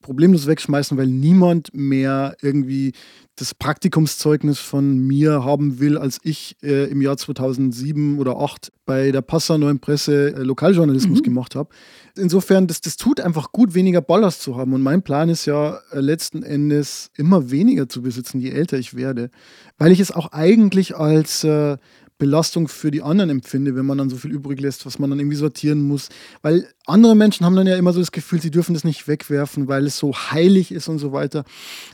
problemlos 0.05 0.45
wegschmeißen, 0.45 0.97
weil 0.99 1.07
niemand 1.07 1.73
mehr 1.73 2.37
irgendwie 2.43 2.93
das 3.37 3.55
Praktikumszeugnis 3.55 4.59
von 4.59 4.99
mir 4.99 5.43
haben 5.43 5.79
will, 5.79 5.97
als 5.97 6.19
ich 6.21 6.55
äh, 6.61 6.85
im 6.91 7.01
Jahr 7.01 7.17
2007 7.17 8.19
oder 8.19 8.33
2008 8.33 8.71
bei 8.85 9.11
der 9.11 9.23
Passau 9.23 9.57
Neuen 9.57 9.79
Presse 9.79 10.35
äh, 10.35 10.43
Lokaljournalismus 10.43 11.19
mhm. 11.19 11.23
gemacht 11.23 11.55
habe. 11.55 11.69
Insofern, 12.15 12.67
das, 12.67 12.81
das 12.81 12.97
tut 12.97 13.19
einfach 13.19 13.51
gut, 13.51 13.73
weniger 13.73 13.99
Ballast 13.99 14.43
zu 14.43 14.55
haben. 14.55 14.73
Und 14.73 14.83
mein 14.83 15.01
Plan 15.01 15.27
ist 15.27 15.47
ja 15.47 15.79
äh, 15.91 15.99
letzten 15.99 16.43
Endes 16.43 17.09
immer 17.17 17.49
weniger 17.49 17.89
zu 17.89 18.03
besitzen, 18.03 18.39
je 18.39 18.51
älter 18.51 18.77
ich 18.77 18.95
werde, 18.95 19.31
weil 19.79 19.91
ich 19.91 19.99
es 19.99 20.11
auch 20.11 20.31
eigentlich 20.33 20.95
als 20.95 21.43
äh, 21.43 21.77
Belastung 22.17 22.69
für 22.69 22.91
die 22.91 23.01
anderen 23.01 23.29
empfinde, 23.29 23.75
wenn 23.75 23.85
man 23.85 23.97
dann 23.97 24.09
so 24.09 24.15
viel 24.15 24.31
übrig 24.31 24.61
lässt, 24.61 24.85
was 24.85 24.99
man 24.99 25.09
dann 25.09 25.19
irgendwie 25.19 25.35
sortieren 25.35 25.85
muss. 25.85 26.07
Weil 26.41 26.67
andere 26.85 27.13
Menschen 27.13 27.45
haben 27.45 27.57
dann 27.57 27.67
ja 27.67 27.75
immer 27.75 27.91
so 27.91 27.99
das 27.99 28.13
Gefühl, 28.13 28.41
sie 28.41 28.51
dürfen 28.51 28.73
das 28.73 28.85
nicht 28.85 29.09
wegwerfen, 29.09 29.67
weil 29.67 29.85
es 29.85 29.97
so 29.97 30.13
heilig 30.13 30.71
ist 30.71 30.87
und 30.87 30.99
so 30.99 31.11
weiter. 31.11 31.43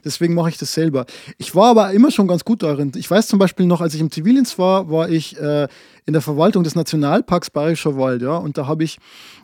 Deswegen 0.06 0.36
mache 0.36 0.50
ich 0.50 0.60
das 0.60 0.74
selber. 0.74 1.08
Ich 1.40 1.56
war 1.56 1.72
aber 1.72 1.92
immer 1.92 2.12
schon 2.12 2.28
ganz 2.28 2.46
gut 2.46 2.62
darin. 2.62 2.92
Ich 2.96 3.10
weiß 3.10 3.28
zum 3.28 3.40
Beispiel 3.40 3.66
noch, 3.66 3.82
als 3.82 3.96
ich 3.96 4.02
im 4.02 4.12
Zivildienst 4.12 4.60
war, 4.60 4.92
war 4.92 5.10
ich 5.10 5.40
äh, 5.40 5.68
in 6.06 6.14
der 6.14 6.22
Verwaltung 6.22 6.64
des 6.64 6.76
Nationalparks 6.76 7.50
Bayerischer 7.50 7.98
Wald. 7.98 8.22
Ja? 8.22 8.38
Und 8.38 8.60
da 8.60 8.68
habe 8.68 8.84
ich 8.84 9.00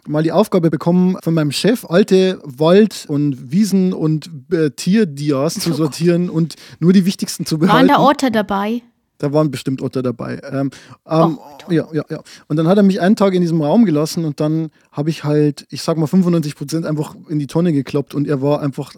mal 0.08 0.22
die 0.22 0.32
Aufgabe 0.32 0.70
bekommen, 0.70 1.18
von 1.24 1.34
meinem 1.34 1.52
Chef 1.52 1.86
alte 1.86 2.40
Wald- 2.44 3.06
und 3.08 3.52
Wiesen- 3.52 3.94
und 3.94 4.30
äh, 4.52 4.70
Tierdias 4.70 5.56
zu 5.56 5.74
sortieren 5.74 6.30
und 6.30 6.54
nur 6.80 6.94
die 6.94 7.06
wichtigsten 7.06 7.48
zu 7.48 7.58
behalten. 7.58 7.90
Waren 7.90 7.98
da 7.98 8.04
Orte 8.04 8.30
dabei? 8.30 8.84
Da 9.18 9.34
waren 9.34 9.52
bestimmt 9.52 9.82
Otter 9.82 10.04
dabei. 10.04 10.40
Ähm, 10.50 10.72
ähm, 11.08 11.40
oh, 11.40 11.72
ja, 11.72 11.88
ja, 11.92 12.04
ja. 12.10 12.22
Und 12.48 12.58
dann 12.58 12.68
hat 12.68 12.78
er 12.78 12.84
mich 12.84 13.02
einen 13.02 13.16
Tag 13.16 13.34
in 13.34 13.42
diesem 13.42 13.62
Raum 13.62 13.86
gelassen 13.86 14.26
und 14.26 14.40
dann 14.40 14.70
habe 14.92 15.10
ich 15.10 15.24
halt, 15.24 15.66
ich 15.70 15.82
sag 15.82 15.98
mal 15.98 16.08
95 16.08 16.56
Prozent 16.56 16.86
einfach 16.86 17.16
in 17.30 17.40
die 17.40 17.48
Tonne 17.48 17.74
gekloppt 17.74 18.16
und 18.16 18.28
er 18.28 18.42
war 18.42 18.62
einfach 18.62 18.94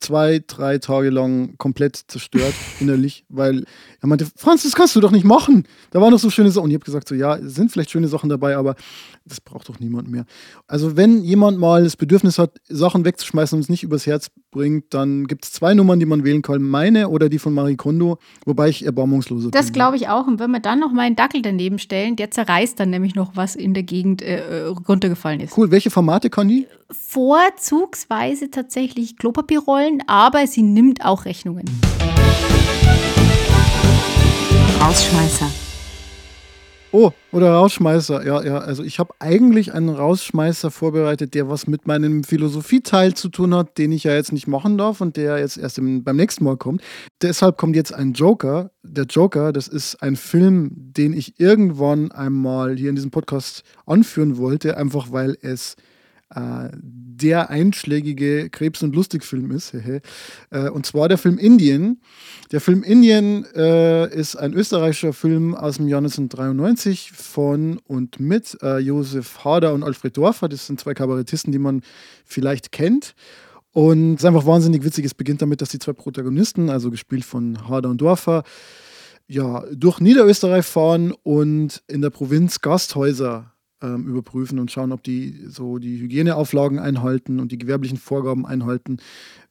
zwei, 0.00 0.42
drei 0.46 0.78
Tage 0.78 1.10
lang 1.10 1.56
komplett 1.58 1.96
zerstört 2.08 2.54
innerlich, 2.80 3.24
weil 3.28 3.64
er 4.00 4.08
meinte, 4.08 4.26
Franz, 4.36 4.62
das 4.62 4.74
kannst 4.74 4.96
du 4.96 5.00
doch 5.00 5.10
nicht 5.10 5.24
machen. 5.24 5.66
Da 5.90 6.00
waren 6.00 6.10
noch 6.10 6.18
so 6.18 6.30
schöne 6.30 6.50
Sachen. 6.50 6.64
Und 6.64 6.70
ich 6.70 6.76
habe 6.76 6.84
gesagt, 6.84 7.08
so 7.08 7.14
ja, 7.14 7.36
es 7.36 7.54
sind 7.54 7.72
vielleicht 7.72 7.90
schöne 7.90 8.08
Sachen 8.08 8.28
dabei, 8.28 8.56
aber 8.56 8.74
das 9.24 9.40
braucht 9.40 9.68
doch 9.68 9.78
niemand 9.80 10.10
mehr. 10.10 10.26
Also 10.66 10.96
wenn 10.96 11.22
jemand 11.22 11.58
mal 11.58 11.84
das 11.84 11.96
Bedürfnis 11.96 12.38
hat, 12.38 12.58
Sachen 12.68 13.04
wegzuschmeißen 13.04 13.56
und 13.56 13.62
es 13.62 13.68
nicht 13.68 13.82
übers 13.82 14.06
Herz 14.06 14.30
bringt, 14.54 14.94
dann 14.94 15.26
gibt 15.26 15.44
es 15.44 15.52
zwei 15.52 15.74
Nummern, 15.74 16.00
die 16.00 16.06
man 16.06 16.24
wählen 16.24 16.40
kann. 16.40 16.62
Meine 16.62 17.10
oder 17.10 17.28
die 17.28 17.38
von 17.38 17.52
Marie 17.52 17.76
Kondo, 17.76 18.18
wobei 18.46 18.70
ich 18.70 18.86
erbarmungsloser 18.86 19.50
Das 19.50 19.72
glaube 19.72 19.96
ich 19.96 20.08
auch. 20.08 20.26
Und 20.26 20.38
wenn 20.40 20.50
wir 20.50 20.60
dann 20.60 20.80
noch 20.80 20.92
mal 20.92 21.02
einen 21.02 21.16
Dackel 21.16 21.42
daneben 21.42 21.78
stellen, 21.78 22.16
der 22.16 22.30
zerreißt 22.30 22.80
dann 22.80 22.88
nämlich 22.88 23.14
noch, 23.14 23.36
was 23.36 23.56
in 23.56 23.74
der 23.74 23.82
Gegend 23.82 24.22
äh, 24.22 24.62
runtergefallen 24.88 25.40
ist. 25.40 25.58
Cool. 25.58 25.70
Welche 25.70 25.90
Formate 25.90 26.30
kann 26.30 26.48
die? 26.48 26.66
Vorzugsweise 26.90 28.50
tatsächlich 28.50 29.18
Klopapierrollen, 29.18 30.02
aber 30.06 30.46
sie 30.46 30.62
nimmt 30.62 31.04
auch 31.04 31.26
Rechnungen. 31.26 31.64
Rausschmeißer. 34.80 35.73
Oh, 36.96 37.10
oder 37.32 37.50
Rausschmeißer. 37.50 38.24
Ja, 38.24 38.44
ja. 38.44 38.58
Also 38.58 38.84
ich 38.84 39.00
habe 39.00 39.14
eigentlich 39.18 39.74
einen 39.74 39.88
Rausschmeißer 39.88 40.70
vorbereitet, 40.70 41.34
der 41.34 41.48
was 41.48 41.66
mit 41.66 41.88
meinem 41.88 42.22
Philosophieteil 42.22 43.14
zu 43.14 43.30
tun 43.30 43.52
hat, 43.52 43.78
den 43.78 43.90
ich 43.90 44.04
ja 44.04 44.14
jetzt 44.14 44.30
nicht 44.30 44.46
machen 44.46 44.78
darf 44.78 45.00
und 45.00 45.16
der 45.16 45.40
jetzt 45.40 45.56
erst 45.56 45.78
im, 45.78 46.04
beim 46.04 46.14
nächsten 46.14 46.44
Mal 46.44 46.56
kommt. 46.56 46.82
Deshalb 47.20 47.56
kommt 47.56 47.74
jetzt 47.74 47.92
ein 47.92 48.12
Joker. 48.12 48.70
Der 48.84 49.06
Joker, 49.06 49.52
das 49.52 49.66
ist 49.66 50.04
ein 50.04 50.14
Film, 50.14 50.70
den 50.72 51.14
ich 51.14 51.40
irgendwann 51.40 52.12
einmal 52.12 52.76
hier 52.76 52.90
in 52.90 52.94
diesem 52.94 53.10
Podcast 53.10 53.64
anführen 53.86 54.36
wollte, 54.36 54.76
einfach 54.76 55.10
weil 55.10 55.36
es 55.42 55.74
äh, 56.32 56.68
der 57.16 57.50
einschlägige 57.50 58.50
Krebs- 58.50 58.82
und 58.82 58.94
Lustigfilm 58.94 59.50
ist. 59.50 59.74
äh, 59.74 60.00
und 60.70 60.86
zwar 60.86 61.08
der 61.08 61.18
Film 61.18 61.38
Indien. 61.38 62.00
Der 62.52 62.60
Film 62.60 62.82
Indien 62.82 63.44
äh, 63.54 64.12
ist 64.14 64.36
ein 64.36 64.52
österreichischer 64.52 65.12
Film 65.12 65.54
aus 65.54 65.76
dem 65.76 65.88
Jahr 65.88 65.98
1993 65.98 67.12
von 67.12 67.78
und 67.86 68.20
mit 68.20 68.58
äh, 68.62 68.78
Josef 68.78 69.44
Hader 69.44 69.74
und 69.74 69.82
Alfred 69.82 70.16
Dorfer. 70.16 70.48
Das 70.48 70.66
sind 70.66 70.80
zwei 70.80 70.94
Kabarettisten, 70.94 71.52
die 71.52 71.58
man 71.58 71.82
vielleicht 72.24 72.72
kennt. 72.72 73.14
Und 73.72 74.14
es 74.14 74.20
ist 74.20 74.26
einfach 74.26 74.46
wahnsinnig 74.46 74.84
witzig. 74.84 75.04
Es 75.04 75.14
beginnt 75.14 75.42
damit, 75.42 75.60
dass 75.60 75.70
die 75.70 75.80
zwei 75.80 75.92
Protagonisten, 75.92 76.70
also 76.70 76.90
gespielt 76.90 77.24
von 77.24 77.68
Hader 77.68 77.90
und 77.90 78.00
Dorfer, 78.00 78.44
ja, 79.26 79.64
durch 79.72 80.00
Niederösterreich 80.00 80.64
fahren 80.64 81.12
und 81.22 81.82
in 81.88 82.02
der 82.02 82.10
Provinz 82.10 82.60
Gasthäuser 82.60 83.53
ähm, 83.84 84.06
überprüfen 84.06 84.58
und 84.58 84.70
schauen, 84.70 84.92
ob 84.92 85.02
die 85.02 85.44
so 85.48 85.78
die 85.78 85.98
Hygieneauflagen 86.00 86.78
einhalten 86.78 87.38
und 87.38 87.52
die 87.52 87.58
gewerblichen 87.58 87.98
Vorgaben 87.98 88.46
einhalten 88.46 88.98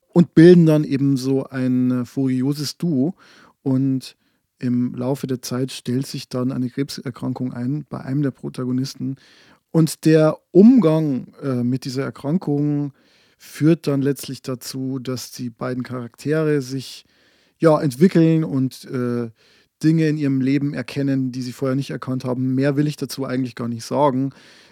und 0.10 0.34
bilden 0.36 0.66
dann 0.66 0.84
eben 0.84 1.18
so 1.18 1.46
ein 1.46 2.06
furioses 2.06 2.78
Duo. 2.78 3.16
Und 3.62 4.16
im 4.60 4.96
Laufe 4.96 5.28
der 5.28 5.42
Zeit 5.42 5.72
stellt 5.72 6.08
sich 6.08 6.30
dann 6.30 6.52
eine 6.52 6.70
Krebserkrankung 6.70 7.54
ein 7.54 7.86
bei 7.90 8.02
einem 8.02 8.22
der 8.22 8.32
Protagonisten. 8.32 9.18
Und 9.72 10.06
der 10.06 10.38
Umgang 10.52 11.34
äh, 11.42 11.64
mit 11.64 11.86
dieser 11.86 12.04
Erkrankung 12.04 12.94
führt 13.38 13.88
dann 13.88 14.02
letztlich 14.02 14.42
dazu, 14.42 15.00
dass 15.00 15.32
die 15.32 15.50
beiden 15.50 15.84
Charaktere 15.84 16.62
sich 16.62 17.06
ja, 17.58 17.82
entwickeln 17.82 18.44
und 18.44 18.86
äh, 18.86 19.30
Dinge 19.84 20.08
in 20.08 20.18
ihrem 20.18 20.42
Leben 20.42 20.74
erkennen, 20.74 21.32
die 21.32 21.42
sie 21.42 21.52
vorher 21.52 21.76
nicht 21.76 21.90
erkannt 21.90 22.26
haben. 22.26 22.56
Mehr 22.56 22.78
will 22.78 22.88
ich 22.88 22.98
dazu 22.98 23.26
eigentlich 23.26 23.56
gar 23.56 23.68
nicht 23.68 23.86
sagen. 23.86 24.32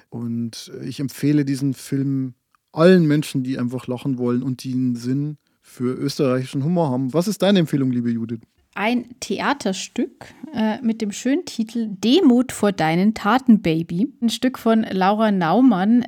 Und 0.09 0.71
ich 0.83 0.99
empfehle 0.99 1.45
diesen 1.45 1.73
Film 1.73 2.33
allen 2.73 3.05
Menschen, 3.07 3.43
die 3.43 3.57
einfach 3.57 3.87
lachen 3.87 4.17
wollen 4.17 4.43
und 4.43 4.63
die 4.63 4.73
einen 4.73 4.95
Sinn 4.95 5.37
für 5.61 5.93
österreichischen 5.93 6.63
Humor 6.63 6.89
haben. 6.89 7.13
Was 7.13 7.27
ist 7.27 7.41
deine 7.41 7.59
Empfehlung, 7.59 7.91
liebe 7.91 8.09
Judith? 8.09 8.39
Ein 8.73 9.09
Theaterstück 9.19 10.27
äh, 10.53 10.81
mit 10.81 11.01
dem 11.01 11.11
schönen 11.11 11.45
Titel 11.45 11.87
Demut 11.89 12.53
vor 12.53 12.71
deinen 12.71 13.13
Taten, 13.13 13.61
Baby. 13.61 14.07
Ein 14.21 14.29
Stück 14.29 14.57
von 14.57 14.83
Laura 14.83 15.31
Naumann. 15.31 16.03
Äh, 16.03 16.07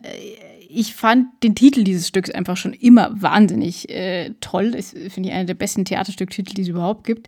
ich 0.70 0.96
fand 0.96 1.28
den 1.44 1.54
Titel 1.56 1.84
dieses 1.84 2.08
Stücks 2.08 2.32
einfach 2.32 2.58
schon 2.58 2.74
immer 2.74 3.22
wahnsinnig 3.22 3.90
äh, 3.90 4.34
toll. 4.40 4.72
Das 4.72 4.90
finde 4.90 5.30
ich 5.30 5.32
einer 5.36 5.46
der 5.46 5.54
besten 5.54 5.86
Theaterstücktitel, 5.86 6.56
die 6.56 6.64
es 6.64 6.68
überhaupt 6.68 7.06
gibt 7.06 7.28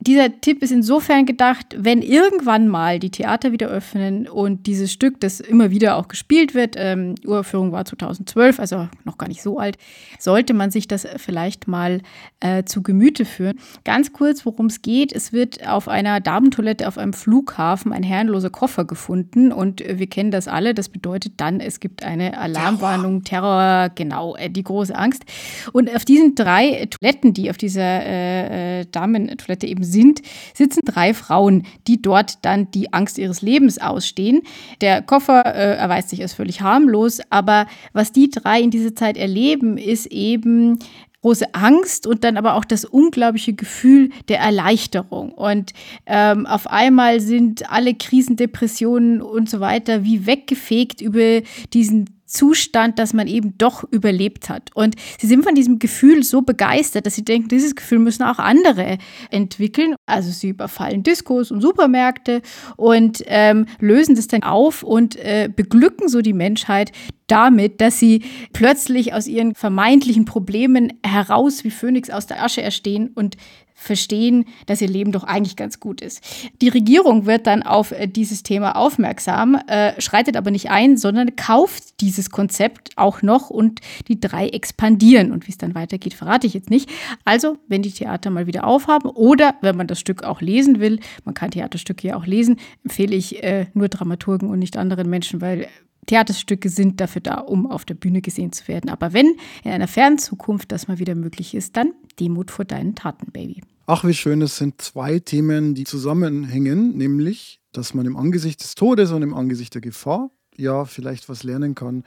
dieser 0.00 0.40
Tipp 0.40 0.62
ist 0.62 0.70
insofern 0.70 1.26
gedacht, 1.26 1.74
wenn 1.76 2.02
irgendwann 2.02 2.68
mal 2.68 3.00
die 3.00 3.10
Theater 3.10 3.50
wieder 3.50 3.66
öffnen 3.66 4.28
und 4.28 4.66
dieses 4.66 4.92
Stück, 4.92 5.20
das 5.20 5.40
immer 5.40 5.70
wieder 5.72 5.96
auch 5.96 6.06
gespielt 6.06 6.54
wird, 6.54 6.76
ähm, 6.78 7.16
Uraufführung 7.26 7.72
war 7.72 7.84
2012, 7.84 8.60
also 8.60 8.88
noch 9.04 9.18
gar 9.18 9.26
nicht 9.26 9.42
so 9.42 9.58
alt, 9.58 9.76
sollte 10.20 10.54
man 10.54 10.70
sich 10.70 10.86
das 10.86 11.06
vielleicht 11.16 11.66
mal 11.66 12.00
äh, 12.38 12.62
zu 12.62 12.82
Gemüte 12.82 13.24
führen. 13.24 13.58
Ganz 13.84 14.12
kurz, 14.12 14.46
worum 14.46 14.66
es 14.66 14.82
geht. 14.82 15.12
Es 15.12 15.32
wird 15.32 15.66
auf 15.66 15.88
einer 15.88 16.20
Damentoilette 16.20 16.86
auf 16.86 16.96
einem 16.96 17.12
Flughafen 17.12 17.92
ein 17.92 18.04
herrenloser 18.04 18.50
Koffer 18.50 18.84
gefunden 18.84 19.52
und 19.52 19.80
äh, 19.80 19.98
wir 19.98 20.06
kennen 20.06 20.30
das 20.30 20.46
alle. 20.46 20.74
Das 20.74 20.90
bedeutet 20.90 21.34
dann, 21.38 21.58
es 21.58 21.80
gibt 21.80 22.04
eine 22.04 22.38
Alarmwarnung, 22.38 23.24
Terror, 23.24 23.90
genau, 23.92 24.36
äh, 24.36 24.48
die 24.48 24.62
große 24.62 24.94
Angst. 24.94 25.24
Und 25.72 25.92
auf 25.92 26.04
diesen 26.04 26.36
drei 26.36 26.86
Toiletten, 26.86 27.34
die 27.34 27.50
auf 27.50 27.56
dieser 27.56 27.82
äh, 27.82 28.80
äh 28.80 28.86
Damentoilette 28.92 29.66
eben 29.66 29.87
sind, 29.90 30.22
sitzen 30.54 30.80
drei 30.84 31.14
Frauen, 31.14 31.64
die 31.86 32.00
dort 32.00 32.44
dann 32.44 32.70
die 32.70 32.92
Angst 32.92 33.18
ihres 33.18 33.42
Lebens 33.42 33.78
ausstehen. 33.78 34.42
Der 34.80 35.02
Koffer 35.02 35.46
äh, 35.46 35.76
erweist 35.76 36.10
sich 36.10 36.22
als 36.22 36.34
völlig 36.34 36.60
harmlos, 36.60 37.20
aber 37.30 37.66
was 37.92 38.12
die 38.12 38.30
drei 38.30 38.60
in 38.60 38.70
dieser 38.70 38.94
Zeit 38.94 39.16
erleben, 39.16 39.78
ist 39.78 40.06
eben 40.06 40.78
große 41.22 41.52
Angst 41.54 42.06
und 42.06 42.24
dann 42.24 42.36
aber 42.36 42.54
auch 42.54 42.64
das 42.64 42.84
unglaubliche 42.84 43.52
Gefühl 43.52 44.10
der 44.28 44.38
Erleichterung. 44.38 45.32
Und 45.32 45.72
ähm, 46.06 46.46
auf 46.46 46.68
einmal 46.68 47.20
sind 47.20 47.70
alle 47.70 47.94
Krisen, 47.94 48.36
Depressionen 48.36 49.20
und 49.20 49.50
so 49.50 49.60
weiter 49.60 50.04
wie 50.04 50.26
weggefegt 50.26 51.00
über 51.00 51.40
diesen 51.72 52.17
Zustand, 52.28 52.98
dass 52.98 53.14
man 53.14 53.26
eben 53.26 53.56
doch 53.58 53.84
überlebt 53.90 54.48
hat. 54.48 54.70
Und 54.74 54.94
sie 55.18 55.26
sind 55.26 55.42
von 55.42 55.54
diesem 55.54 55.78
Gefühl 55.78 56.22
so 56.22 56.42
begeistert, 56.42 57.06
dass 57.06 57.14
sie 57.14 57.24
denken, 57.24 57.48
dieses 57.48 57.74
Gefühl 57.74 57.98
müssen 57.98 58.22
auch 58.22 58.38
andere 58.38 58.98
entwickeln. 59.30 59.94
Also 60.06 60.30
sie 60.30 60.50
überfallen 60.50 61.02
Diskos 61.02 61.50
und 61.50 61.60
Supermärkte 61.60 62.42
und 62.76 63.24
ähm, 63.26 63.66
lösen 63.80 64.14
das 64.14 64.28
dann 64.28 64.42
auf 64.42 64.82
und 64.82 65.16
äh, 65.16 65.48
beglücken 65.54 66.08
so 66.08 66.20
die 66.20 66.34
Menschheit 66.34 66.92
damit, 67.28 67.80
dass 67.80 67.98
sie 67.98 68.24
plötzlich 68.52 69.12
aus 69.12 69.26
ihren 69.26 69.54
vermeintlichen 69.54 70.24
Problemen 70.24 70.94
heraus 71.04 71.64
wie 71.64 71.70
Phönix 71.70 72.10
aus 72.10 72.26
der 72.26 72.42
Asche 72.42 72.62
erstehen 72.62 73.10
und 73.14 73.36
verstehen, 73.78 74.44
dass 74.66 74.82
ihr 74.82 74.88
Leben 74.88 75.12
doch 75.12 75.22
eigentlich 75.22 75.54
ganz 75.54 75.78
gut 75.78 76.00
ist. 76.00 76.20
Die 76.60 76.68
Regierung 76.68 77.26
wird 77.26 77.46
dann 77.46 77.62
auf 77.62 77.92
äh, 77.92 78.08
dieses 78.08 78.42
Thema 78.42 78.74
aufmerksam, 78.74 79.54
äh, 79.68 79.98
schreitet 80.00 80.36
aber 80.36 80.50
nicht 80.50 80.68
ein, 80.68 80.96
sondern 80.96 81.36
kauft 81.36 82.00
dieses 82.00 82.30
Konzept 82.30 82.90
auch 82.96 83.22
noch 83.22 83.50
und 83.50 83.80
die 84.08 84.18
drei 84.18 84.48
expandieren. 84.48 85.30
Und 85.30 85.46
wie 85.46 85.52
es 85.52 85.58
dann 85.58 85.76
weitergeht, 85.76 86.14
verrate 86.14 86.48
ich 86.48 86.54
jetzt 86.54 86.70
nicht. 86.70 86.90
Also, 87.24 87.56
wenn 87.68 87.82
die 87.82 87.92
Theater 87.92 88.30
mal 88.30 88.48
wieder 88.48 88.66
aufhaben 88.66 89.08
oder 89.10 89.54
wenn 89.60 89.76
man 89.76 89.86
das 89.86 90.00
Stück 90.00 90.24
auch 90.24 90.40
lesen 90.40 90.80
will, 90.80 90.98
man 91.24 91.34
kann 91.34 91.52
Theaterstücke 91.52 92.08
ja 92.08 92.16
auch 92.16 92.26
lesen, 92.26 92.58
empfehle 92.82 93.14
ich 93.14 93.44
äh, 93.44 93.66
nur 93.74 93.88
Dramaturgen 93.88 94.50
und 94.50 94.58
nicht 94.58 94.76
anderen 94.76 95.08
Menschen, 95.08 95.40
weil 95.40 95.68
Theaterstücke 96.08 96.68
sind 96.68 97.00
dafür 97.00 97.20
da, 97.20 97.38
um 97.38 97.70
auf 97.70 97.84
der 97.84 97.94
Bühne 97.94 98.20
gesehen 98.20 98.50
zu 98.52 98.66
werden. 98.66 98.90
Aber 98.90 99.12
wenn 99.12 99.36
in 99.62 99.70
einer 99.70 99.86
fernen 99.86 100.18
Zukunft 100.18 100.72
das 100.72 100.88
mal 100.88 100.98
wieder 100.98 101.14
möglich 101.14 101.54
ist, 101.54 101.76
dann 101.76 101.92
Demut 102.18 102.50
vor 102.50 102.64
deinen 102.64 102.94
Taten, 102.94 103.30
Baby. 103.30 103.62
Ach, 103.86 104.04
wie 104.04 104.14
schön, 104.14 104.42
es 104.42 104.56
sind 104.56 104.82
zwei 104.82 105.18
Themen, 105.18 105.74
die 105.74 105.84
zusammenhängen, 105.84 106.96
nämlich, 106.96 107.60
dass 107.72 107.94
man 107.94 108.06
im 108.06 108.16
Angesicht 108.16 108.62
des 108.62 108.74
Todes 108.74 109.12
und 109.12 109.22
im 109.22 109.34
Angesicht 109.34 109.74
der 109.74 109.80
Gefahr 109.80 110.30
ja 110.56 110.84
vielleicht 110.84 111.28
was 111.28 111.44
lernen 111.44 111.74
kann 111.74 112.04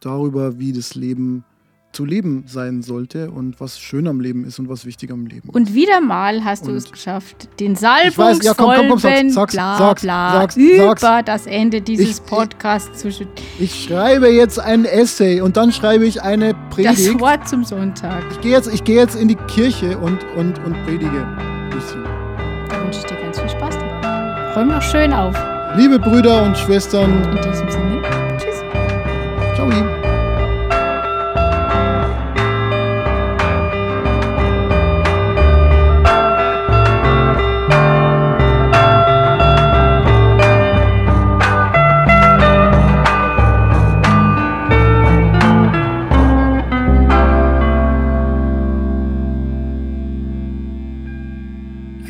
darüber, 0.00 0.58
wie 0.58 0.72
das 0.72 0.94
Leben 0.94 1.44
zu 1.92 2.04
leben 2.06 2.44
sein 2.46 2.82
sollte 2.82 3.30
und 3.30 3.60
was 3.60 3.78
schön 3.78 4.08
am 4.08 4.20
Leben 4.20 4.44
ist 4.44 4.58
und 4.58 4.68
was 4.68 4.86
wichtig 4.86 5.10
am 5.10 5.26
Leben 5.26 5.48
ist. 5.48 5.54
Und 5.54 5.74
wieder 5.74 6.00
mal 6.00 6.42
hast 6.44 6.66
du 6.66 6.72
es 6.72 6.90
geschafft, 6.90 7.48
den 7.60 7.76
weiß, 7.80 8.42
ja, 8.42 8.54
komm, 8.54 8.72
komm, 8.74 8.88
komm, 8.88 8.98
sag's, 8.98 9.02
salbungsvollen 9.02 9.30
sag's, 9.30 9.52
bla 9.54 9.78
sag's, 9.78 10.02
bla 10.02 10.32
sag's, 10.32 10.56
über 10.56 10.94
sag's. 10.98 11.26
das 11.26 11.46
Ende 11.46 11.80
dieses 11.82 12.18
Ich- 12.18 12.26
Podcasts 12.26 12.98
zu 13.00 13.12
schütten. 13.12 13.34
Ich 13.58 13.84
schreibe 13.84 14.28
jetzt 14.28 14.58
ein 14.58 14.84
Essay 14.86 15.40
und 15.42 15.56
dann 15.56 15.70
schreibe 15.70 16.06
ich 16.06 16.22
eine 16.22 16.54
Das 16.54 16.74
Predigt. 16.76 17.20
Wort 17.20 17.46
zum 17.48 17.64
Sonntag. 17.64 18.22
Ich 18.32 18.40
gehe 18.40 18.52
jetzt, 18.52 18.72
ich 18.72 18.84
gehe 18.84 18.96
jetzt 18.96 19.14
in 19.14 19.28
die 19.28 19.36
Kirche 19.36 19.98
und, 19.98 20.18
und, 20.36 20.58
und 20.64 20.72
predige. 20.86 21.08
ein 21.26 21.70
bisschen. 21.70 22.02
Da 22.70 22.82
wünsche 22.82 23.00
ich 23.00 23.04
dir 23.04 23.16
ganz 23.16 23.38
viel 23.38 23.50
Spaß 23.50 23.76
dabei. 23.78 24.54
Räum 24.54 24.68
noch 24.68 24.82
schön 24.82 25.12
auf. 25.12 25.34
Liebe 25.76 25.98
Brüder 25.98 26.42
und 26.42 26.56
Schwestern, 26.56 27.22
In 27.24 27.36
diesem 27.36 27.70
Sinne, 27.70 28.02
tschüss. 28.38 28.62
ciao. 29.54 29.91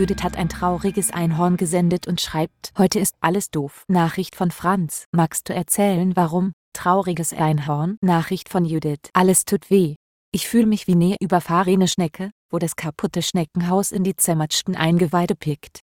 Judith 0.03 0.25
hat 0.25 0.37
ein 0.37 0.49
trauriges 0.49 1.13
Einhorn 1.13 1.57
gesendet 1.57 2.09
und 2.09 2.21
schreibt, 2.21 2.73
heute 2.77 2.99
ist 2.99 3.15
alles 3.21 3.51
doof. 3.51 3.85
Nachricht 3.87 4.35
von 4.35 4.51
Franz. 4.51 5.05
Magst 5.13 5.49
du 5.49 5.55
erzählen, 5.55 6.17
warum? 6.17 6.55
Trauriges 6.73 7.33
Einhorn. 7.33 7.99
Nachricht 8.01 8.49
von 8.49 8.65
Judith. 8.65 9.11
Alles 9.13 9.45
tut 9.45 9.71
weh. 9.71 9.95
Ich 10.33 10.49
fühle 10.49 10.67
mich 10.67 10.89
wie 10.89 10.95
eine 10.95 11.15
überfahrene 11.21 11.87
Schnecke, 11.87 12.33
wo 12.51 12.59
das 12.59 12.75
kaputte 12.75 13.23
Schneckenhaus 13.23 13.93
in 13.93 14.03
die 14.03 14.17
zermatschten 14.17 14.75
Eingeweide 14.75 15.37
pickt. 15.37 15.83